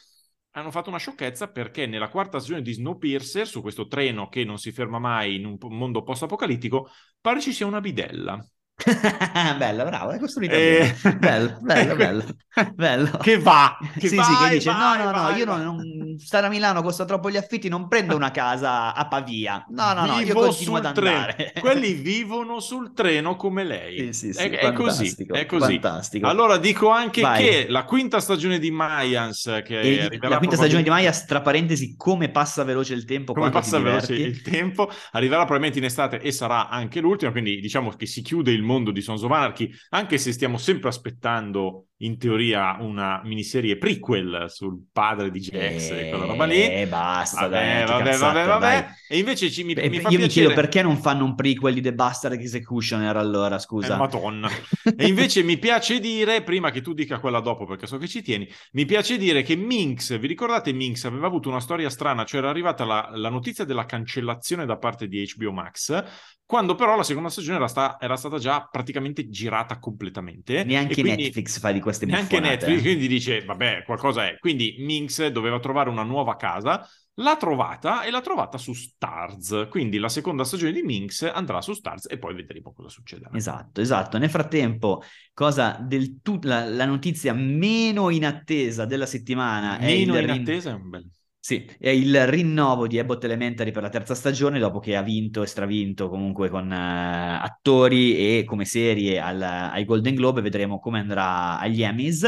Hanno 0.52 0.70
fatto 0.70 0.88
una 0.88 0.98
sciocchezza 0.98 1.50
perché 1.50 1.86
nella 1.86 2.08
quarta 2.10 2.38
stagione 2.38 2.62
di 2.62 2.72
Snowpiercer, 2.74 3.48
su 3.48 3.60
questo 3.60 3.88
treno 3.88 4.28
che 4.28 4.44
non 4.44 4.56
si 4.58 4.70
ferma 4.70 5.00
mai 5.00 5.34
in 5.34 5.46
un 5.46 5.56
mondo 5.62 6.04
post-apocalittico, 6.04 6.90
pare 7.20 7.40
ci 7.40 7.52
sia 7.52 7.66
una 7.66 7.80
bidella. 7.80 8.38
Bella, 9.56 9.84
bravo, 9.84 10.10
hai 10.10 10.18
costruito 10.18 10.54
bene. 10.56 10.96
Bello, 11.18 11.58
bello, 11.62 11.94
bello. 11.94 12.24
bello. 12.74 13.10
Che 13.18 13.38
va, 13.38 13.76
che 13.98 14.08
sì, 14.08 14.16
vai, 14.16 14.24
sì, 14.24 14.36
che 14.48 14.48
dice: 14.54 14.70
vai, 14.70 14.98
No, 14.98 15.04
no, 15.04 15.10
no, 15.10 15.22
vai, 15.22 15.38
io 15.38 15.44
vai." 15.46 15.62
non, 15.62 16.16
stare 16.18 16.46
a 16.46 16.48
Milano 16.48 16.82
costa 16.82 17.04
troppo 17.04 17.30
gli 17.30 17.36
affitti, 17.36 17.68
non 17.68 17.86
prendo 17.86 18.16
una 18.16 18.32
casa 18.32 18.92
a 18.92 19.06
Pavia. 19.06 19.64
No, 19.68 19.92
no, 19.94 20.06
no, 20.06 20.18
io 20.18 20.26
Vivo 20.26 20.40
continuo 20.40 20.76
ad 20.76 20.84
sul 20.86 20.94
treno. 20.94 21.16
andare. 21.18 21.52
Quelli 21.60 21.92
vivono 21.94 22.58
sul 22.60 22.92
treno 22.92 23.36
come 23.36 23.62
lei. 23.64 24.12
Sì, 24.12 24.12
sì, 24.12 24.32
sì, 24.32 24.42
è, 24.42 24.50
è 24.50 24.72
così, 24.72 25.14
è 25.30 25.46
così. 25.46 25.72
fantastico. 25.80 26.26
Allora 26.26 26.56
dico 26.58 26.88
anche 26.90 27.22
che 27.22 27.66
la 27.68 27.84
quinta 27.84 28.18
stagione 28.20 28.58
di 28.58 28.70
Mayans, 28.72 29.62
che 29.64 29.80
E 29.80 30.18
la 30.20 30.38
quinta 30.38 30.56
stagione 30.56 30.82
di 30.82 30.88
probabilmente- 30.88 30.90
Maya, 30.90 31.12
tra 31.26 31.40
parentesi, 31.42 31.94
come 31.96 32.28
passa 32.28 32.64
veloce 32.64 32.94
il 32.94 33.04
tempo, 33.04 33.32
come 33.32 33.50
passa 33.50 33.78
veloce 33.78 34.14
il 34.14 34.42
tempo, 34.42 34.90
arriverà 35.12 35.40
probabilmente 35.44 35.78
in 35.78 35.84
estate 35.84 36.20
e 36.20 36.32
sarà 36.32 36.68
anche 36.68 37.00
l'ultima, 37.00 37.30
quindi 37.30 37.60
diciamo 37.60 37.90
che 37.90 38.06
si 38.06 38.20
chiude 38.22 38.50
il 38.50 38.62
mondo 38.64 38.90
di 38.90 39.00
Sons 39.00 39.22
of 39.22 39.30
Anarchy, 39.30 39.70
anche 39.90 40.18
se 40.18 40.32
stiamo 40.32 40.58
sempre 40.58 40.88
aspettando 40.88 41.88
in 41.98 42.18
teoria 42.18 42.76
una 42.80 43.20
miniserie 43.24 43.78
prequel 43.78 44.46
sul 44.48 44.88
padre 44.92 45.30
di 45.30 45.38
Jax 45.40 45.90
e 45.90 46.08
quella 46.08 46.24
roba 46.26 46.44
lì. 46.44 46.60
E 46.60 46.86
basta, 46.86 47.46
dai, 47.48 47.84
Vabbè, 47.84 47.84
che 47.84 47.92
vabbè, 47.92 48.10
cazzate, 48.10 48.44
vabbè, 48.44 48.46
vabbè. 48.46 48.82
dai. 48.82 48.84
E 49.08 49.18
invece 49.18 49.50
ci, 49.50 49.62
mi, 49.64 49.72
E 49.74 49.88
mi 49.88 49.96
io 49.96 50.00
fa 50.00 50.10
mi 50.10 50.16
piacere... 50.16 50.28
chiedo 50.46 50.52
perché 50.52 50.82
non 50.82 50.96
fanno 50.98 51.24
un 51.24 51.34
prequel 51.34 51.74
di 51.74 51.80
The 51.80 51.94
Bastard 51.94 52.34
Executioner 52.34 53.16
allora, 53.16 53.58
scusa. 53.58 53.94
Eh, 53.94 53.98
Madonna. 53.98 54.48
E 54.96 55.06
invece 55.06 55.42
mi 55.42 55.58
piace 55.58 55.98
dire, 56.00 56.42
prima 56.42 56.70
che 56.70 56.80
tu 56.80 56.92
dica 56.94 57.18
quella 57.20 57.40
dopo, 57.40 57.64
perché 57.66 57.86
so 57.86 57.96
che 57.98 58.06
ci 58.08 58.22
tieni, 58.22 58.48
mi 58.72 58.84
piace 58.84 59.16
dire 59.16 59.42
che 59.42 59.56
Minx, 59.56 60.18
vi 60.18 60.26
ricordate 60.26 60.72
Minx 60.72 61.04
aveva 61.04 61.26
avuto 61.26 61.48
una 61.48 61.60
storia 61.60 61.88
strana, 61.90 62.24
cioè 62.24 62.40
era 62.40 62.50
arrivata 62.50 62.84
la, 62.84 63.08
la 63.14 63.28
notizia 63.30 63.64
della 63.64 63.86
cancellazione 63.86 64.66
da 64.66 64.76
parte 64.78 65.06
di 65.08 65.24
HBO 65.36 65.52
Max, 65.52 66.04
quando 66.46 66.74
però 66.74 66.94
la 66.96 67.02
seconda 67.02 67.30
stagione 67.30 67.56
era, 67.56 67.66
sta- 67.68 67.96
era 67.98 68.16
stata 68.16 68.38
già 68.38 68.68
praticamente 68.70 69.28
girata 69.30 69.78
completamente. 69.78 70.62
Neanche 70.64 70.94
quindi- 71.00 71.22
Netflix 71.24 71.58
fa 71.58 71.72
di 71.72 71.80
queste 71.84 72.06
Neanche 72.06 72.38
buffonate, 72.38 72.66
Netflix, 72.66 72.78
eh. 72.78 72.82
quindi 72.82 73.06
dice, 73.06 73.44
vabbè, 73.44 73.84
qualcosa 73.84 74.26
è. 74.26 74.36
Quindi 74.38 74.74
Minx 74.78 75.24
doveva 75.28 75.60
trovare 75.60 75.88
una 75.88 76.02
nuova 76.02 76.34
casa, 76.34 76.84
l'ha 77.18 77.36
trovata 77.36 78.02
e 78.02 78.10
l'ha 78.10 78.20
trovata 78.20 78.58
su 78.58 78.72
Stars. 78.72 79.68
Quindi 79.70 79.98
la 79.98 80.08
seconda 80.08 80.42
stagione 80.42 80.72
di 80.72 80.82
Minx 80.82 81.30
andrà 81.32 81.60
su 81.60 81.72
Stars 81.74 82.08
e 82.10 82.18
poi 82.18 82.34
vedremo 82.34 82.72
cosa 82.72 82.88
succederà. 82.88 83.30
Esatto, 83.32 83.80
esatto. 83.80 84.18
Nel 84.18 84.30
frattempo, 84.30 85.02
cosa 85.32 85.78
del 85.80 86.20
tut- 86.20 86.44
la, 86.44 86.64
la 86.64 86.86
notizia 86.86 87.32
meno 87.32 88.10
inattesa 88.10 88.84
della 88.84 89.06
settimana 89.06 89.78
è 89.78 89.86
Meno 89.86 90.18
il 90.18 90.24
in 90.24 90.30
attesa 90.30 90.70
è 90.70 90.74
un 90.74 90.88
bel... 90.88 91.08
Sì, 91.46 91.68
è 91.78 91.90
il 91.90 92.26
rinnovo 92.26 92.86
di 92.86 92.98
Abbott 92.98 93.22
Elementary 93.24 93.70
per 93.70 93.82
la 93.82 93.90
terza 93.90 94.14
stagione 94.14 94.58
dopo 94.58 94.78
che 94.78 94.96
ha 94.96 95.02
vinto 95.02 95.42
e 95.42 95.46
stravinto 95.46 96.08
comunque 96.08 96.48
con 96.48 96.72
eh, 96.72 97.38
attori 97.42 98.38
e 98.38 98.44
come 98.46 98.64
serie 98.64 99.20
al- 99.20 99.42
ai 99.42 99.84
Golden 99.84 100.14
Globe, 100.14 100.40
vedremo 100.40 100.80
come 100.80 101.00
andrà 101.00 101.58
agli 101.58 101.82
Emmys. 101.82 102.22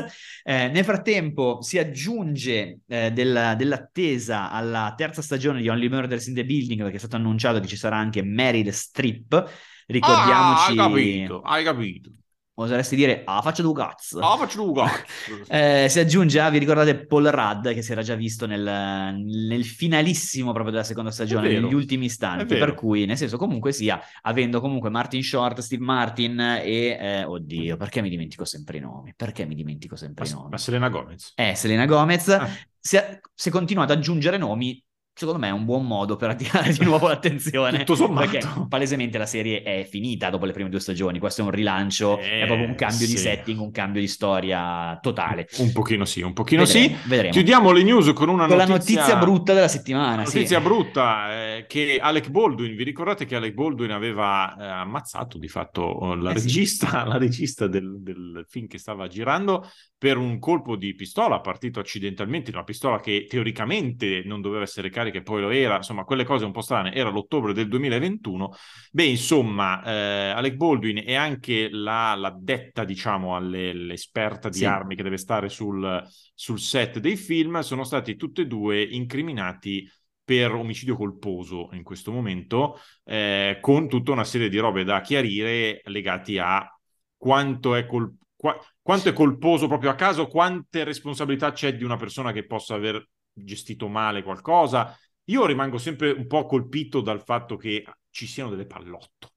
Eh, 0.45 0.69
nel 0.69 0.85
frattempo 0.85 1.63
si 1.63 1.79
aggiunge 1.79 2.81
eh, 2.87 3.11
della- 3.11 3.55
dell'attesa 3.55 4.51
alla 4.51 4.93
terza 4.95 5.23
stagione 5.23 5.63
di 5.63 5.69
Only 5.71 5.89
Murders 5.89 6.27
in 6.27 6.35
the 6.35 6.45
Building 6.45 6.83
perché 6.83 6.97
è 6.97 6.99
stato 6.99 7.17
annunciato 7.17 7.59
che 7.61 7.67
ci 7.69 7.77
sarà 7.77 7.97
anche 7.97 8.21
Meryl 8.23 8.71
Streep. 8.71 9.51
Ricordiamoci, 9.87 10.63
Ah, 10.63 10.67
hai 10.67 10.77
capito, 10.77 11.41
hai 11.41 11.65
capito. 11.65 12.11
Oseresti 12.59 12.97
dire, 12.97 13.23
ah, 13.25 13.43
faccio 13.43 13.63
due 13.63 13.75
cazzo. 13.75 14.19
Ah, 14.19 14.37
faccio 14.37 14.65
tu 14.65 14.75
Eh, 15.49 15.87
si 15.89 15.99
aggiunge, 16.01 16.41
a, 16.41 16.49
vi 16.51 16.59
ricordate 16.59 17.07
Paul 17.07 17.27
Rudd 17.27 17.69
che 17.69 17.83
si 17.83 17.93
era 17.93 18.03
già 18.03 18.15
visto 18.15 18.47
nel, 18.47 19.15
nel 19.17 19.65
finalissimo 19.65 20.53
proprio 20.53 20.73
della 20.73 20.85
seconda 20.85 21.11
stagione, 21.11 21.49
negli 21.49 21.75
ultimi 21.75 22.07
istanti, 22.07 22.57
per 22.57 22.75
cui 22.75 23.05
nel 23.05 23.17
senso 23.17 23.37
comunque 23.37 23.73
sia, 23.73 24.01
avendo 24.23 24.61
comunque 24.61 24.91
Martin 24.91 25.23
Short, 25.23 25.61
Steve 25.61 25.85
Martin 25.85 26.39
e, 26.41 26.97
eh, 26.99 27.25
oddio, 27.25 27.77
perché 27.77 28.01
mi 28.01 28.09
dimentico 28.09 28.45
sempre 28.45 28.79
i 28.79 28.81
nomi? 28.81 29.13
Perché 29.15 29.45
mi 29.45 29.55
dimentico 29.55 29.97
sempre 29.97 30.27
i 30.27 30.31
Ma, 30.31 30.37
nomi? 30.37 30.51
ma 30.51 30.59
Selena 30.59 30.89
Gomez. 30.89 31.33
Eh, 31.35 31.55
Selena 31.55 31.85
Gomez, 31.87 32.29
Ah. 32.29 32.49
si 32.81 32.97
è 32.97 33.51
continuato 33.51 33.93
ad 33.93 33.99
aggiungere 33.99 34.39
nomi 34.39 34.83
secondo 35.19 35.41
me 35.41 35.49
è 35.49 35.51
un 35.53 35.65
buon 35.65 35.87
modo 35.87 36.17
per 36.17 36.29
attirare 36.31 36.73
di 36.73 36.85
nuovo 36.85 37.09
l'attenzione. 37.09 37.79
Tutto 37.79 37.95
sommato. 37.95 38.29
Perché 38.31 38.47
palesemente 38.69 39.17
la 39.17 39.25
serie 39.27 39.63
è 39.63 39.87
finita 39.91 40.29
dopo 40.29 40.45
le 40.45 40.53
prime 40.53 40.69
due 40.69 40.79
stagioni. 40.81 41.19
Questo 41.19 41.41
è 41.41 41.45
un 41.45 41.51
rilancio, 41.51 42.19
Eh, 42.19 42.43
è 42.43 42.47
proprio 42.47 42.69
un 42.69 42.75
cambio 42.75 43.07
di 43.07 43.13
sì. 43.13 43.19
setting, 43.23 43.59
un 43.59 43.71
cambio 43.71 44.01
di 44.03 44.09
storia 44.09 44.99
totale. 45.01 45.49
Un 45.59 45.73
pochino 45.73 46.05
sì, 46.05 46.21
un 46.21 46.35
pochino 46.35 46.65
Vedremo, 46.65 46.97
sì. 46.97 47.09
vedremo. 47.09 47.33
Chiudiamo 47.33 47.73
le 47.73 47.83
news 47.83 48.13
con 48.13 48.29
una 48.29 48.47
Con 48.47 48.57
la 48.59 48.67
notizia... 48.67 49.01
notizia 49.01 49.19
brutta 49.19 49.55
della 49.55 49.69
settimana. 49.69 50.25
sì. 50.27 50.35
Notizia 50.37 50.61
brutta 50.61 51.57
eh, 51.57 51.65
che 51.67 51.99
Alec 52.01 52.29
Baldwin, 52.29 52.77
vi 52.77 52.85
ricordate 52.85 53.25
che 53.25 53.37
Alec 53.37 53.55
Baldwin 53.55 53.91
aveva 53.93 54.55
eh, 54.59 54.65
ammazzato 54.67 55.39
di 55.39 55.49
fatto 55.49 56.13
eh, 56.13 56.17
la 56.21 56.33
Eh 56.33 56.39
sì. 56.39 56.47
regista, 56.47 57.05
la 57.09 57.17
regista 57.17 57.67
del, 57.67 57.97
del 58.03 58.45
film 58.49 58.67
che 58.67 58.79
stava 58.79 59.07
girando 59.07 59.67
per 59.99 60.19
un 60.19 60.39
colpo 60.39 60.77
di 60.77 60.95
pistola 60.95 61.41
partito 61.41 61.81
accidentalmente, 61.81 62.51
una 62.51 62.65
pistola 62.65 63.01
che 63.01 63.27
teoricamente 63.29 64.23
non 64.25 64.43
doveva 64.43 64.63
essere 64.63 64.91
carica 64.91 65.19
e 65.19 65.23
poi 65.23 65.41
lo 65.41 65.51
era, 65.51 65.77
insomma 65.77 66.05
quelle 66.05 66.25
cose 66.25 66.45
un 66.45 66.53
po' 66.53 66.61
strane, 66.61 66.93
era 66.93 67.09
l'ottobre 67.09 67.55
del 67.55 67.69
2021. 67.69 68.53
Beh, 68.93 69.05
insomma, 69.05 69.83
eh, 69.83 70.31
Alec 70.31 70.55
Baldwin 70.55 70.99
e 70.99 71.15
anche 71.15 71.69
la, 71.71 72.15
l'addetta, 72.15 72.85
diciamo, 72.85 73.37
alle- 73.37 73.73
l'esperta 73.73 74.51
di 74.51 74.59
Sì. 74.59 74.65
armi 74.65 74.97
che 74.97 75.03
deve 75.03 75.17
stare 75.17 75.49
sul, 75.49 76.03
sul 76.35 76.59
set 76.61 76.99
dei 76.99 77.17
film 77.17 77.61
sono 77.61 77.85
stati 77.85 78.17
tutti 78.17 78.43
e 78.43 78.47
due 78.47 78.83
incriminati 78.83 79.89
per 80.25 80.53
omicidio 80.53 80.97
colposo 80.97 81.69
in 81.73 81.83
questo 81.85 82.11
momento, 82.11 82.79
eh, 83.05 83.59
con 83.61 83.89
tutta 83.89 84.11
una 84.13 84.25
serie 84.25 84.49
di 84.49 84.59
robe 84.59 84.83
da 84.85 85.01
chiarire 85.01 85.81
legati 85.85 86.39
a 86.39 86.69
quanto 87.17 87.75
è, 87.75 87.87
col- 87.87 88.13
qua- 88.35 88.59
quanto 88.87 89.09
è 89.09 89.13
colposo 89.13 89.67
proprio 89.67 89.91
a 89.91 89.97
caso, 89.97 90.29
quante 90.29 90.85
responsabilità 90.85 91.51
c'è 91.51 91.75
di 91.75 91.83
una 91.83 91.97
persona 91.97 92.31
che 92.31 92.47
possa 92.47 92.75
aver 92.75 93.05
gestito 93.33 93.89
male 93.89 94.23
qualcosa. 94.23 94.97
Io 95.25 95.45
rimango 95.45 95.77
sempre 95.77 96.13
un 96.13 96.29
po' 96.29 96.47
colpito 96.47 97.01
dal 97.01 97.25
fatto 97.25 97.57
che 97.57 97.85
ci 98.11 98.29
siano 98.29 98.51
delle 98.51 98.65
pallotto. 98.65 99.31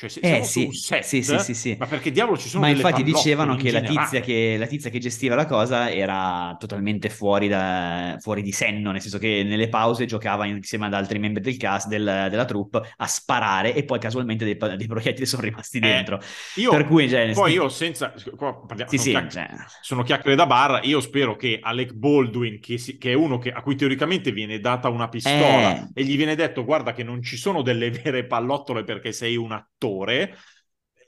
Cioè, 0.00 0.08
se 0.08 0.20
Eh, 0.22 0.44
sì, 0.44 0.72
set, 0.72 1.02
sì, 1.02 1.22
sì, 1.22 1.38
sì, 1.38 1.52
sì. 1.52 1.76
ma 1.78 1.84
perché 1.84 2.10
diavolo 2.10 2.38
ci 2.38 2.48
sono 2.48 2.62
Ma 2.64 2.70
infatti 2.70 3.02
dicevano 3.02 3.52
in 3.52 3.58
che 3.58 3.70
la, 3.70 3.82
tizia 3.82 4.20
che 4.20 4.56
la 4.56 4.66
tizia 4.66 4.88
che 4.88 4.98
gestiva 4.98 5.34
la 5.34 5.44
cosa 5.44 5.90
era 5.90 6.56
totalmente 6.58 7.10
fuori, 7.10 7.48
da, 7.48 8.16
fuori 8.18 8.40
di 8.40 8.50
senno, 8.50 8.92
nel 8.92 9.02
senso 9.02 9.18
che 9.18 9.42
nelle 9.44 9.68
pause 9.68 10.06
giocava 10.06 10.46
insieme 10.46 10.86
ad 10.86 10.94
altri 10.94 11.18
membri 11.18 11.42
del 11.42 11.58
cast 11.58 11.88
del- 11.88 12.28
della 12.30 12.44
troupe 12.46 12.80
a 12.96 13.06
sparare 13.06 13.74
e 13.74 13.84
poi 13.84 13.98
casualmente 13.98 14.46
dei, 14.46 14.56
dei 14.78 14.86
proiettili 14.86 15.26
sono 15.26 15.42
rimasti 15.42 15.76
Eh, 15.76 15.80
dentro. 15.80 16.18
Io, 16.56 16.70
per 16.70 16.86
cui, 16.86 17.06
cioè, 17.06 17.32
poi 17.34 17.52
io 17.52 17.68
senza... 17.68 18.14
Qua 18.36 18.58
parliamo, 18.66 18.90
Sì, 18.90 18.96
sono 18.96 19.02
sì, 19.02 19.10
chiacch- 19.10 19.32
cioè, 19.32 19.48
sono 19.82 20.02
chiacchiere 20.02 20.34
da 20.36 20.46
bar. 20.46 20.80
Io 20.84 21.00
spero 21.00 21.36
che 21.36 21.58
Alec 21.60 21.92
Baldwin, 21.92 22.58
che, 22.58 22.78
si- 22.78 22.96
che 22.96 23.10
è 23.10 23.14
uno 23.14 23.36
che- 23.36 23.52
a 23.52 23.60
cui 23.60 23.76
teoricamente 23.76 24.32
viene 24.32 24.60
data 24.60 24.88
una 24.88 25.08
pistola 25.08 25.74
Eh. 25.76 25.88
e 25.92 26.04
gli 26.04 26.16
viene 26.16 26.34
detto: 26.34 26.64
Guarda, 26.64 26.92
che 26.92 27.02
non 27.02 27.22
ci 27.22 27.36
sono 27.36 27.62
delle 27.62 27.90
vere 27.90 28.24
pallottole 28.26 28.84
perché 28.84 29.12
sei 29.12 29.36
un 29.36 29.52
attore. 29.52 29.68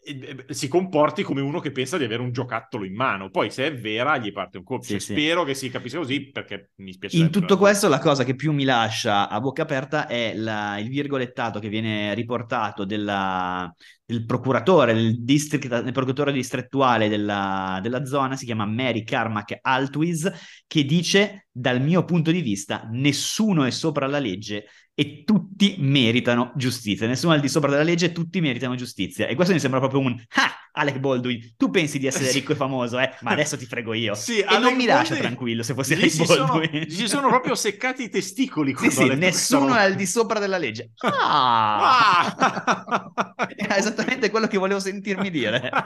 E- 0.05 0.45
e- 0.49 0.55
Si 0.55 0.67
comporti 0.67 1.23
come 1.23 1.41
uno 1.41 1.61
che 1.61 1.71
pensa 1.71 1.97
di 1.97 2.05
avere 2.05 2.23
un 2.23 2.33
giocattolo 2.33 2.85
in 2.85 2.95
mano. 2.95 3.31
Poi, 3.31 3.51
se 3.51 3.67
è 3.67 3.75
vera, 3.75 4.19
gli 4.19 4.33
parte 4.33 4.59
un 4.59 4.65
colpo. 4.65 4.85
Sì, 4.85 4.93
Cioè, 4.93 5.01
sì. 5.01 5.13
Spero 5.13 5.45
che 5.45 5.55
si 5.55 5.71
capisca 5.71 5.99
così 5.99 6.31
perché 6.31 6.71
mi 6.77 6.93
spiace. 6.93 7.17
In 7.19 7.31
tutto 7.31 7.57
questo 7.57 7.89
la 7.89 8.01
cosa 8.01 8.25
che 8.25 8.35
più 8.35 8.53
mi 8.53 8.65
lascia 8.65 9.29
a 9.29 9.41
bocca 9.41 9.63
aperta 9.63 10.07
è 10.09 10.35
la- 10.35 10.79
il 10.79 10.89
virgolettato 10.89 11.61
che 11.61 11.69
viene 11.69 12.15
riportato 12.15 12.85
della- 12.85 13.73
del 14.13 14.27
procuratore, 14.27 14.93
del, 14.95 15.25
district, 15.25 15.67
del 15.67 15.93
procuratore 15.93 16.33
distrettuale 16.33 17.09
della, 17.09 17.81
della 17.83 18.05
zona, 18.05 18.37
si 18.37 18.45
chiama 18.45 18.67
Mary 18.67 19.03
Carmack 19.03 19.59
Altwis, 19.63 20.31
che 20.67 20.85
dice 20.85 21.47
dal 21.51 21.81
mio 21.81 22.05
punto 22.05 22.31
di 22.31 22.43
vista 22.43 22.89
nessuno 22.91 23.65
è 23.65 23.71
sopra 23.71 24.07
la 24.07 24.19
legge 24.19 24.67
e 24.95 25.25
tutti 25.25 25.77
meritano 25.79 26.53
giustizia. 26.55 27.07
Nessuno 27.07 27.33
è 27.33 27.37
al 27.37 27.43
di 27.43 27.49
sopra 27.49 27.71
della 27.71 27.83
legge, 27.83 28.13
tutti 28.13 28.41
meritano 28.41 28.75
giustizia. 28.75 29.27
E 29.27 29.35
questo 29.35 29.55
mi 29.55 29.61
sembra 29.61 29.81
proprio 29.81 30.01
un 30.01 30.11
ah, 30.11 30.53
Alec 30.73 30.99
Baldwin, 30.99 31.55
tu 31.57 31.71
pensi 31.71 31.99
di 31.99 32.07
essere 32.07 32.31
ricco 32.31 32.53
e 32.53 32.55
famoso, 32.55 32.99
eh? 32.99 33.15
Ma 33.21 33.33
adesso 33.33 33.57
ti 33.59 33.67
frego 33.67 33.93
io. 33.93 34.15
Sì, 34.15 34.39
e 34.41 34.45
Alec 34.45 34.61
non 34.63 34.75
mi 34.75 34.87
lascia 34.87 35.01
Baldwin- 35.01 35.21
tranquillo 35.21 35.63
se 35.63 35.75
fossi 35.75 35.93
Alec 35.93 36.11
sono, 36.11 36.47
Baldwin. 36.47 36.81
gli 36.83 36.95
si 36.95 37.09
sono 37.09 37.29
proprio 37.29 37.55
seccati 37.55 38.05
i 38.05 38.09
testicoli. 38.09 38.75
Sì, 38.77 38.91
sì, 38.91 39.15
nessuno 39.15 39.75
è 39.75 39.83
al 39.83 39.95
di 39.95 40.07
sopra 40.07 40.39
della 40.39 40.59
legge. 40.59 40.93
Ah! 41.01 42.35
Ah! 42.37 43.23
Era 43.55 43.77
esattamente 43.77 44.31
quello 44.31 44.47
che 44.47 44.59
volevo 44.59 44.81
sentirmi 44.81 45.31
dire. 45.31 45.71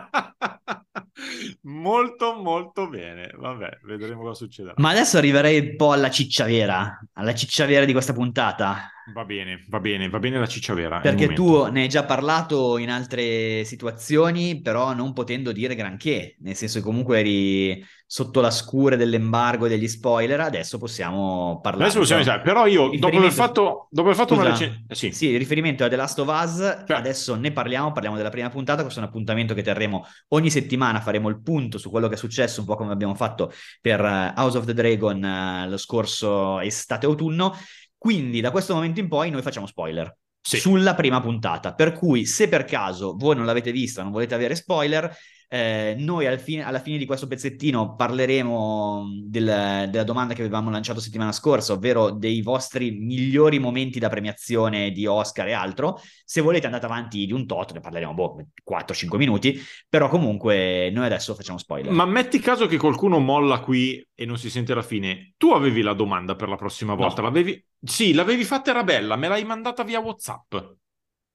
molto 1.62 2.34
molto 2.34 2.88
bene 2.88 3.32
vabbè 3.34 3.80
vedremo 3.84 4.22
cosa 4.22 4.34
succederà 4.34 4.74
Ma 4.76 4.90
adesso 4.90 5.16
arriverei 5.16 5.58
un 5.70 5.76
po' 5.76 5.92
alla 5.92 6.10
ciccia 6.10 6.44
vera, 6.44 6.98
alla 7.14 7.34
ciccia 7.34 7.64
vera 7.64 7.84
di 7.84 7.92
questa 7.92 8.12
puntata. 8.12 8.90
Va 9.12 9.24
bene 9.24 9.64
va 9.68 9.78
bene 9.78 10.08
va 10.08 10.18
bene 10.18 10.38
la 10.38 10.46
ciccia 10.46 10.74
vera 10.74 10.98
è 10.98 11.02
Perché 11.02 11.32
tu 11.32 11.64
ne 11.66 11.82
hai 11.82 11.88
già 11.88 12.04
parlato 12.04 12.78
in 12.78 12.90
altre 12.90 13.64
situazioni, 13.64 14.60
però 14.60 14.92
non 14.94 15.12
potendo 15.12 15.52
dire 15.52 15.74
granché, 15.74 16.36
nel 16.40 16.56
senso 16.56 16.78
che 16.78 16.84
comunque 16.84 17.20
eri 17.20 17.84
sotto 18.08 18.40
la 18.40 18.50
scure 18.50 18.96
dell'embargo 18.96 19.66
e 19.66 19.68
degli 19.68 19.88
spoiler, 19.88 20.40
adesso 20.40 20.78
possiamo 20.78 21.58
parlare. 21.60 21.84
adesso 21.84 21.98
possiamo 22.00 22.22
iniziare 22.22 22.44
però 22.44 22.66
io 22.66 22.88
dopo 22.98 23.16
aver 23.16 23.32
fatto 23.32 23.88
dopo 23.90 24.08
aver 24.08 24.14
fatto 24.20 24.34
una 24.34 24.44
recensione 24.44 24.84
sì. 24.90 25.10
Sì, 25.10 25.28
il 25.28 25.38
riferimento 25.38 25.84
a 25.84 25.88
The 25.88 25.96
Last 25.96 26.18
of 26.20 26.28
Us, 26.28 26.84
Cioè- 26.86 26.96
adesso 26.96 27.34
ne 27.34 27.50
parliamo, 27.50 27.92
parliamo 27.92 28.16
della 28.16 28.30
prima 28.30 28.48
puntata, 28.48 28.82
questo 28.82 29.00
è 29.00 29.02
un 29.02 29.08
appuntamento 29.08 29.54
che 29.54 29.62
terremo 29.62 30.06
ogni 30.28 30.50
settimana, 30.50 31.00
faremo 31.00 31.28
il 31.28 31.42
punto 31.42 31.78
su 31.78 31.90
quello 31.90 32.08
che 32.08 32.14
è 32.14 32.18
successo, 32.18 32.60
un 32.60 32.66
po' 32.66 32.76
come 32.76 32.92
abbiamo 32.92 33.14
fatto 33.14 33.52
per 33.80 34.00
eh, 34.00 34.32
House 34.36 34.58
of 34.58 34.64
the 34.66 34.74
Dragon 34.74 35.24
eh, 35.24 35.68
lo 35.68 35.76
scorso 35.76 36.60
estate-autunno, 36.60 37.54
quindi 37.98 38.40
da 38.40 38.50
questo 38.50 38.74
momento 38.74 39.00
in 39.00 39.08
poi 39.08 39.30
noi 39.30 39.42
facciamo 39.42 39.66
spoiler. 39.66 40.16
Sì. 40.40 40.58
Sulla 40.58 40.94
prima 40.94 41.20
puntata, 41.20 41.74
per 41.74 41.92
cui 41.92 42.24
se 42.24 42.48
per 42.48 42.64
caso 42.64 43.16
voi 43.16 43.34
non 43.34 43.46
l'avete 43.46 43.72
vista, 43.72 44.02
non 44.02 44.12
volete 44.12 44.34
avere 44.34 44.54
spoiler, 44.54 45.12
eh, 45.48 45.94
noi 45.98 46.26
al 46.26 46.38
fine- 46.40 46.64
alla 46.64 46.80
fine 46.80 46.98
di 46.98 47.06
questo 47.06 47.26
pezzettino 47.26 47.94
parleremo 47.94 49.04
del- 49.24 49.86
della 49.90 50.04
domanda 50.04 50.34
che 50.34 50.42
avevamo 50.42 50.70
lanciato 50.70 51.00
settimana 51.00 51.32
scorsa, 51.32 51.72
ovvero 51.74 52.10
dei 52.10 52.42
vostri 52.42 52.90
migliori 52.92 53.58
momenti 53.58 53.98
da 53.98 54.08
premiazione 54.08 54.90
di 54.90 55.06
Oscar 55.06 55.46
e 55.48 55.52
altro. 55.52 56.00
Se 56.24 56.40
volete 56.40 56.66
andate 56.66 56.86
avanti 56.86 57.24
di 57.26 57.32
un 57.32 57.46
tot, 57.46 57.72
ne 57.72 57.80
parleremo 57.80 58.14
boh, 58.14 58.46
4-5 58.64 59.18
minuti, 59.18 59.58
però 59.88 60.08
comunque 60.08 60.90
noi 60.92 61.04
adesso 61.06 61.34
facciamo 61.34 61.58
spoiler. 61.58 61.92
ma 61.92 62.04
metti 62.04 62.38
caso 62.40 62.66
che 62.66 62.76
qualcuno 62.76 63.18
molla 63.18 63.60
qui 63.60 64.04
e 64.14 64.24
non 64.24 64.38
si 64.38 64.50
sente 64.50 64.74
la 64.74 64.82
fine 64.82 65.32
tu 65.36 65.50
avevi 65.52 65.82
la 65.82 65.92
domanda 65.94 66.34
per 66.34 66.48
la 66.48 66.56
prossima 66.56 66.94
No. 66.94 66.98
volta 67.02 67.22
l'avevi 67.22 67.62
sì 67.82 68.12
l'avevi 68.14 68.44
fatta 68.44 68.70
era 68.70 68.82
bella 68.84 69.16
me 69.16 69.28
l'hai 69.28 69.44
mandata 69.44 69.82
via 69.84 70.00
Whatsapp 70.00 70.54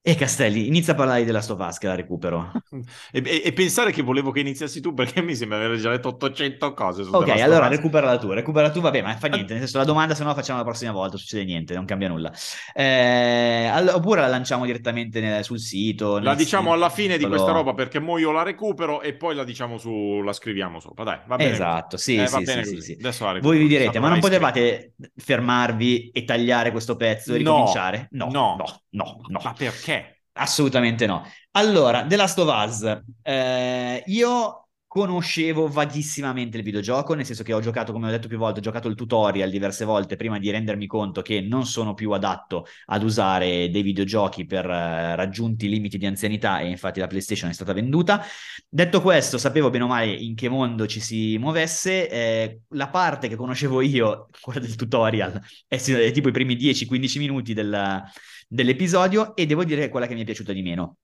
E 0.04 0.16
Castelli, 0.16 0.66
inizia 0.66 0.94
a 0.94 0.96
parlare 0.96 1.24
della 1.24 1.46
Us 1.48 1.78
che 1.78 1.86
la 1.86 1.94
recupero. 1.94 2.52
e, 3.12 3.22
e- 3.24 3.42
e 3.46 3.54
pensare 3.54 3.92
che 3.92 4.02
volevo 4.02 4.32
che 4.32 4.40
iniziassi 4.40 4.82
tu 4.82 4.96
perché 4.96 5.22
mi 5.22 5.36
sembra 5.36 5.58
aver 5.64 5.78
già 5.78 5.92
letto 5.92 6.08
800 6.08 6.74
cose 6.74 7.04
Ok, 7.04 7.28
allora 7.28 7.66
Us. 7.66 7.70
recupera 7.70 8.18
tu, 8.18 8.32
recupera 8.32 8.72
tu, 8.72 8.82
vabbè, 8.82 9.04
ma 9.04 9.16
fa 9.18 9.28
niente, 9.28 9.54
nel 9.54 9.62
senso 9.62 9.78
la 9.78 9.84
domanda 9.84 10.16
se 10.16 10.24
no 10.24 10.30
la 10.30 10.36
facciamo 10.36 10.58
la 10.58 10.66
prossima 10.66 10.92
volta, 10.92 11.18
succede 11.18 11.44
niente, 11.44 11.76
non 11.76 11.86
cambia 11.86 12.08
nulla. 12.08 12.32
Eh, 12.74 13.70
all- 13.72 13.90
oppure 13.90 14.22
la 14.22 14.28
lanciamo 14.28 14.66
direttamente 14.66 15.20
nel- 15.22 15.44
sul 15.44 15.60
sito. 15.60 16.18
La 16.18 16.34
diciamo 16.34 16.64
sito, 16.64 16.74
alla 16.74 16.90
fine 16.90 17.18
di 17.20 17.28
questa 17.28 17.52
roba 17.52 17.76
perché 17.76 18.00
mo 18.00 18.18
io 18.18 18.32
la 18.32 18.42
recupero 18.42 19.02
e 19.02 19.14
poi 19.14 19.36
la 19.36 19.44
diciamo 19.44 19.78
su, 19.78 20.22
la 20.24 20.34
scriviamo 20.34 20.80
sopra. 20.80 21.04
Dai, 21.04 21.20
va 21.28 21.36
bene. 21.36 21.52
Esatto, 21.52 21.98
sì, 21.98 22.14
Eh, 22.20 22.26
sì, 22.26 22.28
va 22.28 22.38
sì, 22.38 22.44
bene 22.44 22.64
sì, 22.66 22.82
sì. 22.82 22.98
Voi 23.40 23.60
vi 23.60 23.68
direte, 23.68 24.00
ma 24.00 24.10
non 24.10 24.20
potevate 24.20 24.94
fermarvi 25.16 26.10
e 26.10 26.24
tagliare 26.24 26.72
questo 26.72 26.96
pezzo 26.96 27.34
e 27.34 27.38
ricominciare? 27.38 28.08
No, 28.12 28.26
no. 28.26 28.32
no, 28.32 28.56
no, 28.58 28.81
no. 28.91 29.21
Ma 29.43 29.54
perché? 29.54 30.23
Assolutamente 30.34 31.06
no. 31.06 31.25
Allora, 31.51 32.06
The 32.06 32.15
Last 32.15 32.39
of 32.39 32.47
Us, 32.67 33.01
eh, 33.21 34.04
io 34.06 34.67
conoscevo 34.91 35.69
vaghissimamente 35.69 36.58
il 36.58 36.63
videogioco, 36.63 37.13
nel 37.13 37.25
senso 37.25 37.43
che 37.43 37.54
ho 37.54 37.62
giocato, 37.62 37.93
come 37.93 38.08
ho 38.08 38.12
detto 38.12 38.27
più 38.27 38.38
volte, 38.38 38.60
ho 38.60 38.62
giocato 38.62 38.89
il 38.89 38.95
tutorial 38.95 39.49
diverse 39.49 39.86
volte 39.86 40.17
prima 40.17 40.38
di 40.38 40.49
rendermi 40.49 40.86
conto 40.86 41.21
che 41.21 41.39
non 41.39 41.65
sono 41.65 41.93
più 41.93 42.12
adatto 42.12 42.65
ad 42.88 43.01
usare 43.04 43.69
dei 43.69 43.82
videogiochi 43.84 44.45
per 44.45 44.65
eh, 44.69 45.15
raggiunti 45.15 45.69
limiti 45.69 45.97
di 45.97 46.06
anzianità 46.06 46.60
e 46.60 46.67
infatti 46.67 46.99
la 46.99 47.08
PlayStation 47.08 47.49
è 47.49 47.54
stata 47.54 47.71
venduta. 47.71 48.21
Detto 48.67 49.01
questo, 49.01 49.38
sapevo 49.38 49.69
bene 49.69 49.86
o 49.86 49.88
male 49.88 50.12
in 50.12 50.36
che 50.36 50.49
mondo 50.49 50.86
ci 50.88 50.99
si 50.99 51.38
muovesse, 51.38 52.10
eh, 52.10 52.62
la 52.69 52.89
parte 52.89 53.30
che 53.30 53.38
conoscevo 53.38 53.80
io, 53.80 54.27
quella 54.41 54.60
del 54.60 54.75
tutorial, 54.75 55.39
è, 55.67 55.77
è 55.82 56.12
tipo 56.12 56.27
i 56.27 56.32
primi 56.32 56.56
10-15 56.58 57.17
minuti 57.19 57.54
del- 57.54 58.04
dell'episodio 58.52 59.34
e 59.34 59.46
devo 59.46 59.64
dire 59.64 59.82
che 59.82 59.88
è 59.88 59.90
quella 59.90 60.08
che 60.08 60.14
mi 60.14 60.22
è 60.22 60.26
piaciuta 60.26 60.52
di 60.52 60.62
meno. 60.62 60.98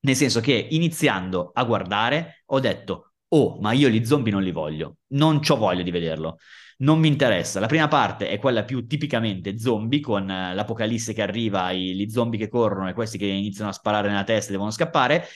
Nel 0.00 0.16
senso 0.16 0.40
che 0.40 0.66
iniziando 0.70 1.52
a 1.54 1.62
guardare 1.64 2.42
ho 2.46 2.58
detto, 2.58 3.12
oh, 3.28 3.60
ma 3.60 3.72
io 3.72 3.88
gli 3.88 4.04
zombie 4.04 4.32
non 4.32 4.42
li 4.42 4.50
voglio, 4.50 4.96
non 5.08 5.38
c'ho 5.38 5.56
voglia 5.56 5.82
di 5.82 5.90
vederlo, 5.92 6.38
non 6.78 6.98
mi 6.98 7.06
interessa. 7.06 7.60
La 7.60 7.68
prima 7.68 7.86
parte 7.86 8.28
è 8.28 8.38
quella 8.38 8.64
più 8.64 8.86
tipicamente 8.86 9.56
zombie, 9.58 10.00
con 10.00 10.28
eh, 10.28 10.52
l'apocalisse 10.54 11.12
che 11.12 11.22
arriva, 11.22 11.70
i, 11.70 11.94
gli 11.94 12.08
zombie 12.08 12.40
che 12.40 12.48
corrono 12.48 12.88
e 12.88 12.92
questi 12.92 13.18
che 13.18 13.26
iniziano 13.26 13.70
a 13.70 13.72
sparare 13.72 14.08
nella 14.08 14.24
testa 14.24 14.48
e 14.48 14.52
devono 14.52 14.70
scappare. 14.72 15.26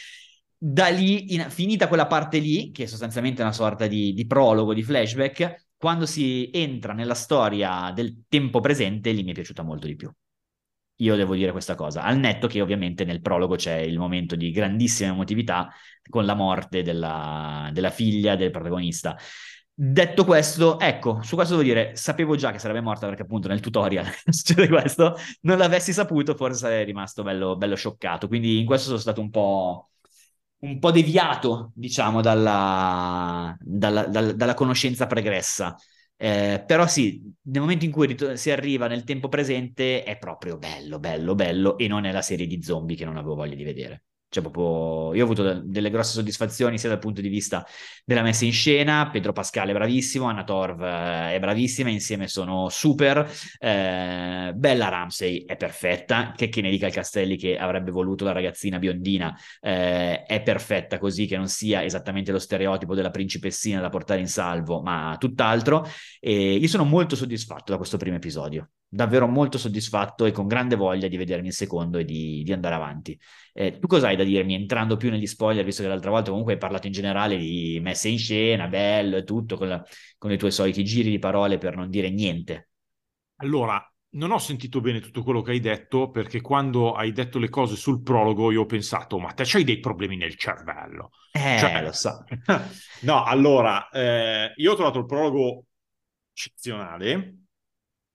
Da 0.57 0.89
lì, 0.89 1.35
in- 1.35 1.47
finita 1.51 1.87
quella 1.87 2.07
parte 2.07 2.39
lì, 2.39 2.71
che 2.73 2.85
è 2.85 2.87
sostanzialmente 2.87 3.43
una 3.43 3.53
sorta 3.53 3.87
di, 3.87 4.13
di 4.13 4.27
prologo, 4.27 4.75
di 4.75 4.83
flashback, 4.83 5.67
quando 5.77 6.07
si 6.07 6.51
entra 6.53 6.95
nella 6.95 7.15
storia 7.15 7.93
del 7.95 8.25
tempo 8.29 8.61
presente, 8.61 9.13
lì 9.13 9.23
mi 9.23 9.31
è 9.31 9.35
piaciuta 9.35 9.63
molto 9.63 9.87
di 9.87 9.95
più. 9.95 10.11
Io 10.99 11.17
devo 11.17 11.35
dire 11.35 11.51
questa 11.51 11.75
cosa, 11.75 12.03
al 12.03 12.19
netto 12.19 12.47
che 12.47 12.61
ovviamente 12.61 13.05
nel 13.05 13.21
prologo 13.21 13.57
c'è 13.57 13.79
il 13.79 13.99
momento 13.99 14.37
di 14.37 14.51
grandissima 14.53 15.11
emotività 15.11 15.69
con 16.09 16.25
la 16.25 16.35
morte 16.35 16.83
della, 16.83 17.69
della 17.73 17.91
figlia 17.91 18.37
del 18.37 18.51
protagonista. 18.51 19.17
Detto 19.77 20.25
questo, 20.25 20.79
ecco, 20.79 21.21
su 21.23 21.35
questo 21.35 21.57
devo 21.57 21.67
dire, 21.67 21.97
sapevo 21.97 22.37
già 22.37 22.53
che 22.53 22.61
sarebbe 22.61 22.81
morta 22.81 23.09
perché 23.09 23.23
appunto 23.23 23.49
nel 23.49 23.59
tutorial 23.59 24.07
succede 24.31 24.69
questo, 24.69 25.17
non 25.41 25.59
l'avessi 25.59 25.93
saputo 25.93 26.37
forse 26.37 26.59
sarei 26.59 26.85
rimasto 26.85 27.25
bello, 27.25 27.57
bello 27.57 27.75
scioccato, 27.75 28.29
quindi 28.29 28.61
in 28.61 28.67
questo 28.67 28.87
sono 28.87 28.99
stato 28.99 29.21
un 29.21 29.31
po', 29.31 29.91
un 30.59 30.79
po 30.79 30.93
deviato, 30.93 31.73
diciamo, 31.75 32.21
dalla, 32.21 33.57
dalla, 33.59 34.07
dalla, 34.07 34.33
dalla 34.33 34.55
conoscenza 34.55 35.07
pregressa. 35.09 35.75
Eh, 36.17 36.63
però 36.67 36.87
sì, 36.87 37.21
nel 37.43 37.61
momento 37.61 37.85
in 37.85 37.91
cui 37.91 38.07
rit- 38.07 38.33
si 38.35 38.51
arriva 38.51 38.87
nel 38.87 39.05
tempo 39.05 39.29
presente 39.29 40.03
è 40.05 40.17
proprio 40.19 40.57
bello, 40.59 40.99
bello, 40.99 41.35
bello 41.35 41.77
e 41.79 41.89
non 41.89 42.05
è 42.07 42.13
la 42.13 42.23
serie 42.23 42.47
di 42.47 42.63
zombie 42.63 42.97
che 42.97 43.05
non 43.05 43.17
avevo 43.17 43.35
voglia 43.35 43.55
di 43.57 43.65
vedere. 43.65 44.05
Cioè, 44.35 44.43
proprio, 44.43 45.15
io 45.15 45.23
ho 45.23 45.25
avuto 45.25 45.63
delle 45.65 45.91
grosse 45.91 46.15
soddisfazioni 46.15 46.77
sia 46.77 46.89
dal 46.89 46.99
punto 46.99 47.21
di 47.21 47.29
vista 47.29 47.65
della 48.05 48.23
messa 48.23 48.45
in 48.45 48.53
scena. 48.53 49.09
Pedro 49.09 49.33
Pascal 49.33 49.69
è 49.69 49.73
bravissimo, 49.73 50.27
Anna 50.27 50.43
Torv 50.43 50.83
eh, 50.83 51.35
è 51.35 51.39
bravissima, 51.39 51.89
insieme 51.89 52.27
sono 52.27 52.69
super. 52.69 53.31
Eh, 53.61 54.53
Bella 54.57 54.89
Ramsey 54.89 55.45
è 55.45 55.57
perfetta. 55.57 56.33
Che, 56.35 56.49
che 56.49 56.61
ne 56.61 56.71
dica 56.71 56.89
il 56.89 56.93
Castelli 56.93 57.37
che 57.37 57.57
avrebbe 57.57 57.93
voluto 57.93 58.25
la 58.25 58.33
ragazzina 58.33 58.81
biondina, 58.81 59.39
eh, 59.61 60.25
è 60.25 60.43
perfetta 60.43 60.99
così 60.99 61.27
che 61.27 61.37
non 61.37 61.47
sia 61.47 61.85
esattamente 61.85 62.33
lo 62.33 62.41
stereotipo 62.41 62.97
della 62.97 63.11
principessina 63.11 63.81
da 63.81 63.89
portare 63.89 64.19
in 64.19 64.29
salvo, 64.29 64.83
ma 64.83 65.15
tutt'altro. 65.17 65.87
E 66.19 66.55
io 66.55 66.69
sono 66.69 66.83
molto 66.83 67.15
soddisfatto 67.15 67.71
da 67.71 67.77
questo 67.77 67.99
primo 67.99 68.17
episodio 68.17 68.69
davvero 68.95 69.27
molto 69.27 69.59
soddisfatto 69.59 70.25
e 70.25 70.31
con 70.31 70.47
grande 70.47 70.77
voglia 70.77 71.09
di 71.09 71.17
vedermi 71.17 71.49
il 71.49 71.53
secondo 71.53 71.99
e 71.99 72.05
di, 72.05 72.43
di 72.45 72.53
andare 72.53 72.77
avanti. 72.77 73.19
Eh, 73.53 73.79
tu 73.81 73.89
cosa 73.89 74.07
hai 74.07 74.17
da 74.17 74.23
dirmi 74.23 74.55
entrando 74.55 74.97
più 74.97 75.11
negli 75.11 75.27
spoiler, 75.27 75.65
visto 75.65 75.83
che 75.83 75.89
l'altra 75.89 76.11
volta 76.11 76.31
comunque 76.31 76.53
hai 76.53 76.59
parlato 76.61 76.87
in 76.87 76.93
generale 76.93 77.37
di 77.37 77.81
messa 77.83 78.07
in 78.07 78.19
scena, 78.19 78.69
bello 78.69 79.17
e 79.17 79.25
tutto, 79.25 79.57
con, 79.57 79.69
la, 79.69 79.85
con 80.17 80.31
i 80.31 80.39
tuoi 80.39 80.53
soliti 80.53 80.85
giri 80.85 81.11
di 81.11 81.19
parole 81.19 81.59
per 81.59 81.75
non 81.75 81.91
dire 81.91 82.09
niente? 82.09 82.69
Allora, 83.39 83.85
non 84.11 84.31
ho 84.31 84.39
sentito 84.39 84.81
bene 84.81 85.01
tutto 85.01 85.25
quello 85.25 85.43
che 85.43 85.51
hai 85.51 85.61
detto 85.61 86.11
perché 86.11 86.41
quando 86.41 86.93
hai 86.93 87.11
detto 87.11 87.41
le 87.41 87.49
cose 87.49 87.75
sul 87.75 88.01
prologo 88.01 88.53
io 88.53 88.61
ho 88.61 88.67
pensato 88.67 89.19
ma 89.19 89.33
te 89.33 89.43
c'hai 89.45 89.65
dei 89.65 89.81
problemi 89.81 90.17
nel 90.17 90.37
cervello. 90.37 91.11
Eh, 91.33 91.59
cioè, 91.59 91.83
lo 91.83 91.91
so. 91.91 92.25
no, 93.03 93.25
allora, 93.25 93.89
eh, 93.89 94.53
io 94.55 94.71
ho 94.71 94.77
trovato 94.77 95.01
il 95.01 95.07
prologo 95.07 95.65
eccezionale 96.33 97.44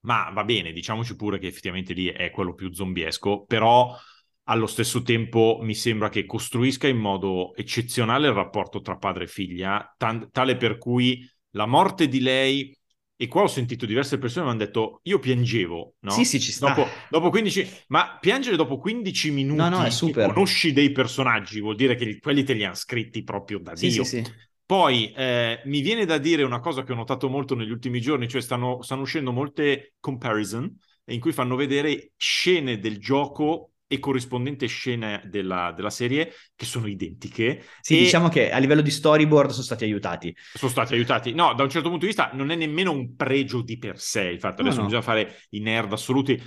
ma 0.01 0.29
va 0.31 0.43
bene, 0.43 0.71
diciamoci 0.71 1.15
pure 1.15 1.39
che 1.39 1.47
effettivamente 1.47 1.93
lì 1.93 2.07
è 2.07 2.31
quello 2.31 2.53
più 2.53 2.71
zombiesco, 2.71 3.43
però 3.45 3.95
allo 4.43 4.67
stesso 4.67 5.01
tempo 5.01 5.59
mi 5.61 5.75
sembra 5.75 6.09
che 6.09 6.25
costruisca 6.25 6.87
in 6.87 6.97
modo 6.97 7.53
eccezionale 7.55 8.27
il 8.27 8.33
rapporto 8.33 8.81
tra 8.81 8.97
padre 8.97 9.25
e 9.25 9.27
figlia, 9.27 9.93
t- 9.97 10.29
tale 10.31 10.57
per 10.57 10.77
cui 10.77 11.29
la 11.51 11.65
morte 11.65 12.07
di 12.07 12.19
lei 12.19 12.75
e 13.21 13.27
qua 13.27 13.41
ho 13.41 13.47
sentito 13.47 13.85
diverse 13.85 14.17
persone 14.17 14.45
che 14.45 14.51
mi 14.51 14.55
hanno 14.55 14.65
detto 14.65 15.01
io 15.03 15.19
piangevo, 15.19 15.95
no? 15.99 16.11
Sì, 16.11 16.23
sì, 16.23 16.39
ci 16.39 16.53
sta. 16.53 16.69
Dopo, 16.73 16.87
dopo 17.09 17.29
15... 17.29 17.69
Ma 17.87 18.17
piangere 18.17 18.55
dopo 18.55 18.77
15 18.77 19.31
minuti 19.31 19.57
no, 19.57 19.67
no, 19.67 19.83
è 19.83 19.89
super. 19.89 20.27
conosci 20.27 20.71
dei 20.71 20.93
personaggi 20.93 21.59
vuol 21.59 21.75
dire 21.75 21.95
che 21.95 22.17
quelli 22.19 22.45
te 22.45 22.53
li 22.53 22.63
hanno 22.63 22.75
scritti 22.75 23.21
proprio 23.23 23.59
da 23.59 23.75
sì, 23.75 23.89
Dio. 23.89 24.03
Sì, 24.05 24.23
sì. 24.23 24.31
Poi 24.69 25.11
eh, 25.13 25.63
mi 25.65 25.81
viene 25.81 26.05
da 26.05 26.19
dire 26.19 26.43
una 26.43 26.59
cosa 26.59 26.83
che 26.83 26.91
ho 26.91 26.95
notato 26.95 27.27
molto 27.27 27.55
negli 27.55 27.71
ultimi 27.71 27.99
giorni, 27.99 28.27
cioè 28.27 28.39
stanno, 28.39 28.83
stanno 28.83 29.01
uscendo 29.01 29.31
molte 29.31 29.95
comparison 29.99 30.71
in 31.05 31.19
cui 31.19 31.31
fanno 31.31 31.55
vedere 31.55 32.11
scene 32.17 32.77
del 32.77 32.99
gioco 32.99 33.71
e 33.87 33.97
corrispondente 33.97 34.67
scene 34.67 35.23
della, 35.25 35.73
della, 35.75 35.89
serie 35.89 36.31
che 36.55 36.65
sono 36.65 36.85
identiche. 36.85 37.63
Sì, 37.81 37.97
e 37.97 38.01
diciamo 38.01 38.29
che 38.29 38.51
a 38.51 38.59
livello 38.59 38.81
di 38.81 38.91
storyboard 38.91 39.49
sono 39.49 39.63
stati 39.63 39.85
aiutati. 39.85 40.37
Sono 40.53 40.69
stati 40.69 40.93
aiutati. 40.93 41.33
No, 41.33 41.55
da 41.55 41.63
un 41.63 41.69
certo 41.71 41.89
punto 41.89 42.05
di 42.05 42.11
vista 42.11 42.29
non 42.33 42.51
è 42.51 42.55
nemmeno 42.55 42.91
un 42.91 43.15
pregio 43.15 43.63
di 43.63 43.79
per 43.79 43.99
sé 43.99 44.25
il 44.25 44.39
fatto, 44.39 44.61
adesso 44.61 44.75
no, 44.75 44.83
no. 44.83 44.87
bisogna 44.89 45.03
fare 45.03 45.35
i 45.49 45.61
nerd 45.61 45.91
assoluti, 45.91 46.39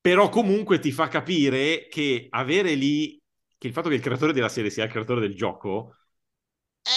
però 0.00 0.30
comunque 0.30 0.80
ti 0.80 0.90
fa 0.90 1.06
capire 1.06 1.86
che 1.88 2.26
avere 2.28 2.74
lì, 2.74 3.16
che 3.56 3.68
il 3.68 3.72
fatto 3.72 3.88
che 3.88 3.94
il 3.94 4.00
creatore 4.00 4.32
della 4.32 4.48
serie 4.48 4.70
sia 4.70 4.82
il 4.82 4.90
creatore 4.90 5.20
del 5.20 5.36
gioco 5.36 5.94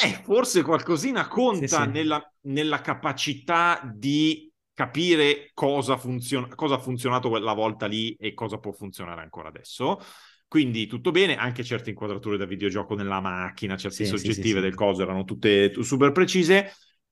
eh, 0.03 0.21
forse 0.23 0.61
qualcosina 0.61 1.27
conta 1.27 1.67
sì, 1.67 1.83
sì. 1.83 1.89
Nella, 1.89 2.33
nella, 2.41 2.81
capacità 2.81 3.81
di 3.91 4.51
capire 4.73 5.49
cosa, 5.53 5.97
funziona, 5.97 6.47
cosa 6.53 6.75
ha 6.75 6.79
funzionato 6.79 7.29
quella 7.29 7.53
volta 7.53 7.87
lì 7.87 8.13
e 8.13 8.33
cosa 8.33 8.59
può 8.59 8.71
funzionare 8.71 9.21
ancora 9.21 9.49
adesso. 9.49 9.99
Quindi 10.47 10.87
tutto 10.87 11.11
bene, 11.11 11.37
anche 11.37 11.63
certe 11.63 11.89
inquadrature 11.89 12.37
da 12.37 12.45
videogioco 12.45 12.95
nella 12.95 13.19
macchina, 13.19 13.77
certe 13.77 14.05
sì, 14.05 14.05
soggettive 14.05 14.61
del 14.61 14.73
coso 14.73 15.01
erano 15.01 15.23
tutte 15.23 15.73
super 15.83 16.11
precise. 16.11 16.71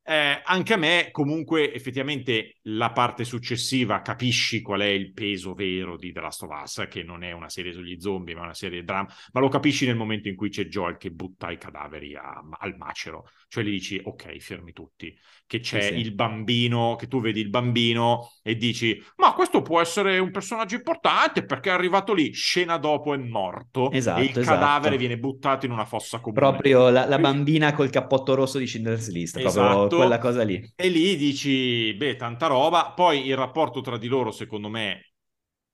Eh, 0.10 0.42
anche 0.42 0.74
a 0.74 0.78
me, 0.78 1.10
comunque, 1.12 1.74
effettivamente 1.74 2.60
la 2.68 2.94
parte 2.94 3.26
successiva 3.26 4.02
capisci 4.02 4.62
qual 4.62 4.80
è 4.80 4.86
il 4.86 5.12
peso 5.12 5.54
vero 5.54 5.98
di 5.98 6.14
The 6.14 6.22
Last 6.22 6.44
of 6.44 6.62
Us, 6.62 6.86
che 6.90 7.04
non 7.04 7.24
è 7.26 7.34
una 7.34 7.50
serie 7.50 7.74
sugli 7.74 8.00
zombie, 8.00 8.34
ma 8.34 8.44
una 8.44 8.54
serie 8.54 8.86
drama, 8.86 9.14
ma 9.34 9.42
lo 9.42 9.50
capisci 9.50 9.86
nel 9.86 9.98
momento 9.98 10.30
in 10.30 10.38
cui 10.38 10.48
c'è 10.48 10.68
Joel 10.68 10.96
che 10.96 11.12
butta 11.12 11.52
i 11.52 11.58
cadaveri 11.58 12.16
a, 12.16 12.42
al 12.58 12.78
macero. 12.78 13.28
Cioè 13.50 13.64
gli 13.64 13.70
dici, 13.70 14.02
ok, 14.04 14.38
fermi 14.40 14.74
tutti. 14.74 15.18
Che 15.46 15.60
c'è 15.60 15.82
sì, 15.82 15.88
sì. 15.88 16.00
il 16.00 16.14
bambino, 16.14 16.96
che 16.98 17.08
tu 17.08 17.22
vedi 17.22 17.40
il 17.40 17.50
bambino 17.50 18.32
e 18.44 18.58
dici, 18.58 19.02
ma 19.16 19.34
questo 19.34 19.62
può 19.62 19.80
essere 19.80 20.20
un 20.20 20.32
personaggio 20.32 20.76
importante 20.76 21.46
perché 21.46 21.70
è 21.70 21.74
arrivato 21.74 22.14
lì, 22.14 22.34
scena 22.34 22.78
dopo 22.78 23.14
è 23.14 23.18
morto 23.18 23.90
esatto, 23.92 24.20
e 24.20 24.26
il 24.26 24.30
esatto. 24.32 24.46
cadavere 24.46 24.98
viene 24.98 25.18
buttato 25.18 25.66
in 25.66 25.72
una 25.72 25.86
fossa 25.86 26.20
comune. 26.20 26.42
Proprio 26.42 26.90
la, 26.90 27.06
la 27.06 27.20
bambina 27.20 27.72
col 27.72 27.90
cappotto 27.90 28.36
rosso 28.36 28.58
di 28.58 28.68
Schindler's 28.68 29.10
List, 29.10 29.38
esatto. 29.38 29.96
quella 29.96 30.18
cosa 30.18 30.44
lì. 30.44 30.62
E 30.76 30.90
lì 30.90 31.16
dici, 31.16 31.94
beh, 31.94 32.18
tanta 32.18 32.48
roba. 32.48 32.92
Poi 32.94 33.28
il 33.28 33.38
rapporto 33.38 33.80
tra 33.80 33.98
di 33.98 34.08
loro, 34.08 34.32
secondo 34.32 34.68
me, 34.68 35.14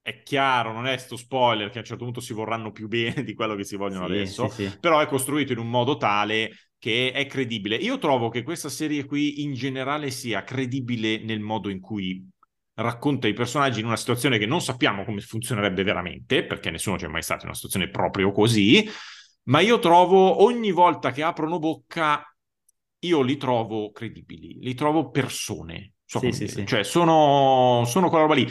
è 0.04 0.22
chiaro, 0.22 0.74
non 0.74 0.86
è 0.86 0.98
sto 0.98 1.16
spoiler 1.16 1.70
che 1.70 1.78
a 1.78 1.80
un 1.80 1.88
certo 1.88 2.04
punto 2.04 2.20
si 2.20 2.34
vorranno 2.34 2.72
più 2.72 2.88
bene 2.88 3.24
di 3.24 3.34
quello 3.34 3.56
che 3.56 3.64
si 3.64 3.78
vogliono 3.78 4.06
sì, 4.06 4.12
adesso, 4.12 4.50
sì, 4.50 4.68
sì. 4.68 4.78
però 4.78 5.00
è 5.00 5.08
costruito 5.08 5.54
in 5.54 5.60
un 5.60 5.70
modo 5.70 5.98
tale 5.98 6.52
che 6.84 7.14
è 7.14 7.26
credibile. 7.28 7.78
Io 7.78 7.98
trovo 7.98 8.28
che 8.28 8.44
questa 8.44 8.68
serie 8.68 9.06
qui 9.06 9.42
in 9.42 9.54
generale 9.54 10.12
sia 10.12 10.44
credibile 10.44 11.18
nel 11.24 11.40
modo 11.40 11.70
in 11.70 11.80
cui 11.80 12.28
racconta 12.74 13.26
i 13.30 13.32
personaggi 13.32 13.80
in 13.80 13.86
una 13.86 13.96
situazione 13.96 14.38
che 14.38 14.46
non 14.46 14.60
sappiamo 14.60 15.06
come 15.06 15.22
funzionerebbe 15.22 15.82
veramente, 15.84 16.44
perché 16.44 16.72
nessuno 16.72 16.98
c'è 16.98 17.08
mai 17.08 17.22
stato 17.22 17.44
in 17.44 17.48
una 17.48 17.56
situazione 17.56 17.90
proprio 17.90 18.34
così, 18.34 18.86
ma 19.44 19.62
io 19.62 19.80
trovo 19.80 20.44
ogni 20.44 20.72
volta 20.72 21.12
che 21.12 21.24
aprono 21.24 21.58
bocca 21.58 22.22
io 23.00 23.22
li 23.22 23.38
trovo 23.38 23.94
credibili, 23.94 24.58
li 24.60 24.74
trovo 24.74 25.10
persone. 25.10 25.94
So 26.04 26.20
sì, 26.20 26.34
sì, 26.34 26.50
sì. 26.50 26.66
Cioè, 26.66 26.84
sono, 26.84 27.84
sono 27.86 28.10
quella 28.10 28.26
roba 28.26 28.36
lì. 28.36 28.46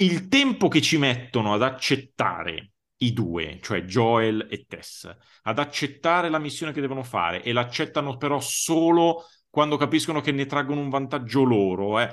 Il 0.00 0.28
tempo 0.28 0.68
che 0.68 0.82
ci 0.82 0.98
mettono 0.98 1.54
ad 1.54 1.62
accettare 1.62 2.72
i 2.98 3.12
due, 3.12 3.58
cioè 3.62 3.82
Joel 3.82 4.46
e 4.50 4.64
Tess, 4.66 5.14
ad 5.42 5.58
accettare 5.58 6.28
la 6.28 6.38
missione 6.38 6.72
che 6.72 6.80
devono 6.80 7.02
fare 7.02 7.42
e 7.42 7.52
l'accettano 7.52 8.16
però 8.16 8.40
solo 8.40 9.24
quando 9.50 9.76
capiscono 9.76 10.20
che 10.20 10.32
ne 10.32 10.46
traggono 10.46 10.80
un 10.80 10.88
vantaggio 10.88 11.42
loro, 11.42 12.00
eh 12.00 12.10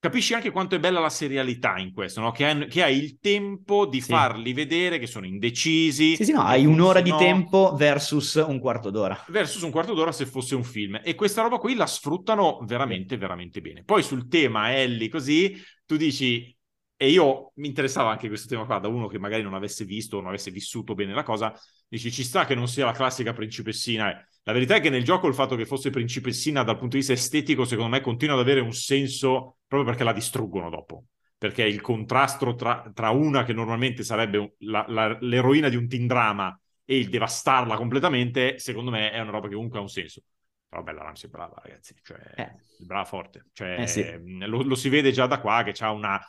capisci 0.00 0.32
anche 0.32 0.50
quanto 0.50 0.74
è 0.74 0.80
bella 0.80 0.98
la 0.98 1.10
serialità 1.10 1.76
in 1.76 1.92
questo, 1.92 2.22
no? 2.22 2.32
che, 2.32 2.46
hai, 2.46 2.66
che 2.68 2.82
hai 2.82 2.96
il 2.96 3.18
tempo 3.20 3.86
di 3.86 4.00
sì. 4.00 4.10
farli 4.10 4.54
vedere 4.54 4.98
che 4.98 5.06
sono 5.06 5.26
indecisi. 5.26 6.16
Sì, 6.16 6.24
sì, 6.24 6.32
no, 6.32 6.40
hai 6.40 6.64
un'ora 6.64 7.02
di 7.02 7.10
no, 7.10 7.18
tempo 7.18 7.74
versus 7.76 8.34
un 8.34 8.58
quarto 8.58 8.90
d'ora. 8.90 9.22
Versus 9.28 9.60
un 9.60 9.70
quarto 9.70 9.92
d'ora 9.92 10.10
se 10.10 10.24
fosse 10.24 10.54
un 10.54 10.64
film. 10.64 11.00
E 11.04 11.14
questa 11.14 11.42
roba 11.42 11.58
qui 11.58 11.74
la 11.74 11.86
sfruttano 11.86 12.60
veramente, 12.64 13.18
veramente 13.18 13.60
bene. 13.60 13.84
Poi 13.84 14.02
sul 14.02 14.26
tema 14.26 14.74
Ellie, 14.74 15.08
così, 15.08 15.54
tu 15.84 15.96
dici... 15.96 16.58
E 17.02 17.08
io 17.08 17.52
mi 17.54 17.66
interessava 17.66 18.10
anche 18.10 18.28
questo 18.28 18.46
tema 18.46 18.66
qua, 18.66 18.78
da 18.78 18.88
uno 18.88 19.06
che 19.06 19.18
magari 19.18 19.42
non 19.42 19.54
avesse 19.54 19.86
visto 19.86 20.18
o 20.18 20.20
non 20.20 20.28
avesse 20.28 20.50
vissuto 20.50 20.94
bene 20.94 21.14
la 21.14 21.22
cosa, 21.22 21.50
dici 21.88 22.12
ci 22.12 22.22
sta 22.22 22.44
che 22.44 22.54
non 22.54 22.68
sia 22.68 22.84
la 22.84 22.92
classica 22.92 23.32
principessina, 23.32 24.10
eh 24.10 24.26
la 24.42 24.52
verità 24.52 24.74
è 24.74 24.80
che 24.80 24.90
nel 24.90 25.02
gioco 25.02 25.26
il 25.26 25.32
fatto 25.32 25.56
che 25.56 25.64
fosse 25.64 25.88
principessina 25.88 26.62
dal 26.62 26.76
punto 26.76 26.92
di 26.92 26.98
vista 26.98 27.12
estetico, 27.12 27.64
secondo 27.64 27.90
me, 27.90 28.02
continua 28.02 28.34
ad 28.34 28.40
avere 28.40 28.60
un 28.60 28.72
senso 28.72 29.58
proprio 29.66 29.88
perché 29.88 30.04
la 30.04 30.12
distruggono 30.12 30.68
dopo. 30.68 31.04
Perché 31.38 31.62
il 31.62 31.80
contrasto 31.80 32.54
tra, 32.54 32.90
tra 32.92 33.10
una 33.10 33.44
che 33.44 33.54
normalmente 33.54 34.02
sarebbe 34.02 34.56
la, 34.58 34.84
la, 34.88 35.16
l'eroina 35.20 35.70
di 35.70 35.76
un 35.76 35.88
teen 35.88 36.06
drama 36.06 36.58
e 36.84 36.98
il 36.98 37.08
devastarla 37.08 37.76
completamente, 37.76 38.58
secondo 38.58 38.90
me 38.90 39.10
è 39.10 39.20
una 39.20 39.30
roba 39.30 39.48
che 39.48 39.54
comunque 39.54 39.78
ha 39.78 39.82
un 39.82 39.88
senso. 39.88 40.22
Però 40.68 40.82
bella 40.82 41.02
Ramsey 41.02 41.28
è 41.28 41.32
brava, 41.32 41.60
ragazzi. 41.62 41.94
Cioè, 42.02 42.20
eh. 42.34 42.52
brava 42.78 43.04
forte. 43.04 43.46
Cioè, 43.52 43.80
eh 43.80 43.86
sì. 43.86 44.04
lo, 44.46 44.62
lo, 44.62 44.74
si 44.74 44.88
vede 44.88 45.12
già 45.12 45.26
da 45.26 45.40
qua 45.40 45.62
che 45.62 45.72
ha 45.82 45.92
una 45.92 46.20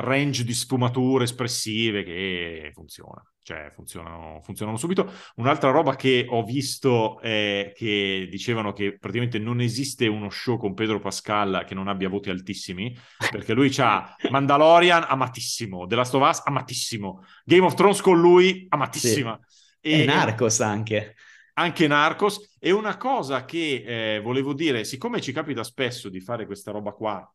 range 0.00 0.44
di 0.44 0.52
sfumature 0.52 1.24
espressive 1.24 2.02
che 2.02 2.70
funziona, 2.72 3.22
cioè 3.42 3.70
funzionano, 3.72 4.40
funzionano 4.42 4.76
subito. 4.76 5.10
Un'altra 5.36 5.70
roba 5.70 5.96
che 5.96 6.26
ho 6.28 6.42
visto 6.44 7.20
è 7.20 7.72
che 7.74 8.28
dicevano 8.30 8.72
che 8.72 8.98
praticamente 8.98 9.38
non 9.38 9.60
esiste 9.60 10.06
uno 10.06 10.30
show 10.30 10.56
con 10.56 10.74
Pedro 10.74 11.00
Pascal 11.00 11.64
che 11.66 11.74
non 11.74 11.88
abbia 11.88 12.08
voti 12.08 12.30
altissimi, 12.30 12.96
perché 13.30 13.52
lui 13.52 13.70
c'ha 13.70 14.14
Mandalorian 14.30 15.04
amatissimo, 15.08 15.86
The 15.86 15.94
Last 15.94 16.14
of 16.14 16.28
Us 16.28 16.42
amatissimo, 16.44 17.24
Game 17.44 17.64
of 17.64 17.74
Thrones 17.74 18.00
con 18.00 18.20
lui 18.20 18.66
amatissima. 18.68 19.38
Sì. 19.42 19.56
E, 19.80 20.02
e 20.02 20.04
Narcos 20.04 20.60
anche 20.60 21.14
anche 21.54 21.88
Narcos. 21.88 22.56
E 22.60 22.70
una 22.70 22.96
cosa 22.96 23.44
che 23.44 24.14
eh, 24.16 24.20
volevo 24.20 24.54
dire, 24.54 24.84
siccome 24.84 25.20
ci 25.20 25.32
capita 25.32 25.64
spesso 25.64 26.08
di 26.08 26.20
fare 26.20 26.46
questa 26.46 26.70
roba 26.70 26.92
qua 26.92 27.28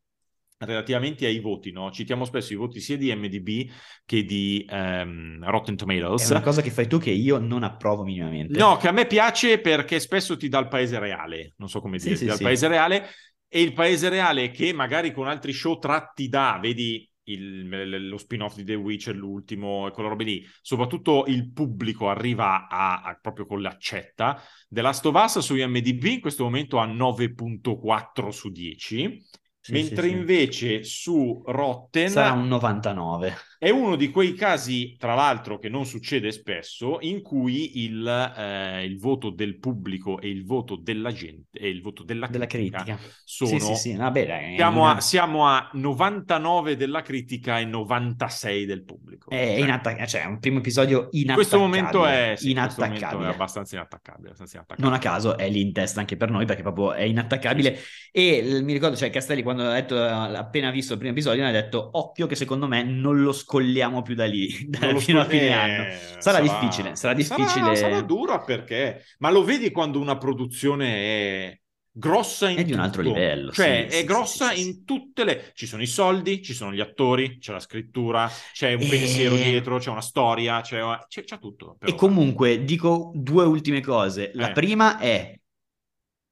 relativamente 0.64 1.26
ai 1.26 1.40
voti, 1.40 1.70
no? 1.72 1.90
Citiamo 1.90 2.24
spesso 2.24 2.52
i 2.52 2.56
voti 2.56 2.80
sia 2.80 2.96
di 2.96 3.14
MDB 3.14 3.70
che 4.04 4.24
di 4.24 4.66
um, 4.70 5.44
Rotten 5.48 5.76
Tomatoes. 5.76 6.28
È 6.28 6.30
una 6.30 6.42
cosa 6.42 6.62
che 6.62 6.70
fai 6.70 6.86
tu 6.86 6.98
che 6.98 7.10
io 7.10 7.38
non 7.38 7.62
approvo 7.62 8.04
minimamente. 8.04 8.58
No, 8.58 8.76
che 8.76 8.88
a 8.88 8.92
me 8.92 9.06
piace 9.06 9.58
perché 9.58 10.00
spesso 10.00 10.36
ti 10.36 10.48
dà 10.48 10.58
il 10.58 10.68
paese 10.68 10.98
reale, 10.98 11.54
non 11.58 11.68
so 11.68 11.80
come 11.80 11.98
dire, 11.98 12.16
sì, 12.16 12.22
ti 12.22 12.26
dà 12.26 12.34
sì. 12.34 12.42
il 12.42 12.48
paese 12.48 12.68
reale 12.68 13.08
e 13.48 13.62
il 13.62 13.72
paese 13.72 14.08
reale 14.08 14.50
che 14.50 14.72
magari 14.72 15.12
con 15.12 15.28
altri 15.28 15.52
show 15.52 15.78
tratti 15.78 16.28
da, 16.28 16.58
vedi 16.60 17.08
il, 17.24 18.08
lo 18.08 18.18
spin-off 18.18 18.56
di 18.56 18.64
The 18.64 18.74
Witcher, 18.74 19.14
l'ultimo, 19.14 19.86
e 19.86 19.92
quella 19.92 20.08
roba 20.08 20.24
lì, 20.24 20.44
soprattutto 20.60 21.24
il 21.26 21.52
pubblico 21.52 22.08
arriva 22.08 22.66
a, 22.68 23.02
a, 23.02 23.18
proprio 23.20 23.46
con 23.46 23.62
l'accetta. 23.62 24.42
The 24.68 24.82
Last 24.82 25.06
of 25.06 25.14
Us 25.14 25.38
su 25.38 25.54
IMDb 25.54 26.04
in 26.04 26.20
questo 26.20 26.44
momento 26.44 26.78
ha 26.78 26.86
9.4 26.86 28.28
su 28.28 28.50
10 28.50 29.22
sì, 29.64 29.72
Mentre 29.72 30.08
sì, 30.08 30.10
invece 30.10 30.84
sì. 30.84 30.90
su 30.90 31.42
Rotten 31.46 32.10
sarà 32.10 32.32
un 32.32 32.48
99. 32.48 33.34
È 33.58 33.70
uno 33.70 33.96
di 33.96 34.10
quei 34.10 34.34
casi, 34.34 34.96
tra 34.98 35.14
l'altro, 35.14 35.58
che 35.58 35.68
non 35.68 35.86
succede 35.86 36.32
spesso, 36.32 36.98
in 37.00 37.22
cui 37.22 37.84
il, 37.84 38.06
eh, 38.36 38.84
il 38.84 38.98
voto 38.98 39.30
del 39.30 39.58
pubblico 39.58 40.20
e 40.20 40.28
il 40.28 40.44
voto 40.44 40.76
della 40.76 41.12
gente 41.12 41.58
e 41.58 41.68
il 41.68 41.80
voto 41.80 42.02
della, 42.02 42.26
della 42.26 42.46
critica, 42.46 42.82
critica, 42.82 42.98
sono. 43.24 43.50
Sì, 43.50 43.60
sì, 43.60 43.74
sì. 43.74 43.92
No, 43.94 44.10
beh, 44.10 44.54
siamo, 44.56 44.86
a, 44.86 45.00
siamo, 45.00 45.46
a, 45.46 45.70
99 45.72 46.76
della 46.76 47.02
critica 47.02 47.58
e 47.58 47.64
96 47.64 48.66
del 48.66 48.84
pubblico. 48.84 49.30
È 49.30 49.36
cioè, 49.36 49.62
inattac- 49.62 50.04
cioè 50.06 50.24
un 50.24 50.38
primo 50.38 50.58
episodio 50.58 51.08
inattaccabile. 51.10 51.28
In 51.28 51.34
questo 51.34 51.58
momento 51.58 52.06
è, 52.06 52.34
sì, 52.36 52.50
inattaccabile. 52.50 53.06
Momento 53.06 53.30
è 53.30 53.34
abbastanza 53.34 53.74
inattaccabile, 53.76 54.26
abbastanza 54.26 54.56
inattaccabile. 54.56 54.88
Non 54.88 54.98
a 54.98 55.02
caso 55.02 55.36
è 55.36 55.48
lì 55.48 55.60
in 55.60 55.72
testa 55.72 56.00
anche 56.00 56.16
per 56.16 56.30
noi 56.30 56.44
perché 56.44 56.62
proprio 56.62 56.92
è 56.92 57.02
inattaccabile. 57.02 57.78
E 58.12 58.60
mi 58.62 58.72
ricordo, 58.72 58.96
cioè, 58.96 59.10
Castelli 59.10 59.42
quando 59.42 59.64
ha 59.64 59.72
detto, 59.72 60.00
appena 60.00 60.70
visto 60.70 60.92
il 60.92 60.98
primo 60.98 61.12
episodio, 61.12 61.42
mi 61.42 61.48
ha 61.48 61.52
detto 61.52 61.90
occhio 61.92 62.26
che 62.26 62.36
secondo 62.36 62.66
me 62.66 62.82
non 62.82 63.22
lo 63.22 63.32
scolliamo 63.54 64.02
più 64.02 64.14
da 64.14 64.24
lì, 64.24 64.48
da 64.68 64.94
fino 64.96 65.20
a 65.20 65.24
fine 65.24 65.46
eh, 65.46 65.52
anno. 65.52 65.84
Sarà, 66.18 66.20
sarà, 66.20 66.40
difficile, 66.40 66.96
sarà 66.96 67.14
difficile. 67.14 67.46
Sarà, 67.46 67.76
sarà 67.76 68.00
dura 68.00 68.40
perché, 68.40 69.04
ma 69.18 69.30
lo 69.30 69.44
vedi 69.44 69.70
quando 69.70 70.00
una 70.00 70.16
produzione 70.18 70.94
è 70.94 71.58
grossa 71.96 72.48
in 72.48 72.56
è 72.56 72.64
di 72.64 72.72
un 72.72 72.80
altro 72.80 73.02
livello 73.02 73.52
cioè 73.52 73.86
sì, 73.88 73.98
è 73.98 74.00
sì, 74.00 74.04
grossa 74.04 74.50
sì, 74.50 74.66
in 74.66 74.84
tutte 74.84 75.22
le 75.22 75.52
ci 75.54 75.64
sono 75.64 75.80
i 75.80 75.86
soldi 75.86 76.42
ci 76.42 76.52
sono 76.52 76.72
gli 76.72 76.80
attori 76.80 77.38
c'è 77.38 77.52
la 77.52 77.60
scrittura 77.60 78.28
c'è 78.52 78.72
un 78.72 78.82
e... 78.82 78.88
pensiero 78.88 79.36
dietro 79.36 79.78
c'è 79.78 79.90
una 79.90 80.00
storia 80.00 80.60
c'è, 80.60 80.80
c'è, 81.06 81.22
c'è 81.22 81.38
tutto 81.38 81.76
e 81.80 81.94
comunque 81.94 82.64
dico 82.64 83.12
due 83.14 83.44
ultime 83.44 83.80
cose 83.80 84.32
la 84.34 84.48
eh. 84.48 84.52
prima 84.52 84.98
è 84.98 85.38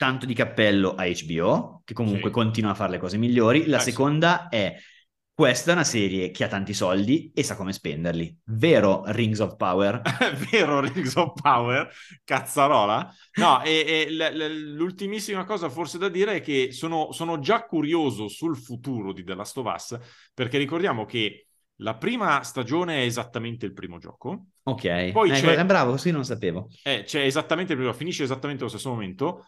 tanto 0.02 0.26
di 0.26 0.34
cappello 0.34 0.96
a 0.96 1.04
HBO, 1.06 1.82
che 1.84 1.94
comunque 1.94 2.30
continua 2.30 2.72
a 2.72 2.74
fare 2.74 2.90
le 2.90 2.98
cose 2.98 3.18
migliori. 3.18 3.66
La 3.66 3.76
eh, 3.76 3.82
seconda 3.82 4.48
è 4.48 4.74
questa 5.34 5.70
è 5.70 5.74
una 5.74 5.84
serie 5.84 6.30
che 6.30 6.44
ha 6.44 6.48
tanti 6.48 6.74
soldi 6.74 7.30
e 7.34 7.42
sa 7.42 7.56
come 7.56 7.72
spenderli. 7.72 8.40
Vero 8.44 9.02
Rings 9.06 9.38
of 9.38 9.56
Power? 9.56 10.02
Vero 10.50 10.80
Rings 10.80 11.14
of 11.16 11.32
Power? 11.40 11.90
Cazzarola? 12.22 13.10
No, 13.36 13.62
e, 13.62 14.06
e 14.06 14.10
l- 14.12 14.74
l'ultimissima 14.74 15.44
cosa 15.44 15.70
forse 15.70 15.96
da 15.96 16.08
dire 16.10 16.34
è 16.34 16.40
che 16.42 16.70
sono, 16.72 17.12
sono 17.12 17.38
già 17.38 17.64
curioso 17.64 18.28
sul 18.28 18.58
futuro 18.58 19.12
di 19.12 19.24
The 19.24 19.34
Last 19.34 19.56
of 19.56 19.72
Us, 19.74 19.98
perché 20.34 20.58
ricordiamo 20.58 21.06
che 21.06 21.46
la 21.76 21.96
prima 21.96 22.42
stagione 22.42 23.02
è 23.02 23.04
esattamente 23.06 23.64
il 23.64 23.72
primo 23.72 23.98
gioco. 23.98 24.48
Ok, 24.64 25.12
poi 25.12 25.30
eh, 25.30 25.34
c'è... 25.34 25.64
bravo, 25.64 25.92
così 25.92 26.10
non 26.10 26.24
sapevo. 26.24 26.68
Eh, 26.82 27.04
c'è 27.04 27.22
esattamente 27.22 27.72
il 27.72 27.78
primo, 27.78 27.94
finisce 27.94 28.22
esattamente 28.22 28.62
allo 28.62 28.70
stesso 28.70 28.90
momento 28.90 29.46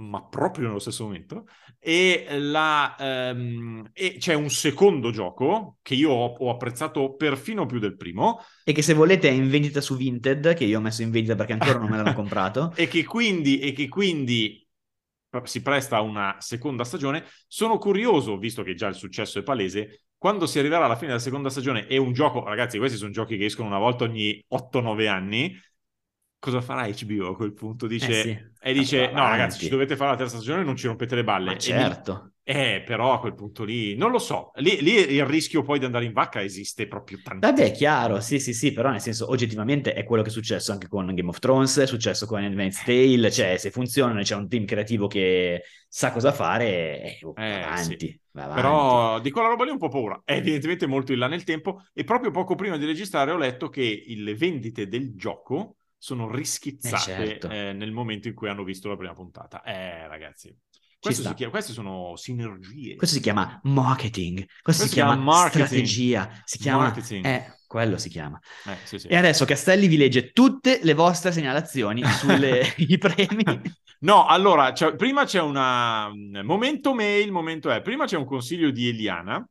ma 0.00 0.24
proprio 0.24 0.66
nello 0.66 0.78
stesso 0.78 1.04
momento, 1.04 1.46
e, 1.78 2.26
la, 2.38 2.96
um, 2.98 3.88
e 3.92 4.16
c'è 4.18 4.34
un 4.34 4.48
secondo 4.48 5.10
gioco 5.10 5.78
che 5.82 5.94
io 5.94 6.10
ho, 6.10 6.34
ho, 6.38 6.50
apprezzato 6.50 7.14
perfino 7.14 7.66
più 7.66 7.78
del 7.78 7.96
primo. 7.96 8.40
E 8.64 8.72
che 8.72 8.82
se 8.82 8.94
volete 8.94 9.28
è 9.28 9.32
in 9.32 9.50
vendita 9.50 9.80
su 9.80 9.96
Vinted, 9.96 10.54
che 10.54 10.64
io 10.64 10.78
ho 10.78 10.82
messo 10.82 11.02
in 11.02 11.10
vendita 11.10 11.34
perché 11.34 11.52
ancora 11.52 11.78
non 11.78 11.90
me 11.90 11.96
l'hanno 11.96 12.14
comprato. 12.14 12.72
e, 12.74 12.88
che 12.88 13.04
quindi, 13.04 13.60
e 13.60 13.72
che 13.72 13.88
quindi 13.88 14.66
si 15.44 15.62
presta 15.62 15.96
a 15.96 16.00
una 16.00 16.36
seconda 16.38 16.84
stagione. 16.84 17.24
Sono 17.46 17.78
curioso, 17.78 18.38
visto 18.38 18.62
che 18.62 18.74
già 18.74 18.88
il 18.88 18.94
successo 18.94 19.38
è 19.38 19.42
palese, 19.42 20.04
quando 20.16 20.46
si 20.46 20.58
arriverà 20.58 20.84
alla 20.84 20.96
fine 20.96 21.08
della 21.08 21.20
seconda 21.20 21.48
stagione 21.50 21.86
e 21.86 21.96
un 21.96 22.12
gioco, 22.12 22.44
ragazzi, 22.44 22.78
questi 22.78 22.98
sono 22.98 23.10
giochi 23.10 23.36
che 23.36 23.46
escono 23.46 23.68
una 23.68 23.78
volta 23.78 24.04
ogni 24.04 24.44
8-9 24.48 25.08
anni, 25.08 25.58
cosa 26.40 26.60
farà 26.60 26.88
HBO 26.88 27.28
a 27.28 27.36
quel 27.36 27.52
punto? 27.52 27.86
Dice, 27.86 28.08
eh 28.08 28.22
sì. 28.22 28.48
E 28.62 28.72
dice, 28.72 29.12
no 29.12 29.28
ragazzi, 29.28 29.60
ci 29.60 29.68
dovete 29.68 29.94
fare 29.94 30.10
la 30.10 30.16
terza 30.16 30.36
stagione, 30.36 30.64
non 30.64 30.74
ci 30.74 30.86
rompete 30.86 31.14
le 31.14 31.22
balle. 31.22 31.52
Ma 31.52 31.58
certo. 31.58 32.32
Eh, 32.42 32.82
però 32.84 33.12
a 33.12 33.20
quel 33.20 33.34
punto 33.34 33.62
lì, 33.62 33.94
non 33.94 34.10
lo 34.10 34.18
so, 34.18 34.50
lì, 34.56 34.82
lì, 34.82 34.94
il 34.94 35.24
rischio 35.24 35.62
poi 35.62 35.78
di 35.78 35.84
andare 35.84 36.06
in 36.06 36.12
vacca 36.12 36.42
esiste 36.42 36.88
proprio 36.88 37.20
tanto. 37.22 37.46
Vabbè, 37.46 37.66
è 37.66 37.70
chiaro, 37.70 38.20
sì, 38.20 38.40
sì, 38.40 38.52
sì, 38.52 38.72
però 38.72 38.90
nel 38.90 39.00
senso, 39.00 39.30
oggettivamente 39.30 39.92
è 39.92 40.02
quello 40.02 40.24
che 40.24 40.30
è 40.30 40.32
successo 40.32 40.72
anche 40.72 40.88
con 40.88 41.14
Game 41.14 41.28
of 41.28 41.38
Thrones, 41.38 41.78
è 41.78 41.86
successo 41.86 42.26
con 42.26 42.42
Advanced 42.42 42.84
Tale, 42.84 43.30
cioè 43.30 43.56
se 43.56 43.70
funzionano, 43.70 44.22
c'è 44.22 44.34
un 44.34 44.48
team 44.48 44.64
creativo 44.64 45.06
che 45.06 45.62
sa 45.86 46.10
cosa 46.10 46.32
fare, 46.32 47.02
eh, 47.02 47.18
oh, 47.22 47.34
eh, 47.36 47.62
avanti, 47.62 48.08
sì. 48.08 48.20
avanti. 48.32 48.54
Però 48.54 49.20
di 49.20 49.30
quella 49.30 49.48
roba 49.48 49.64
lì 49.64 49.70
un 49.70 49.78
po' 49.78 49.88
paura, 49.88 50.20
è 50.24 50.32
evidentemente 50.32 50.86
molto 50.86 51.12
in 51.12 51.20
là 51.20 51.28
nel 51.28 51.44
tempo 51.44 51.84
e 51.92 52.02
proprio 52.02 52.32
poco 52.32 52.56
prima 52.56 52.76
di 52.78 52.84
registrare 52.84 53.30
ho 53.30 53.36
letto 53.36 53.68
che 53.68 54.02
le 54.06 54.34
vendite 54.34 54.88
del 54.88 55.14
gioco 55.14 55.76
sono 56.00 56.30
rischizzate 56.30 57.12
eh 57.12 57.26
certo. 57.26 57.50
eh, 57.50 57.74
nel 57.74 57.92
momento 57.92 58.26
in 58.26 58.34
cui 58.34 58.48
hanno 58.48 58.64
visto 58.64 58.88
la 58.88 58.96
prima 58.96 59.12
puntata. 59.12 59.62
Eh, 59.62 60.08
ragazzi. 60.08 60.56
Chiama, 60.98 61.50
queste 61.50 61.72
sono 61.72 62.16
sinergie. 62.16 62.96
Questo 62.96 63.16
si 63.16 63.22
chiama 63.22 63.60
marketing. 63.64 64.44
Questo, 64.44 64.62
Questo 64.62 64.86
si, 64.86 64.92
chiama, 64.92 65.14
chiama 65.14 65.48
strategia. 65.48 66.42
Si 66.44 66.58
chiama 66.58 66.82
marketing. 66.84 67.24
Eh, 67.24 67.54
quello 67.66 67.98
si 67.98 68.08
chiama. 68.08 68.38
Eh, 68.66 68.76
sì, 68.84 68.98
sì. 68.98 69.08
E 69.08 69.16
adesso 69.16 69.44
Castelli 69.44 69.86
vi 69.88 69.98
legge 69.98 70.32
tutte 70.32 70.80
le 70.82 70.94
vostre 70.94 71.32
segnalazioni 71.32 72.02
sui 72.04 72.96
premi. 72.98 73.60
No, 74.00 74.26
allora, 74.26 74.72
cioè, 74.72 74.94
prima 74.94 75.24
c'è 75.24 75.40
una 75.40 76.10
momento 76.42 76.94
mail, 76.94 77.30
momento 77.30 77.70
è. 77.70 77.82
Prima 77.82 78.06
c'è 78.06 78.16
un 78.16 78.24
consiglio 78.24 78.70
di 78.70 78.88
Eliana 78.88 79.46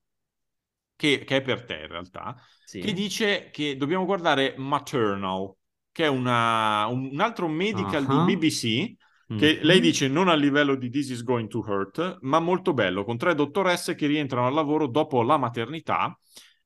che, 0.96 1.24
che 1.24 1.38
è 1.38 1.42
per 1.42 1.64
te 1.64 1.76
in 1.76 1.88
realtà, 1.88 2.36
sì. 2.66 2.80
che 2.80 2.94
dice 2.94 3.50
che 3.52 3.78
dobbiamo 3.78 4.06
guardare 4.06 4.56
Maternal 4.58 5.54
che 5.92 6.06
è 6.06 6.08
una, 6.08 6.88
un 6.88 7.20
altro 7.20 7.48
medical 7.48 8.06
uh-huh. 8.06 8.26
di 8.26 8.36
BBC, 8.36 8.98
che 9.38 9.54
mm-hmm. 9.54 9.64
lei 9.64 9.80
dice 9.80 10.08
non 10.08 10.28
a 10.28 10.34
livello 10.34 10.76
di 10.76 10.90
This 10.90 11.10
is 11.10 11.24
going 11.24 11.48
to 11.50 11.60
hurt, 11.60 12.18
ma 12.22 12.40
molto 12.40 12.74
bello, 12.74 13.04
con 13.04 13.18
tre 13.18 13.36
dottoresse 13.36 13.94
che 13.94 14.08
rientrano 14.08 14.48
al 14.48 14.54
lavoro 14.54 14.88
dopo 14.88 15.22
la 15.22 15.38
maternità 15.38 16.18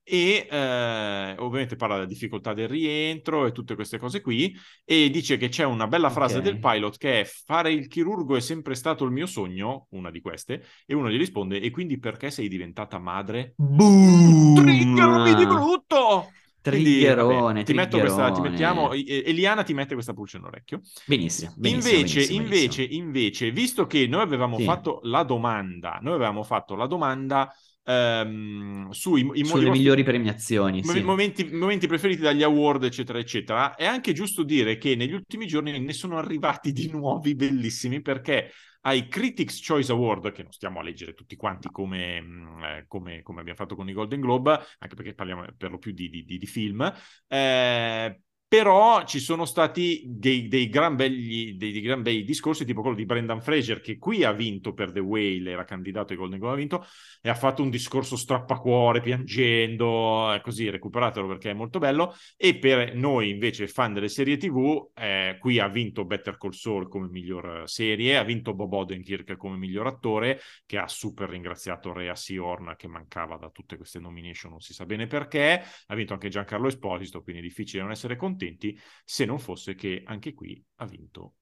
e 0.06 0.46
eh, 0.50 1.34
ovviamente 1.38 1.76
parla 1.76 1.94
della 1.94 2.06
difficoltà 2.06 2.52
del 2.52 2.68
rientro 2.68 3.46
e 3.46 3.52
tutte 3.52 3.74
queste 3.74 3.98
cose 3.98 4.20
qui 4.20 4.54
e 4.84 5.08
dice 5.08 5.38
che 5.38 5.48
c'è 5.48 5.64
una 5.64 5.86
bella 5.86 6.10
frase 6.10 6.38
okay. 6.38 6.50
del 6.50 6.60
pilot 6.60 6.98
che 6.98 7.20
è 7.22 7.24
fare 7.24 7.72
il 7.72 7.88
chirurgo 7.88 8.36
è 8.36 8.40
sempre 8.40 8.74
stato 8.74 9.04
il 9.04 9.10
mio 9.10 9.26
sogno, 9.26 9.86
una 9.90 10.10
di 10.10 10.20
queste, 10.20 10.64
e 10.86 10.94
uno 10.94 11.10
gli 11.10 11.16
risponde 11.16 11.58
e 11.58 11.70
quindi 11.70 11.98
perché 11.98 12.30
sei 12.30 12.48
diventata 12.48 12.98
madre? 12.98 13.54
Boom! 13.56 14.54
Triggermi 14.54 15.34
di 15.34 15.46
brutto! 15.46 16.28
Triggerone, 16.64 17.42
Quindi, 17.42 17.64
ti 17.64 17.74
metto 17.74 17.98
questa, 17.98 18.32
ti 18.32 18.40
mettiamo, 18.40 18.92
Eliana 18.94 19.62
ti 19.64 19.74
mette 19.74 19.92
questa 19.92 20.14
pulce 20.14 20.38
nell'orecchio. 20.38 20.80
Benissimo. 21.04 21.52
benissimo 21.58 21.94
invece, 21.94 22.14
benissimo, 22.14 22.42
invece, 22.42 22.82
invece, 22.82 23.50
visto 23.50 23.86
che 23.86 24.06
noi 24.06 24.22
avevamo 24.22 24.56
sì. 24.56 24.64
fatto 24.64 25.00
la 25.02 25.24
domanda, 25.24 25.98
noi 26.00 26.14
avevamo 26.14 26.42
fatto 26.42 26.74
la 26.74 26.86
domanda 26.86 27.54
ehm, 27.84 28.88
sui 28.88 29.30
i, 29.34 29.44
sulle 29.44 29.68
migliori 29.68 30.04
premiazioni, 30.04 30.80
mo- 30.82 30.92
sì. 30.92 31.02
momenti, 31.02 31.44
momenti, 31.52 31.86
preferiti 31.86 32.22
dagli 32.22 32.42
award, 32.42 32.84
eccetera, 32.84 33.18
eccetera. 33.18 33.74
È 33.74 33.84
anche 33.84 34.14
giusto 34.14 34.42
dire 34.42 34.78
che 34.78 34.96
negli 34.96 35.12
ultimi 35.12 35.46
giorni 35.46 35.78
ne 35.78 35.92
sono 35.92 36.16
arrivati 36.16 36.72
di 36.72 36.88
nuovi 36.90 37.34
bellissimi 37.34 38.00
perché 38.00 38.50
ai 38.86 39.08
Critics 39.08 39.64
Choice 39.66 39.90
Award, 39.92 40.32
che 40.32 40.42
non 40.42 40.52
stiamo 40.52 40.80
a 40.80 40.82
leggere 40.82 41.14
tutti 41.14 41.36
quanti 41.36 41.70
come, 41.70 42.20
mm, 42.20 42.62
eh, 42.64 42.84
come, 42.86 43.22
come 43.22 43.40
abbiamo 43.40 43.58
fatto 43.58 43.76
con 43.76 43.88
i 43.88 43.92
Golden 43.92 44.20
Globe, 44.20 44.58
anche 44.78 44.94
perché 44.94 45.14
parliamo 45.14 45.46
per 45.56 45.70
lo 45.70 45.78
più 45.78 45.92
di, 45.92 46.08
di, 46.10 46.24
di 46.24 46.46
film, 46.46 46.92
eh, 47.28 48.20
però 48.54 49.04
ci 49.04 49.18
sono 49.18 49.46
stati 49.46 50.04
dei, 50.06 50.46
dei, 50.46 50.68
gran 50.68 50.94
belli, 50.94 51.56
dei, 51.56 51.72
dei, 51.72 51.80
gran 51.80 52.02
bei 52.02 52.22
discorsi, 52.22 52.64
tipo 52.64 52.82
quello 52.82 52.94
di 52.94 53.04
Brendan 53.04 53.40
Fraser, 53.40 53.80
che 53.80 53.98
qui 53.98 54.22
ha 54.22 54.30
vinto 54.30 54.72
per 54.72 54.92
The 54.92 55.00
Whale, 55.00 55.50
era 55.50 55.64
candidato 55.64 56.12
ai 56.12 56.18
Golden 56.20 56.38
Globe, 56.38 56.54
ha 56.54 56.58
vinto, 56.58 56.86
e 57.20 57.28
ha 57.28 57.34
fatto 57.34 57.64
un 57.64 57.70
discorso 57.70 58.14
strappacuore, 58.14 59.00
piangendo, 59.00 60.38
così, 60.40 60.70
recuperatelo 60.70 61.26
perché 61.26 61.50
è 61.50 61.52
molto 61.52 61.80
bello, 61.80 62.14
e 62.36 62.56
per 62.56 62.94
noi 62.94 63.30
invece 63.30 63.66
fan 63.66 63.92
delle 63.92 64.08
serie 64.08 64.36
TV, 64.36 64.90
eh, 64.94 65.36
qui 65.40 65.58
ha 65.58 65.66
vinto 65.66 66.04
Better 66.04 66.36
Call 66.36 66.52
Saul 66.52 66.88
come 66.88 67.08
miglior 67.08 67.64
serie, 67.64 68.16
ha 68.16 68.22
vinto 68.22 68.54
Bob 68.54 68.72
Odenkirk 68.72 69.36
come 69.36 69.56
miglior 69.56 69.88
attore, 69.88 70.38
che 70.64 70.78
ha 70.78 70.86
super 70.86 71.28
ringraziato 71.28 71.92
Rea 71.92 72.14
Siorn, 72.14 72.74
che 72.76 72.86
mancava 72.86 73.36
da 73.36 73.50
tutte 73.50 73.76
queste 73.76 73.98
nomination, 73.98 74.52
non 74.52 74.60
si 74.60 74.72
sa 74.72 74.86
bene 74.86 75.08
perché, 75.08 75.60
ha 75.88 75.94
vinto 75.96 76.12
anche 76.12 76.28
Giancarlo 76.28 76.68
Esposito, 76.68 77.20
quindi 77.20 77.42
è 77.42 77.44
difficile 77.44 77.82
non 77.82 77.90
essere 77.90 78.14
contenti, 78.44 78.78
se 79.04 79.24
non 79.24 79.38
fosse 79.38 79.74
che 79.74 80.02
anche 80.04 80.34
qui 80.34 80.62
ha 80.76 80.86
vinto. 80.86 81.34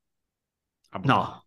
No, 1.05 1.47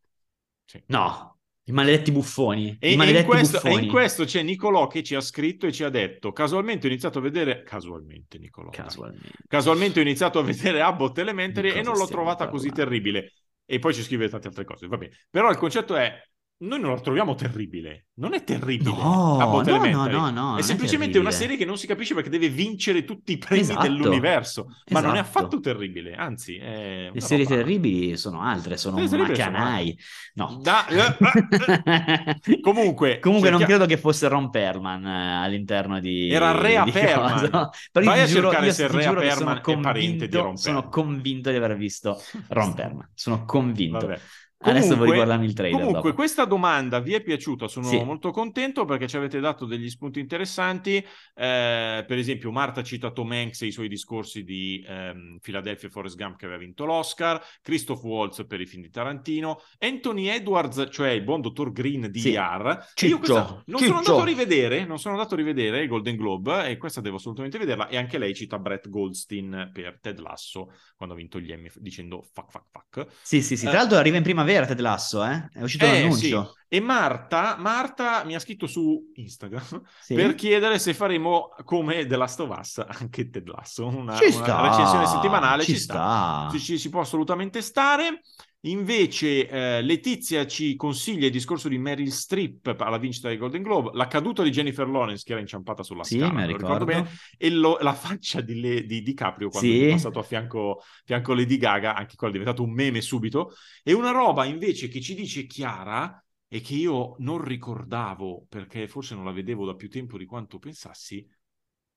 sì. 0.66 0.82
no, 0.88 1.40
i 1.66 1.72
maledetti 1.72 2.12
buffoni. 2.12 2.78
E, 2.80 2.94
I 2.94 2.96
maledetti 2.96 3.24
in 3.26 3.30
questo, 3.30 3.58
buffoni. 3.58 3.76
e 3.82 3.86
in 3.86 3.92
questo 3.92 4.26
c'è 4.26 4.42
Nicolò 4.42 4.88
che 4.88 5.04
ci 5.04 5.16
ha 5.16 5.22
scritto 5.22 5.68
e 5.68 5.72
ci 5.72 5.84
ha 5.84 5.90
detto: 5.90 6.32
Casualmente 6.32 6.88
ho 6.88 6.90
iniziato 6.90 7.20
a 7.20 7.22
vedere. 7.22 7.64
Casualmente, 7.64 8.38
Nicolò. 8.38 8.70
Casualmente. 8.70 9.32
Casualmente 9.48 10.00
ho 10.00 10.04
iniziato 10.04 10.40
a 10.40 10.44
vedere 10.44 10.82
Abbott 10.82 11.18
Elementary 11.18 11.72
Di 11.72 11.80
e 11.80 11.82
non 11.82 11.98
l'ho 11.98 12.08
trovata 12.08 12.48
così 12.48 12.70
parlando? 12.70 12.96
terribile. 12.98 13.34
E 13.66 13.80
poi 13.80 13.94
ci 13.94 14.04
scrive 14.04 14.30
tante 14.30 14.48
altre 14.48 14.64
cose, 14.64 14.88
va 14.88 14.98
bene. 14.98 15.16
Però 15.30 15.50
il 15.50 15.58
concetto 15.58 15.96
è: 15.96 16.20
noi 16.58 16.80
non 16.80 16.92
la 16.94 17.00
troviamo 17.02 17.36
terribile. 17.36 18.08
Non 18.18 18.34
è 18.34 18.44
terribile. 18.46 18.92
No, 18.92 19.38
no, 19.38 19.62
no, 19.62 19.86
no, 19.86 20.08
no, 20.08 20.30
non 20.32 20.56
È 20.56 20.60
è 20.60 20.62
semplicemente 20.64 21.18
una 21.20 21.30
terribile. 21.30 21.32
serie 21.32 21.58
che 21.58 21.66
non 21.66 21.78
si 21.78 21.86
capisce 21.86 22.14
perché 22.14 22.30
deve 22.30 22.48
vincere 22.48 23.04
tutti 23.04 23.34
i 23.34 23.38
premi 23.38 23.62
Esatto, 23.62 23.82
dell'universo. 23.82 24.68
Ma 24.92 25.02
non 25.02 25.16
è 25.16 25.20
esatto. 25.20 25.38
affatto 25.40 25.60
terribile, 25.60 26.16
anzi, 26.16 26.56
è 26.56 27.04
Le 27.04 27.10
una 27.10 27.20
serie 27.20 27.44
roba- 27.44 27.56
terribili 27.58 28.16
sono 28.16 28.42
altre, 28.42 28.78
sono 28.78 29.06
sono 29.06 29.24
macanai. 29.24 30.00
No. 30.36 30.58
Da- 30.62 30.88
eh, 30.88 32.60
Comunque, 32.62 33.20
Comunque 33.20 33.50
non 33.50 33.60
cerchia- 33.60 33.78
credo 33.78 33.86
che 33.94 33.98
fosse 34.00 34.28
Ron 34.30 34.50
Perlman 34.50 35.06
eh, 35.06 35.44
all'interno 35.44 36.00
di... 36.00 36.30
Era 36.30 36.52
Rea 36.58 36.84
di 36.86 36.92
Perlman. 36.92 37.32
cosa. 37.34 37.70
Però 37.92 38.06
Vai 38.06 38.18
io 38.18 38.24
a 38.24 38.28
giuro, 38.28 38.42
cercare 38.50 38.66
io 38.68 38.74
se 38.74 38.88
Rea 38.88 39.34
sono 39.36 39.52
è 39.62 39.80
parente 39.80 40.28
di 40.28 40.38
convinto, 40.38 40.42
Ron 40.42 40.56
sono 40.58 40.80
Perlman. 40.88 40.92
convinto 41.06 41.50
di 41.50 41.56
aver 41.58 41.76
visto 41.76 42.22
Ron 42.48 42.74
Perlman. 42.74 43.10
Sono 43.14 43.44
convinto. 43.46 44.08
Vabbè. 44.08 44.20
Adesso 44.58 44.96
devo 44.96 45.00
Comunque- 45.02 45.06
riguardarmi 45.18 45.46
il 45.46 45.54
trailer 45.54 45.78
Comunque, 45.80 46.02
dopo. 46.10 46.16
questa 46.16 46.46
domanda 46.46 47.00
vi 47.00 47.14
è 47.14 47.22
piaciuta? 47.22 47.68
Sono 47.68 47.86
Sì. 47.88 48.02
molto 48.04 48.32
contento 48.32 48.86
perché 48.86 49.08
ci 49.08 49.18
avete 49.18 49.40
dato 49.40 49.66
degli 49.66 49.90
spunti 49.90 50.20
interessanti. 50.20 50.96
Eh, 50.96 52.04
per 52.08 52.18
esempio, 52.18 52.52
Marta 52.52 52.82
cita 52.82 53.12
Tom 53.12 53.32
Hanks 53.32 53.62
e 53.64 53.66
i 53.68 53.72
suoi 53.72 53.88
discorsi 53.90 54.44
di 54.44 54.84
ehm, 54.88 55.38
Philadelphia 55.42 55.90
Forrest 55.90 56.16
Gump 56.16 56.38
che 56.38 56.46
aveva 56.46 56.60
vinto 56.60 56.86
l'Oscar, 56.86 57.40
Christoph 57.62 58.02
Waltz 58.04 58.46
per 58.48 58.62
i 58.62 58.66
film 58.66 58.82
di 58.84 58.90
Tarantino, 58.90 59.60
Anthony 59.80 60.28
Edwards, 60.30 60.88
cioè 60.90 61.10
il 61.10 61.24
buon 61.24 61.42
dottor 61.42 61.72
Green 61.72 62.10
di 62.10 62.20
Sì. 62.20 62.32
Ciccio, 62.32 63.06
Io 63.06 63.18
questa 63.18 63.62
non 63.66 63.80
Ciccio. 63.80 63.86
sono 63.86 63.98
andato 63.98 64.20
a 64.22 64.26
rivedere, 64.26 64.86
non 64.86 64.98
sono 65.00 65.16
andato 65.16 65.34
a 65.34 65.38
rivedere 65.38 65.82
il 65.82 65.88
Golden 65.90 66.16
Globe 66.16 66.68
e 66.70 66.78
questa 66.78 67.02
devo 67.02 67.18
assolutamente 67.18 67.58
vederla. 67.58 67.88
E 67.90 67.98
anche 67.98 68.18
lei 68.18 68.34
cita 68.34 68.58
Brett 68.58 68.90
Goldstein 68.90 69.70
per 69.74 70.00
Ted 70.02 70.20
Lasso 70.20 70.72
quando 70.96 71.14
ha 71.14 71.18
vinto 71.18 71.40
gli 71.40 71.52
Emmy 71.52 71.70
dicendo 71.76 72.26
fuck 72.34 72.50
fuck 72.52 72.66
fuck. 72.72 73.08
Sì, 73.22 73.42
sì, 73.42 73.58
sì. 73.58 73.66
Eh. 73.66 73.70
Tra 73.70 73.80
l'altro 73.80 73.98
arriva 73.98 74.18
in 74.18 74.24
primavera 74.24 74.54
Ted 74.64 74.80
Lasso, 74.80 75.24
eh? 75.26 75.50
È 75.52 75.62
uscito 75.62 75.84
Eh, 75.86 76.02
l'annuncio. 76.02 76.46
sì. 76.46 76.64
E 76.68 76.80
Marta, 76.80 77.56
Marta 77.60 78.24
mi 78.26 78.36
ha 78.36 78.40
scritto 78.40 78.68
su 78.68 79.12
Instagram 79.16 79.82
Sì. 80.02 80.14
per 80.16 80.36
chiedere 80.36 80.80
se 80.80 80.94
faremo 80.94 81.50
come 81.64 82.06
The 82.06 82.16
Last 82.18 82.40
of 82.40 82.58
Us 82.58 82.84
anche 82.88 83.30
Ted 83.30 83.48
Lasso, 83.48 83.86
una, 83.88 84.16
Ci 84.16 84.26
una 84.26 84.44
sta, 84.44 84.62
recensione 84.70 85.06
settimanale, 85.06 85.64
ci 85.64 85.74
ci, 85.74 85.80
sta. 85.80 85.94
sta. 85.94 86.48
Ci, 86.52 86.60
ci- 86.64 86.78
si 86.78 86.90
può 86.90 87.02
assolutamente 87.02 87.62
stare. 87.62 88.22
Invece 88.66 89.48
eh, 89.48 89.82
Letizia 89.84 90.48
ci 90.48 90.76
consiglia 90.76 91.28
il 91.28 91.32
discorso 91.32 91.68
di 91.70 91.78
Meryl 91.78 92.12
Streep 92.12 92.76
alla 92.80 92.98
vincita 92.98 93.28
del 93.28 93.38
Golden 93.38 93.62
Globe, 93.62 93.92
la 93.94 94.08
caduta 94.08 94.42
di 94.42 94.50
Jennifer 94.50 94.88
Lawrence 94.88 95.24
che 95.24 95.34
era 95.34 95.42
inciampata 95.42 95.84
sulla 95.84 96.04
Sì, 96.04 96.18
scala, 96.18 96.46
ricordo 96.46 96.84
bene, 96.84 97.10
e 97.38 97.52
lo- 97.52 97.78
la 97.80 97.94
faccia 97.94 98.42
di, 98.42 98.60
Le- 98.60 98.86
di 98.86 99.04
DiCaprio 99.04 99.50
quando 99.50 99.70
Sì. 99.70 99.86
è 99.86 99.90
passato 99.90 100.18
a 100.18 100.24
fianco, 100.24 100.82
fianco 101.04 101.34
a 101.34 101.36
Lady 101.36 101.58
Gaga, 101.58 101.96
anche 101.96 102.16
quello 102.16 102.34
è 102.34 102.38
diventato 102.38 102.64
un 102.64 102.74
meme 102.74 103.02
subito, 103.02 103.54
e 103.84 103.94
una 103.94 104.10
roba 104.10 104.46
invece 104.46 104.88
che 104.88 105.00
ci 105.00 105.14
dice 105.14 105.46
Chiara 105.46 106.20
e 106.48 106.60
che 106.62 106.74
io 106.74 107.16
non 107.20 107.44
ricordavo 107.44 108.48
perché 108.50 108.88
forse 108.88 109.14
non 109.14 109.26
la 109.26 109.32
vedevo 109.32 109.66
da 109.66 109.76
più 109.76 109.90
tempo 109.90 110.18
di 110.18 110.26
quanto 110.26 110.58
pensassi, 110.58 111.24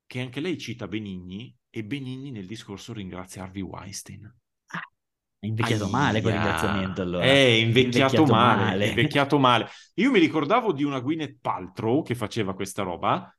che 0.06 0.20
anche 0.20 0.40
lei 0.40 0.58
cita 0.58 0.86
Benigni 0.86 1.54
e 1.70 1.82
Benigni 1.82 2.30
nel 2.30 2.46
discorso 2.46 2.92
ringrazia 2.92 3.42
Harvey 3.42 3.62
Weinstein. 3.62 4.34
È 5.40 5.46
invecchiato 5.46 5.84
Aia. 5.84 5.92
male 5.92 6.20
quel 6.20 6.34
ringraziamento 6.34 7.02
allora. 7.02 7.24
È 7.24 7.30
invecchiato, 7.30 7.72
Invecchiato 7.72 8.26
male, 8.26 8.56
male. 8.56 8.86
invecchiato 8.86 9.38
male. 9.38 9.68
Io 9.94 10.10
mi 10.10 10.18
ricordavo 10.18 10.72
di 10.72 10.84
una 10.84 11.00
Gwyneth 11.00 11.38
Paltrow 11.40 12.02
che 12.04 12.14
faceva 12.14 12.54
questa 12.54 12.82
roba, 12.82 13.32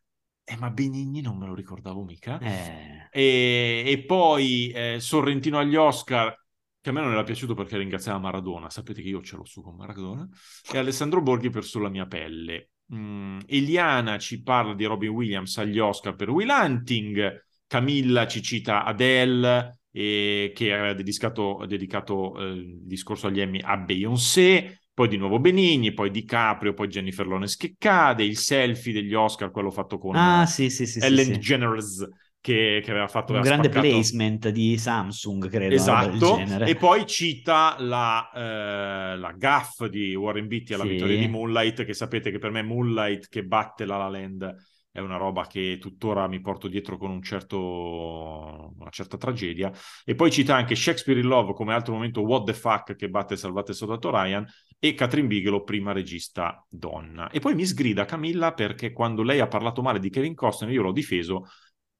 eh, 0.43 0.57
ma 0.57 0.69
Benigni 0.69 1.21
non 1.21 1.37
me 1.37 1.45
lo 1.47 1.53
ricordavo 1.55 2.03
mica. 2.03 2.39
Eh, 2.39 3.07
E, 3.11 3.83
e 3.85 4.03
poi 4.05 4.69
eh, 4.71 4.97
Sorrentino 4.99 5.59
agli 5.59 5.75
Oscar, 5.75 6.35
che 6.81 6.89
a 6.89 6.91
me 6.93 7.01
non 7.01 7.11
era 7.11 7.23
piaciuto 7.23 7.53
perché 7.53 7.77
ringraziava 7.77 8.17
Maradona. 8.19 8.69
Sapete 8.69 9.01
che 9.01 9.09
io 9.09 9.21
ce 9.21 9.35
l'ho 9.35 9.45
su 9.45 9.61
con 9.61 9.75
Maradona. 9.75 10.27
E 10.71 10.77
Alessandro 10.77 11.21
Borghi 11.21 11.49
per 11.49 11.63
Sulla 11.63 11.89
mia 11.89 12.05
pelle. 12.05 12.71
Mm, 12.93 13.39
Eliana 13.45 14.17
ci 14.17 14.41
parla 14.41 14.73
di 14.73 14.85
Robin 14.85 15.09
Williams 15.09 15.57
agli 15.57 15.79
Oscar 15.79 16.15
per 16.15 16.29
Will 16.29 16.49
Hunting. 16.49 17.45
Camilla 17.67 18.25
ci 18.25 18.41
cita 18.41 18.83
Adele, 18.83 19.78
e 19.99 20.53
che 20.55 20.73
aveva 20.73 20.93
dedicato, 20.93 21.65
dedicato 21.67 22.39
eh, 22.39 22.45
il 22.51 22.77
discorso 22.83 23.27
agli 23.27 23.41
Emmy 23.41 23.59
a 23.61 23.75
Beyoncé. 23.75 24.79
Poi 24.93 25.09
di 25.09 25.17
nuovo 25.17 25.39
Benigni, 25.39 25.93
poi 25.93 26.09
DiCaprio, 26.09 26.73
poi 26.73 26.87
Jennifer 26.87 27.25
Lawrence 27.27 27.55
che 27.57 27.75
cade, 27.77 28.23
il 28.23 28.37
selfie 28.37 28.93
degli 28.93 29.13
Oscar, 29.13 29.51
quello 29.51 29.71
fatto 29.71 29.97
con 29.97 30.15
Ah, 30.15 30.43
eh, 30.43 30.47
sì, 30.47 30.69
sì, 30.69 30.85
sì, 30.85 30.99
Ellen. 30.99 31.31
DeGeneres 31.31 32.07
che, 32.41 32.81
che 32.83 32.91
aveva 32.91 33.07
fatto 33.07 33.33
Un 33.33 33.39
aveva 33.39 33.55
grande 33.55 33.69
spaccato- 33.71 33.93
placement 33.93 34.49
di 34.49 34.77
Samsung, 34.77 35.49
credo. 35.49 35.75
Esatto, 35.75 36.37
e 36.65 36.75
poi 36.75 37.05
cita 37.05 37.75
la, 37.79 38.29
eh, 38.33 39.17
la 39.17 39.33
gaff 39.37 39.85
di 39.85 40.15
Warren 40.15 40.47
Beatty 40.47 40.73
alla 40.73 40.83
Sì. 40.83 40.89
vittoria 40.91 41.17
di 41.17 41.27
Moonlight, 41.27 41.83
che 41.83 41.93
sapete 41.93 42.31
che 42.31 42.39
per 42.39 42.51
me 42.51 42.61
Moonlight 42.61 43.27
che 43.27 43.43
batte 43.43 43.85
La 43.85 43.97
La 43.97 44.07
Land 44.09 44.55
è 44.91 44.99
una 44.99 45.17
roba 45.17 45.45
che 45.45 45.77
tuttora 45.79 46.27
mi 46.27 46.41
porto 46.41 46.67
dietro 46.67 46.97
con 46.97 47.11
un 47.11 47.21
certo, 47.21 48.73
una 48.77 48.89
certa 48.89 49.17
tragedia. 49.17 49.71
E 50.03 50.15
poi 50.15 50.31
cita 50.31 50.55
anche 50.55 50.75
Shakespeare 50.75 51.19
in 51.19 51.27
Love 51.27 51.53
come 51.53 51.73
altro 51.73 51.93
momento 51.93 52.21
What 52.21 52.45
the 52.45 52.53
Fuck 52.53 52.95
che 52.95 53.09
batte 53.09 53.35
Salvate 53.35 53.71
il 53.71 53.77
Soldato 53.77 54.09
Ryan 54.09 54.45
e 54.79 54.93
Catherine 54.93 55.27
Bigelow, 55.27 55.63
prima 55.63 55.91
regista 55.91 56.65
donna. 56.69 57.29
E 57.29 57.39
poi 57.39 57.53
mi 57.53 57.65
sgrida 57.65 58.05
Camilla 58.05 58.53
perché 58.53 58.91
quando 58.91 59.23
lei 59.23 59.39
ha 59.39 59.47
parlato 59.47 59.81
male 59.81 59.99
di 59.99 60.09
Kevin 60.09 60.33
Costner 60.33 60.71
io 60.71 60.81
l'ho 60.81 60.91
difeso 60.91 61.45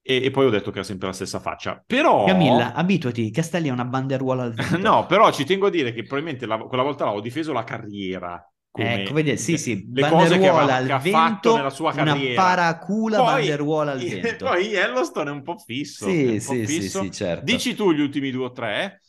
e, 0.02 0.24
e 0.24 0.32
poi 0.32 0.46
ho 0.46 0.50
detto 0.50 0.72
che 0.72 0.80
ha 0.80 0.84
sempre 0.84 1.08
la 1.08 1.14
stessa 1.14 1.40
faccia. 1.40 1.84
Però... 1.86 2.26
Camilla, 2.26 2.74
abituati, 2.74 3.30
Castelli 3.30 3.68
è 3.68 3.72
una 3.72 3.86
banderuola 3.86 4.44
al. 4.44 4.56
No, 4.80 5.06
però 5.06 5.32
ci 5.32 5.46
tengo 5.46 5.68
a 5.68 5.70
dire 5.70 5.94
che 5.94 6.02
probabilmente 6.02 6.48
la- 6.48 6.58
quella 6.58 6.84
volta 6.84 7.06
là 7.06 7.14
ho 7.14 7.22
difeso 7.22 7.54
la 7.54 7.64
carriera. 7.64 8.44
Come 8.72 9.02
Ecco, 9.02 9.14
vedi, 9.14 9.38
sì, 9.38 9.58
sì, 9.58 9.88
le 9.92 10.06
cose 10.08 10.38
che, 10.38 10.52
banderuola 10.52 10.76
al 10.76 10.86
che 10.86 10.92
ha 10.92 10.98
vento, 11.00 11.18
fatto 11.18 11.56
nella 11.56 11.70
sua 11.70 11.92
una 11.92 12.04
carriera. 12.14 12.42
paracula 12.44 13.18
Poi- 13.18 13.34
banderuola 13.34 13.92
al 13.92 14.00
vento. 14.22 14.46
Poi 14.46 14.66
Yellowstone 14.68 15.30
è 15.30 15.34
un 15.34 15.42
po' 15.42 15.58
fisso. 15.58 16.06
Sì, 16.06 16.24
po' 16.44 16.54
sì, 16.54 16.66
sì, 16.68 16.82
fisso. 16.82 17.04
sì, 17.04 17.12
certo. 17.12 17.44
Dici 17.46 17.74
tu 17.76 17.92
gli 17.92 18.00
ultimi 18.00 18.32
due 18.32 18.46
o 18.46 18.52
tre? 18.52 19.02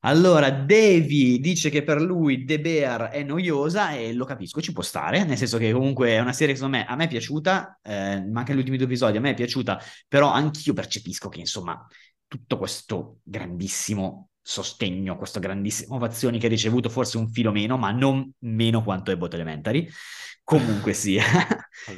Allora, 0.00 0.50
Davy 0.50 1.40
dice 1.40 1.68
che 1.68 1.82
per 1.82 2.00
lui 2.00 2.44
The 2.44 2.60
Bear 2.60 3.08
è 3.08 3.24
noiosa 3.24 3.90
e 3.92 4.12
lo 4.12 4.24
capisco, 4.24 4.60
ci 4.60 4.72
può 4.72 4.82
stare, 4.82 5.24
nel 5.24 5.36
senso 5.36 5.58
che 5.58 5.72
comunque 5.72 6.10
è 6.10 6.20
una 6.20 6.32
serie 6.32 6.52
che 6.54 6.60
secondo 6.60 6.76
me 6.78 6.86
a 6.86 6.94
me 6.94 7.04
è 7.04 7.08
piaciuta, 7.08 7.80
eh, 7.82 8.22
ma 8.24 8.40
anche 8.40 8.54
gli 8.54 8.58
ultimi 8.58 8.76
due 8.76 8.86
episodi 8.86 9.16
a 9.16 9.20
me 9.20 9.30
è 9.30 9.34
piaciuta, 9.34 9.80
però 10.06 10.30
anch'io 10.30 10.74
percepisco 10.74 11.28
che 11.28 11.40
insomma 11.40 11.84
tutto 12.28 12.56
questo 12.56 13.18
grandissimo 13.24 14.28
sostegno, 14.48 15.16
queste 15.16 15.40
grandissime 15.40 15.96
ovazioni 15.96 16.38
che 16.38 16.46
ha 16.46 16.48
ricevuto, 16.48 16.88
forse 16.88 17.18
un 17.18 17.28
filo 17.28 17.50
meno, 17.50 17.76
ma 17.76 17.90
non 17.90 18.30
meno 18.40 18.84
quanto 18.84 19.10
Abbott 19.10 19.34
Elementary, 19.34 19.88
comunque 20.44 20.92
sia. 20.94 21.24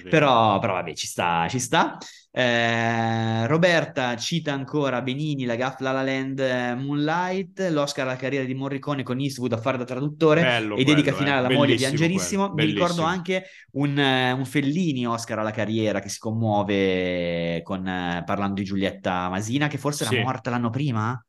Però, 0.09 0.59
però 0.59 0.73
vabbè, 0.73 0.95
ci 0.95 1.07
sta, 1.07 1.47
ci 1.49 1.59
sta. 1.59 1.99
Eh, 2.31 3.47
Roberta 3.47 4.17
cita 4.17 4.53
ancora 4.55 5.03
Benini, 5.03 5.45
la 5.45 5.57
Gaff 5.57 5.81
La 5.81 5.93
La 5.93 6.03
Land, 6.03 6.41
Moonlight, 6.79 7.69
l'Oscar 7.71 8.07
alla 8.07 8.17
carriera 8.17 8.47
di 8.47 8.55
Morricone 8.55 9.03
con 9.03 9.19
Eastwood 9.21 9.53
a 9.53 9.59
fare 9.59 9.77
da 9.77 9.85
traduttore 9.85 10.43
Bello 10.43 10.77
e 10.77 10.85
dedica 10.85 11.11
quello, 11.13 11.17
finale 11.19 11.43
eh. 11.43 11.47
alla 11.47 11.55
moglie 11.55 11.77
di 11.77 11.85
Angelissimo. 11.85 12.53
Mi 12.55 12.65
ricordo 12.65 13.03
anche 13.03 13.45
un, 13.73 13.99
eh, 13.99 14.33
un 14.33 14.45
Fellini 14.47 15.07
Oscar 15.07 15.41
alla 15.41 15.51
carriera 15.51 16.01
che 16.01 16.09
si 16.09 16.19
commuove 16.19 17.61
con, 17.63 17.87
eh, 17.87 18.23
parlando 18.25 18.55
di 18.55 18.65
Giulietta 18.65 19.29
Masina, 19.29 19.67
che 19.69 19.77
forse 19.77 20.07
Sì. 20.07 20.15
era 20.15 20.23
morta 20.25 20.49
l'anno 20.49 20.71
prima. 20.71 21.23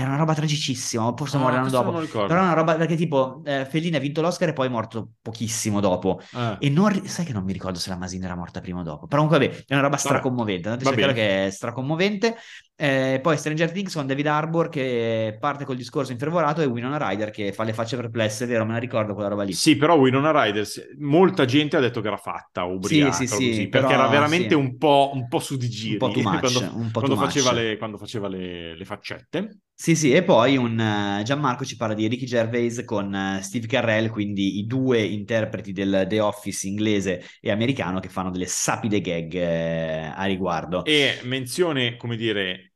Era 0.00 0.10
una 0.10 0.18
roba 0.18 0.32
tragicissima, 0.32 1.12
forse 1.16 1.36
Ah, 1.38 1.40
questo 1.60 1.78
dopo. 1.78 1.90
non 1.90 2.00
ricordo. 2.00 2.28
Però 2.28 2.38
è 2.38 2.42
una 2.44 2.52
roba 2.52 2.76
perché 2.76 2.94
tipo 2.94 3.42
eh, 3.44 3.66
Fellini 3.68 3.96
ha 3.96 3.98
vinto 3.98 4.20
l'Oscar 4.20 4.48
e 4.50 4.52
poi 4.52 4.66
è 4.66 4.70
morto 4.70 5.14
pochissimo 5.20 5.80
dopo. 5.80 6.20
Eh. 6.36 6.56
E 6.60 6.70
non 6.70 7.04
sai 7.08 7.24
che 7.24 7.32
non 7.32 7.42
mi 7.42 7.52
ricordo 7.52 7.80
se 7.80 7.90
la 7.90 7.96
Masina 7.96 8.26
era 8.26 8.36
morta 8.36 8.60
prima 8.60 8.78
o 8.78 8.82
dopo. 8.84 9.08
Però 9.08 9.22
comunque 9.22 9.48
vabbè, 9.48 9.64
è 9.66 9.72
una 9.72 9.82
roba 9.82 9.96
stracommovente. 9.96 10.68
Andate 10.68 10.88
a 10.88 10.92
cercare 10.92 11.12
che 11.14 11.46
è 11.46 11.50
stracommovente. 11.50 12.36
Eh, 12.80 13.18
poi 13.20 13.36
Stranger 13.36 13.72
Things 13.72 13.92
con 13.92 14.06
David 14.06 14.28
Harbour 14.28 14.68
che 14.68 15.36
parte 15.40 15.64
col 15.64 15.74
discorso 15.74 16.12
infervorato 16.12 16.60
e 16.60 16.64
Winona 16.66 16.96
Ryder 16.96 17.30
che 17.30 17.52
fa 17.52 17.64
le 17.64 17.72
facce 17.72 17.96
perplesse, 17.96 18.46
vero? 18.46 18.64
Me 18.64 18.72
la 18.72 18.78
ricordo 18.78 19.14
quella 19.14 19.28
roba 19.28 19.42
lì. 19.42 19.52
Sì, 19.52 19.76
però 19.76 19.96
Winona 19.96 20.30
Ryder, 20.30 20.64
molta 20.98 21.44
gente 21.44 21.76
ha 21.76 21.80
detto 21.80 22.00
che 22.00 22.06
era 22.06 22.16
fatta 22.16 22.62
ubriaca, 22.64 23.10
Sì, 23.10 23.26
sì, 23.26 23.26
così, 23.26 23.52
sì, 23.52 23.68
perché 23.68 23.94
però, 23.94 23.98
era 23.98 24.06
veramente 24.08 24.50
sì. 24.50 24.54
un, 24.54 24.76
po', 24.76 25.10
un 25.12 25.26
po' 25.26 25.40
su 25.40 25.56
di 25.56 25.68
giri 25.68 25.92
Un 25.92 25.98
po' 25.98 26.10
too 26.10 26.22
much, 26.22 26.38
quando, 26.38 26.60
po' 26.92 27.00
quando 27.00 27.16
too 27.16 27.16
faceva, 27.16 27.50
much. 27.50 27.60
le, 27.60 27.76
quando 27.78 27.98
faceva 27.98 28.28
le, 28.28 28.76
le 28.76 28.84
faccette. 28.84 29.58
Sì, 29.74 29.94
sì, 29.94 30.12
e 30.12 30.24
poi 30.24 30.56
un 30.56 30.78
eh, 30.78 31.22
Gianmarco 31.24 31.64
ci 31.64 31.76
parla 31.76 31.94
di 31.94 32.08
Ricky 32.08 32.26
Gervais 32.26 32.82
con 32.84 33.14
eh, 33.14 33.40
Steve 33.42 33.66
Carell, 33.66 34.08
quindi 34.08 34.58
i 34.58 34.66
due 34.66 35.00
interpreti 35.02 35.72
del 35.72 36.06
The 36.08 36.20
Office 36.20 36.66
inglese 36.66 37.24
e 37.40 37.50
americano 37.50 38.00
che 38.00 38.08
fanno 38.08 38.30
delle 38.30 38.46
sapide 38.46 39.00
gag 39.00 39.34
eh, 39.34 40.12
a 40.14 40.24
riguardo. 40.24 40.84
E 40.84 41.20
menzione, 41.24 41.96
come 41.96 42.16
dire, 42.16 42.67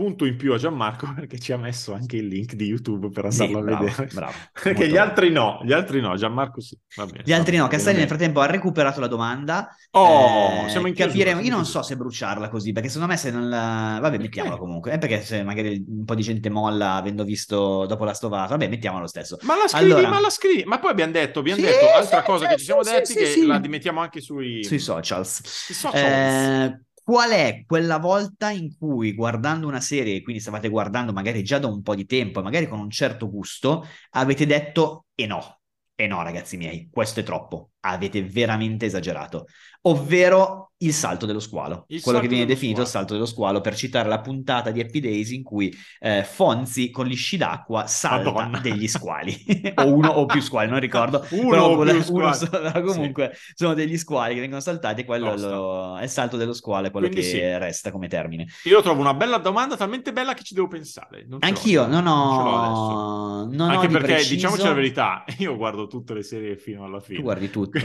punto 0.00 0.24
in 0.24 0.36
più 0.36 0.52
a 0.52 0.58
Gianmarco 0.58 1.12
perché 1.14 1.38
ci 1.38 1.52
ha 1.52 1.56
messo 1.58 1.92
anche 1.92 2.16
il 2.16 2.26
link 2.26 2.54
di 2.54 2.64
YouTube 2.66 3.10
per 3.10 3.24
Sì, 3.28 3.42
andarlo 3.42 3.58
a 3.58 3.62
bravo, 3.62 3.84
vedere. 3.84 4.06
bravo. 4.12 4.34
Perché 4.52 4.88
gli 4.88 4.92
bravo. 4.92 5.08
altri 5.10 5.30
no, 5.30 5.60
gli 5.62 5.72
altri 5.72 6.00
no, 6.00 6.16
Gianmarco 6.16 6.60
sì. 6.60 6.76
Bene, 6.94 7.22
Gli 7.24 7.32
altri 7.32 7.56
no, 7.56 7.68
Castelli 7.68 7.98
nel 7.98 8.06
frattempo 8.08 8.40
ha 8.40 8.46
recuperato 8.46 8.98
la 9.00 9.06
domanda. 9.06 9.68
Oh, 9.92 10.64
Eh, 10.64 10.68
siamo 10.68 10.86
in 10.86 10.94
chiusura, 10.94 11.24
siamo 11.26 11.40
Io 11.42 11.50
non 11.50 11.64
so 11.64 11.82
se 11.82 11.96
bruciarla 11.96 12.48
così, 12.48 12.72
perché 12.72 12.88
secondo 12.88 13.12
me 13.12 13.18
se 13.18 13.30
non 13.30 13.48
la... 13.48 13.98
Vabbè, 14.00 14.18
mettiamola 14.18 14.56
comunque. 14.56 14.92
Eh, 14.92 14.98
perché 14.98 15.22
se 15.22 15.42
magari 15.42 15.84
un 15.86 16.04
po' 16.04 16.14
di 16.14 16.22
gente 16.22 16.48
molla 16.50 16.94
avendo 16.94 17.24
visto 17.24 17.86
dopo 17.86 18.04
la 18.04 18.12
stovata, 18.14 18.48
vabbè, 18.56 18.68
mettiamolo 18.68 19.02
lo 19.02 19.08
stesso. 19.08 19.36
Ma 19.42 19.56
la 19.56 19.68
scrivi, 19.68 19.92
Allora- 19.92 20.08
ma 20.08 20.20
la 20.20 20.30
scrivi. 20.30 20.64
Ma 20.64 20.78
poi 20.78 20.90
abbiamo 20.90 21.12
detto, 21.12 21.38
abbiamo 21.40 21.60
Sì, 21.60 21.66
detto 21.66 21.86
altra 21.92 22.20
sì, 22.20 22.26
cosa 22.26 22.44
sì, 22.44 22.50
che 22.50 22.58
ci 22.58 22.64
siamo 22.64 22.82
sì, 22.82 22.92
detti 22.92 23.12
sì, 23.12 23.18
che 23.18 23.26
sì. 23.26 23.46
la 23.46 23.58
mettiamo 23.60 24.00
anche 24.00 24.20
sui, 24.20 24.64
Sui 24.64 24.78
socials. 24.78 25.40
sui 25.44 25.74
socials. 25.74 25.96
Eh, 26.02 26.80
qual 27.10 27.30
è 27.30 27.64
quella 27.66 27.98
volta 27.98 28.50
in 28.50 28.76
cui 28.78 29.14
guardando 29.14 29.66
una 29.66 29.80
serie, 29.80 30.22
quindi 30.22 30.40
stavate 30.40 30.68
guardando 30.68 31.12
magari 31.12 31.42
già 31.42 31.58
da 31.58 31.66
un 31.66 31.82
po' 31.82 31.96
di 31.96 32.06
tempo, 32.06 32.40
magari 32.40 32.68
con 32.68 32.78
un 32.78 32.88
certo 32.88 33.28
gusto, 33.28 33.84
avete 34.10 34.46
detto 34.46 35.06
e 35.16 35.26
no, 35.26 35.60
e 35.96 36.06
no 36.06 36.22
ragazzi 36.22 36.56
miei, 36.56 36.88
questo 36.88 37.18
è 37.18 37.22
troppo, 37.24 37.72
avete 37.80 38.22
veramente 38.22 38.86
esagerato, 38.86 39.46
ovvero 39.82 40.64
il 40.82 40.94
salto 40.94 41.26
dello 41.26 41.40
squalo, 41.40 41.84
Il 41.88 42.00
quello 42.00 42.20
che 42.20 42.26
viene 42.28 42.46
definito 42.46 42.80
il 42.80 42.86
squalo. 42.86 43.04
salto 43.04 43.12
dello 43.12 43.26
squalo 43.26 43.60
per 43.60 43.74
citare 43.76 44.08
la 44.08 44.20
puntata 44.22 44.70
di 44.70 44.80
Happy 44.80 44.98
Days 45.00 45.30
in 45.30 45.42
cui 45.42 45.70
eh, 45.98 46.24
Fonzi 46.24 46.88
con 46.90 47.04
gli 47.04 47.14
sci 47.14 47.36
d'acqua 47.36 47.86
salta 47.86 48.32
Madonna. 48.32 48.60
degli 48.60 48.88
squali, 48.88 49.36
o 49.76 49.92
uno 49.92 50.08
o 50.08 50.24
più 50.24 50.40
squali, 50.40 50.70
non 50.70 50.80
ricordo, 50.80 51.22
Uno 51.32 51.50
però 51.50 51.68
o 51.76 51.82
più 51.82 51.90
uno 52.14 52.32
squali. 52.32 52.82
comunque 52.82 53.32
sono 53.54 53.74
degli 53.74 53.98
squali 53.98 54.32
che 54.32 54.40
vengono 54.40 54.62
saltati 54.62 55.02
e 55.02 55.04
quello 55.04 55.36
lo- 55.36 55.98
è 55.98 56.04
il 56.04 56.08
salto 56.08 56.38
dello 56.38 56.54
squalo, 56.54 56.86
è 56.86 56.90
quello 56.90 57.08
Quindi 57.08 57.26
che 57.26 57.32
sì. 57.36 57.40
resta 57.58 57.90
come 57.90 58.08
termine. 58.08 58.46
Io 58.64 58.76
lo 58.76 58.82
trovo 58.82 59.02
una 59.02 59.12
bella 59.12 59.36
domanda, 59.36 59.76
talmente 59.76 60.14
bella 60.14 60.32
che 60.32 60.44
ci 60.44 60.54
devo 60.54 60.68
pensare. 60.68 61.26
Non 61.28 61.40
Anch'io 61.42 61.86
non 61.86 62.06
adesso. 62.06 62.14
ho, 62.14 63.44
non 63.52 63.68
ho 63.68 63.72
Anche 63.74 63.88
perché, 63.88 64.06
preciso- 64.14 64.34
diciamoci 64.34 64.62
la 64.62 64.72
verità, 64.72 65.24
io 65.36 65.54
guardo 65.56 65.86
tutte 65.88 66.14
le 66.14 66.22
serie 66.22 66.56
fino 66.56 66.84
alla 66.84 67.00
fine. 67.00 67.18
Tu 67.18 67.22
guardi 67.22 67.50
tutto. 67.50 67.78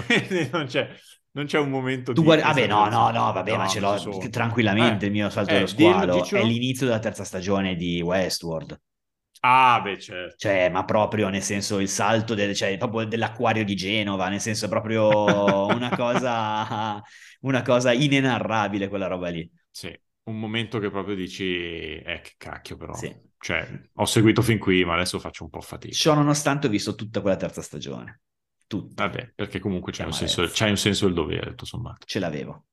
Non 0.54 0.66
c'è, 0.68 0.88
non 1.36 1.46
c'è 1.46 1.60
un 1.60 1.70
momento 1.70 2.14
Tu 2.14 2.22
di... 2.22 2.24
guardi, 2.24 2.44
vabbè, 2.44 2.68
no, 2.68 2.88
no, 2.90 3.12
no, 3.12 3.32
vabbè, 3.32 3.58
ma 3.58 3.68
ce 3.68 3.80
l'ho 3.80 3.98
sono. 3.98 4.28
tranquillamente 4.30 5.06
Eh, 5.06 5.08
il 5.08 5.12
mio 5.14 5.30
salto 5.30 5.52
eh, 5.52 5.56
dello 5.56 5.68
dillo, 5.72 6.08
squalo. 6.08 6.14
dicelo. 6.22 6.42
È 6.42 6.46
l'inizio 6.46 6.86
della 6.88 7.00
terza 7.00 7.24
stagione 7.24 7.76
di 7.76 8.02
Westworld. 8.02 8.80
Ah, 9.42 9.80
beh, 9.82 10.00
certo. 10.00 10.36
Cioè, 10.38 10.70
ma 10.70 10.84
proprio 10.86 11.30
nel 11.30 11.44
senso 11.44 11.80
il 11.80 11.88
salto 11.90 12.34
del, 12.34 12.56
cioè, 12.56 12.78
proprio 12.78 13.06
dell'acquario 13.06 13.64
di 13.64 13.76
Genova, 13.76 14.28
nel 14.28 14.42
senso 14.42 14.66
è 14.66 14.70
proprio 14.70 15.08
una 15.74 15.90
cosa, 15.96 17.02
una 17.42 17.62
cosa 17.62 17.92
inenarrabile 17.94 18.88
quella 18.88 19.08
roba 19.08 19.30
lì. 19.30 19.50
Sì, 19.70 19.88
un 20.24 20.40
momento 20.40 20.80
che 20.80 20.90
proprio 20.90 21.16
dici, 21.16 21.44
eh, 22.00 22.22
che 22.24 22.34
cacchio 22.38 22.78
però. 22.78 22.94
Sì. 22.94 23.14
Cioè, 23.38 23.90
ho 23.94 24.06
seguito 24.06 24.42
fin 24.42 24.58
qui, 24.58 24.84
ma 24.86 24.94
adesso 24.96 25.20
faccio 25.20 25.44
un 25.44 25.50
po' 25.50 25.62
fatica. 25.62 25.94
Ciò 25.94 26.14
nonostante 26.14 26.68
ho 26.68 26.70
visto 26.70 26.94
tutta 26.96 27.22
quella 27.22 27.38
terza 27.38 27.62
stagione. 27.62 28.22
Tutta. 28.68 29.04
Vabbè, 29.08 29.32
perché 29.36 29.60
comunque 29.60 29.92
c'è 29.92 30.04
un, 30.04 30.10
Amarezza. 30.12 30.36
senso, 30.36 30.54
c'è 30.54 30.70
un 30.70 30.78
senso 30.78 31.06
del 31.06 31.14
dovere, 31.14 31.50
tutto 31.52 31.66
sommato. 31.66 32.06
Ce 32.06 32.20
l'avevo. 32.20 32.66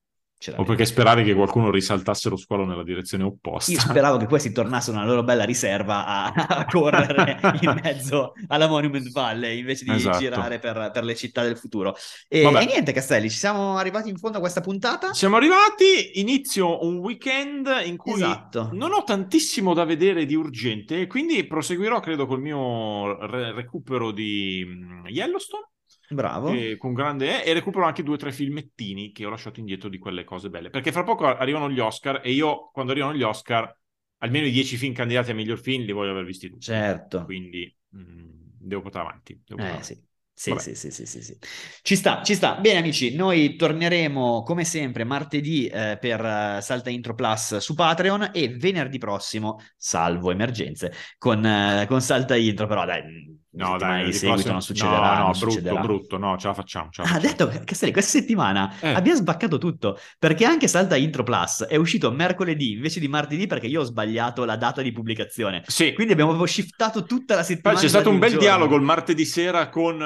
Ce 0.42 0.50
O 0.50 0.54
l'avevo. 0.54 0.68
perché 0.70 0.86
speravi 0.86 1.22
che 1.22 1.34
qualcuno 1.34 1.70
risaltasse 1.70 2.28
lo 2.28 2.36
squalo 2.36 2.64
nella 2.64 2.82
direzione 2.82 3.22
opposta. 3.22 3.70
Io 3.70 3.78
speravo 3.78 4.16
che 4.16 4.26
questi 4.26 4.50
tornassero 4.50 4.96
una 4.96 5.06
loro 5.06 5.22
bella 5.22 5.44
riserva 5.44 6.04
a, 6.04 6.32
a 6.32 6.64
correre 6.64 7.38
in 7.62 7.78
mezzo 7.80 8.32
alla 8.48 8.66
Monument 8.66 9.08
Valley 9.12 9.58
invece 9.60 9.84
di 9.84 9.92
Esatto. 9.92 10.18
girare 10.18 10.58
per, 10.58 10.90
per 10.92 11.04
le 11.04 11.14
città 11.14 11.44
del 11.44 11.56
futuro. 11.56 11.94
E, 12.26 12.40
e 12.42 12.64
niente, 12.64 12.90
Castelli, 12.92 13.30
ci 13.30 13.36
siamo 13.38 13.76
arrivati 13.76 14.08
in 14.08 14.16
fondo 14.16 14.38
a 14.38 14.40
questa 14.40 14.60
puntata. 14.62 15.12
Siamo 15.12 15.36
arrivati, 15.36 16.18
inizio 16.18 16.84
un 16.84 16.96
weekend 16.96 17.70
in 17.84 17.96
cui 17.96 18.14
Esatto. 18.14 18.70
non 18.72 18.92
ho 18.94 19.04
tantissimo 19.04 19.74
da 19.74 19.84
vedere 19.84 20.24
di 20.26 20.34
urgente, 20.34 21.06
quindi 21.06 21.46
proseguirò, 21.46 22.00
credo, 22.00 22.26
col 22.26 22.40
mio 22.40 23.16
re- 23.28 23.52
recupero 23.52 24.10
di 24.10 24.64
mm, 24.66 25.06
Yellowstone, 25.06 25.68
Bravo. 26.14 26.50
che- 26.50 26.76
con 26.76 26.92
grande... 26.92 27.44
e 27.44 27.52
recupero 27.52 27.84
anche 27.84 28.02
due 28.02 28.14
o 28.14 28.18
tre 28.18 28.32
filmettini 28.32 29.12
che 29.12 29.24
ho 29.26 29.30
lasciato 29.30 29.60
indietro 29.60 29.88
di 29.88 29.98
quelle 29.98 30.24
cose 30.24 30.50
belle, 30.50 30.70
perché 30.70 30.92
fra 30.92 31.04
poco 31.04 31.26
arrivano 31.26 31.70
gli 31.70 31.78
Oscar 31.80 32.20
e 32.24 32.32
io, 32.32 32.70
quando 32.72 32.92
arrivano 32.92 33.14
gli 33.14 33.22
Oscar, 33.22 33.74
almeno 34.18 34.46
i 34.46 34.50
dieci 34.50 34.76
film 34.76 34.94
candidati 34.94 35.30
a 35.30 35.34
miglior 35.34 35.58
film 35.58 35.84
li 35.84 35.92
voglio 35.92 36.10
aver 36.12 36.24
visti 36.24 36.48
tutti. 36.48 36.60
Certo. 36.64 37.24
Quindi 37.24 37.74
mm, 37.96 38.28
devo 38.58 38.82
portare 38.82 39.06
avanti. 39.08 39.34
devo 39.44 39.60
portare 39.60 39.72
Eh 39.78 39.82
avanti. 39.82 39.94
sì. 39.94 40.10
Sì, 40.34 40.58
sì, 40.74 40.90
sì, 40.90 41.06
sì, 41.06 41.22
sì. 41.22 41.38
Ci 41.82 41.94
sta, 41.94 42.22
ci 42.22 42.34
sta. 42.34 42.56
Bene 42.56 42.78
amici, 42.78 43.14
noi 43.14 43.54
torneremo 43.54 44.42
come 44.42 44.64
sempre 44.64 45.04
martedì 45.04 45.66
eh, 45.66 45.98
per 46.00 46.24
eh, 46.24 46.58
Salta 46.60 46.90
Intro 46.90 47.14
Plus 47.14 47.58
su 47.58 47.74
Patreon 47.74 48.30
e 48.32 48.48
venerdì 48.56 48.98
prossimo, 48.98 49.58
salvo 49.76 50.30
emergenze, 50.32 50.92
con, 51.18 51.44
eh, 51.44 51.84
con 51.86 52.00
Salta 52.00 52.34
Intro, 52.34 52.66
però 52.66 52.84
dai, 52.84 53.02
No, 53.54 53.76
dai, 53.76 54.06
di 54.06 54.12
seguito 54.12 54.32
prossimo- 54.32 54.52
non 54.52 54.62
succederà. 54.62 55.12
No, 55.18 55.18
no, 55.18 55.30
brutto, 55.32 55.50
succederà. 55.50 55.80
brutto, 55.80 56.16
no, 56.18 56.38
ce 56.38 56.46
la 56.46 56.54
facciamo. 56.54 56.88
Ce 56.90 57.02
la 57.02 57.08
Ah, 57.08 57.10
ha 57.10 57.20
facciamo. 57.20 57.50
detto 57.50 57.64
Castelli, 57.64 57.92
questa 57.92 58.18
settimana 58.18 58.74
Eh. 58.80 58.92
abbiamo 58.92 59.18
sbaccato 59.18 59.58
tutto 59.58 59.98
perché 60.18 60.44
anche 60.46 60.68
Salta 60.68 60.96
Intro 60.96 61.22
Plus 61.22 61.64
è 61.64 61.76
uscito 61.76 62.10
mercoledì 62.10 62.72
invece 62.72 62.98
di 62.98 63.08
martedì 63.08 63.46
perché 63.46 63.66
io 63.66 63.82
ho 63.82 63.84
sbagliato 63.84 64.44
la 64.46 64.56
data 64.56 64.80
di 64.80 64.90
pubblicazione. 64.92 65.62
Sì, 65.66 65.92
Quindi 65.92 66.12
abbiamo 66.14 66.46
shiftato 66.46 67.04
tutta 67.04 67.34
la 67.34 67.42
settimana. 67.42 67.74
Poi 67.74 67.84
c'è 67.84 67.90
stato 67.90 68.08
un 68.08 68.18
bel 68.18 68.30
giorno. 68.30 68.44
dialogo 68.46 68.76
il 68.76 68.82
martedì 68.82 69.24
sera 69.26 69.68
con 69.68 70.02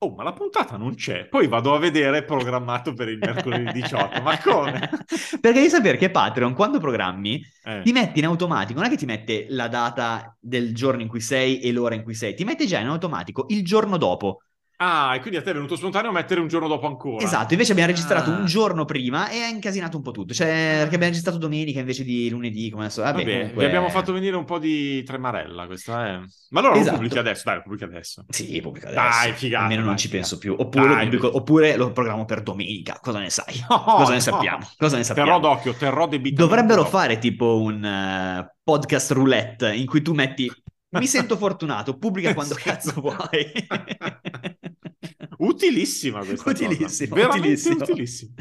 Oh, 0.00 0.14
ma 0.14 0.22
la 0.22 0.32
puntata 0.32 0.76
non 0.76 0.94
c'è. 0.94 1.26
Poi 1.26 1.48
vado 1.48 1.74
a 1.74 1.78
vedere 1.80 2.22
programmato 2.22 2.92
per 2.94 3.08
il 3.08 3.18
mercoledì 3.18 3.72
18. 3.82 4.22
Ma 4.22 4.38
come? 4.38 4.78
Perché 5.40 5.52
devi 5.58 5.68
sapere 5.68 5.96
che 5.96 6.08
Patreon, 6.10 6.54
quando 6.54 6.78
programmi, 6.78 7.42
Eh. 7.64 7.80
ti 7.82 7.90
mette 7.90 8.20
in 8.20 8.26
automatico, 8.26 8.78
non 8.78 8.88
è 8.88 8.92
che 8.92 8.96
ti 8.96 9.06
mette 9.06 9.46
la 9.48 9.66
data 9.66 10.36
del 10.38 10.72
giorno 10.72 11.02
in 11.02 11.08
cui 11.08 11.20
sei 11.20 11.58
e 11.58 11.72
l'ora 11.72 11.96
in 11.96 12.04
cui 12.04 12.14
sei, 12.14 12.34
ti 12.34 12.44
mette 12.44 12.64
già 12.66 12.78
in 12.78 12.86
automatico 12.86 13.46
il 13.48 13.64
giorno 13.64 13.96
dopo. 13.96 14.42
Ah, 14.80 15.12
e 15.16 15.18
quindi 15.20 15.38
a 15.38 15.42
te 15.42 15.50
è 15.50 15.54
venuto 15.54 15.74
spontaneo 15.74 16.12
mettere 16.12 16.40
un 16.40 16.46
giorno 16.46 16.68
dopo 16.68 16.86
ancora. 16.86 17.24
Esatto, 17.24 17.52
invece 17.52 17.72
abbiamo 17.72 17.90
registrato 17.90 18.30
Ah. 18.30 18.36
un 18.36 18.44
giorno 18.46 18.84
prima 18.84 19.28
e 19.28 19.40
ha 19.42 19.48
incasinato 19.48 19.96
un 19.96 20.04
po' 20.04 20.12
tutto. 20.12 20.32
Cioè, 20.32 20.46
perché 20.46 20.94
abbiamo 20.94 21.06
registrato 21.06 21.36
domenica 21.36 21.80
invece 21.80 22.04
di 22.04 22.30
lunedì, 22.30 22.70
come 22.70 22.84
adesso. 22.84 23.02
Vabbè, 23.02 23.18
Vabbè, 23.18 23.30
comunque- 23.32 23.58
vi 23.60 23.64
abbiamo 23.64 23.88
fatto 23.88 24.12
venire 24.12 24.36
un 24.36 24.44
po' 24.44 24.60
di 24.60 25.02
tremarella 25.02 25.66
questa, 25.66 26.06
è. 26.06 26.18
Ma 26.50 26.60
allora 26.60 26.74
Esatto. 26.76 26.90
lo 26.90 26.92
pubblichi 26.92 27.18
adesso, 27.18 27.42
dai, 27.44 27.54
lo 27.56 27.62
pubblichi 27.62 27.84
adesso. 27.84 28.24
Sì, 28.28 28.60
pubblica 28.60 28.88
adesso. 28.88 29.18
Dai, 29.24 29.32
figata, 29.32 29.62
Almeno 29.64 29.84
non 29.84 29.96
ci 29.96 30.08
penso 30.08 30.38
più. 30.38 30.54
Oppure, 30.56 30.86
lo 30.86 30.94
Dai, 30.94 31.02
pubblico- 31.02 31.36
oppure 31.36 31.76
lo 31.76 31.90
programmo 31.90 32.24
per 32.24 32.42
domenica. 32.42 32.98
Cosa 33.02 33.18
ne 33.18 33.30
sai? 33.30 33.60
No, 33.68 33.82
Cosa 33.82 34.10
ne 34.10 34.14
no. 34.14 34.20
sappiamo? 34.20 34.68
Cosa 34.78 34.96
ne 34.96 35.02
sappiamo? 35.02 35.28
Terrò 35.28 35.40
d'occhio, 35.40 35.72
terrò 35.74 36.06
debitamente 36.06 36.40
Dovrebbero 36.56 36.84
fare 36.88 37.18
tipo 37.18 37.60
un 37.60 37.84
eh, 37.84 38.54
podcast 38.62 39.10
roulette 39.10 39.74
in 39.74 39.86
cui 39.86 40.02
tu 40.02 40.12
metti 40.14 40.48
mi 40.90 41.06
sento 41.06 41.36
fortunato, 41.36 41.96
pubblica 41.98 42.34
quando 42.34 42.54
cazzo 42.60 43.00
vuoi. 43.00 43.52
Utilissima 45.40 46.24
questa 46.24 46.50
Utilissimo, 46.50 47.14
cosa. 47.14 47.28
Utilissimo. 47.28 47.74
utilissima. 47.76 48.32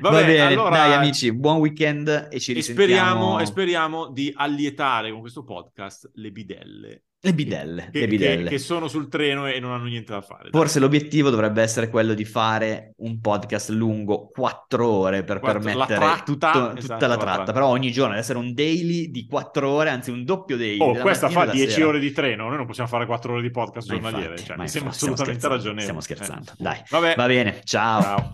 Va 0.00 0.10
Vabbè, 0.10 0.26
bene, 0.26 0.40
allora- 0.40 0.70
dai 0.76 0.94
amici, 0.94 1.32
buon 1.32 1.58
weekend 1.58 2.28
e 2.30 2.40
ci 2.40 2.52
E 2.52 2.54
risentiamo. 2.54 2.86
speriamo, 2.88 3.40
e 3.40 3.46
speriamo 3.46 4.08
di 4.10 4.32
allietare 4.34 5.10
con 5.10 5.20
questo 5.20 5.44
podcast 5.44 6.10
le 6.14 6.30
bidelle. 6.30 7.04
Le 7.18 7.32
bidelle, 7.34 7.88
Che, 7.90 8.00
le 8.00 8.06
bidelle. 8.06 8.42
che- 8.44 8.48
che 8.50 8.58
sono 8.58 8.86
sul 8.88 9.08
treno 9.08 9.46
e 9.46 9.58
non 9.58 9.72
hanno 9.72 9.86
niente 9.86 10.12
da 10.12 10.20
fare. 10.20 10.42
dai. 10.42 10.50
Forse 10.52 10.78
l'obiettivo 10.78 11.30
dovrebbe 11.30 11.60
essere 11.62 11.88
quello 11.88 12.14
di 12.14 12.24
fare 12.24 12.92
un 12.98 13.20
podcast 13.20 13.70
lungo 13.70 14.28
quattro 14.28 14.86
ore 14.86 15.24
per 15.24 15.40
Quattro- 15.40 15.58
la 15.58 15.64
permettere 15.64 15.98
tratta, 15.98 16.22
tutto- 16.22 16.46
esatto, 16.46 16.80
tutta 16.80 16.94
la 17.00 17.06
la 17.08 17.16
tratta. 17.16 17.34
tratta. 17.36 17.52
Però 17.52 17.66
ogni 17.68 17.90
giorno 17.90 18.10
deve 18.10 18.20
essere 18.20 18.38
un 18.38 18.52
daily 18.54 19.10
di 19.10 19.26
quattro 19.26 19.70
ore, 19.70 19.88
anzi 19.90 20.10
un 20.10 20.24
doppio 20.24 20.56
daily. 20.56 20.78
Oh, 20.78 20.92
questa 21.00 21.28
fa 21.28 21.40
della 21.40 21.52
10 21.52 21.70
sera. 21.72 21.86
ore 21.88 21.98
di 21.98 22.12
treno, 22.12 22.46
noi 22.48 22.58
non 22.58 22.66
possiamo 22.66 22.88
fare 22.88 23.06
4 23.06 23.32
ore 23.32 23.42
di 23.42 23.50
podcast 23.50 23.88
Ma 23.88 23.94
giornaliere, 23.94 24.30
infatti, 24.32 24.46
cioè, 24.46 24.56
mi 24.58 24.68
sembra 24.68 24.90
assolutamente 24.90 25.48
ragionevole. 25.48 25.80
Stiamo 25.82 26.00
scherzando, 26.00 26.50
Eh. 26.52 26.54
dai. 26.62 26.82
Vabbè, 26.90 27.14
Va 27.16 27.26
bene, 27.26 27.60
ciao. 27.64 28.02
ciao. 28.02 28.32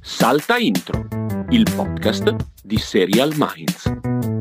Salta 0.00 0.56
Intro, 0.58 1.06
il 1.48 1.66
podcast 1.74 2.36
di 2.62 2.76
Serial 2.76 3.32
Minds. 3.36 4.32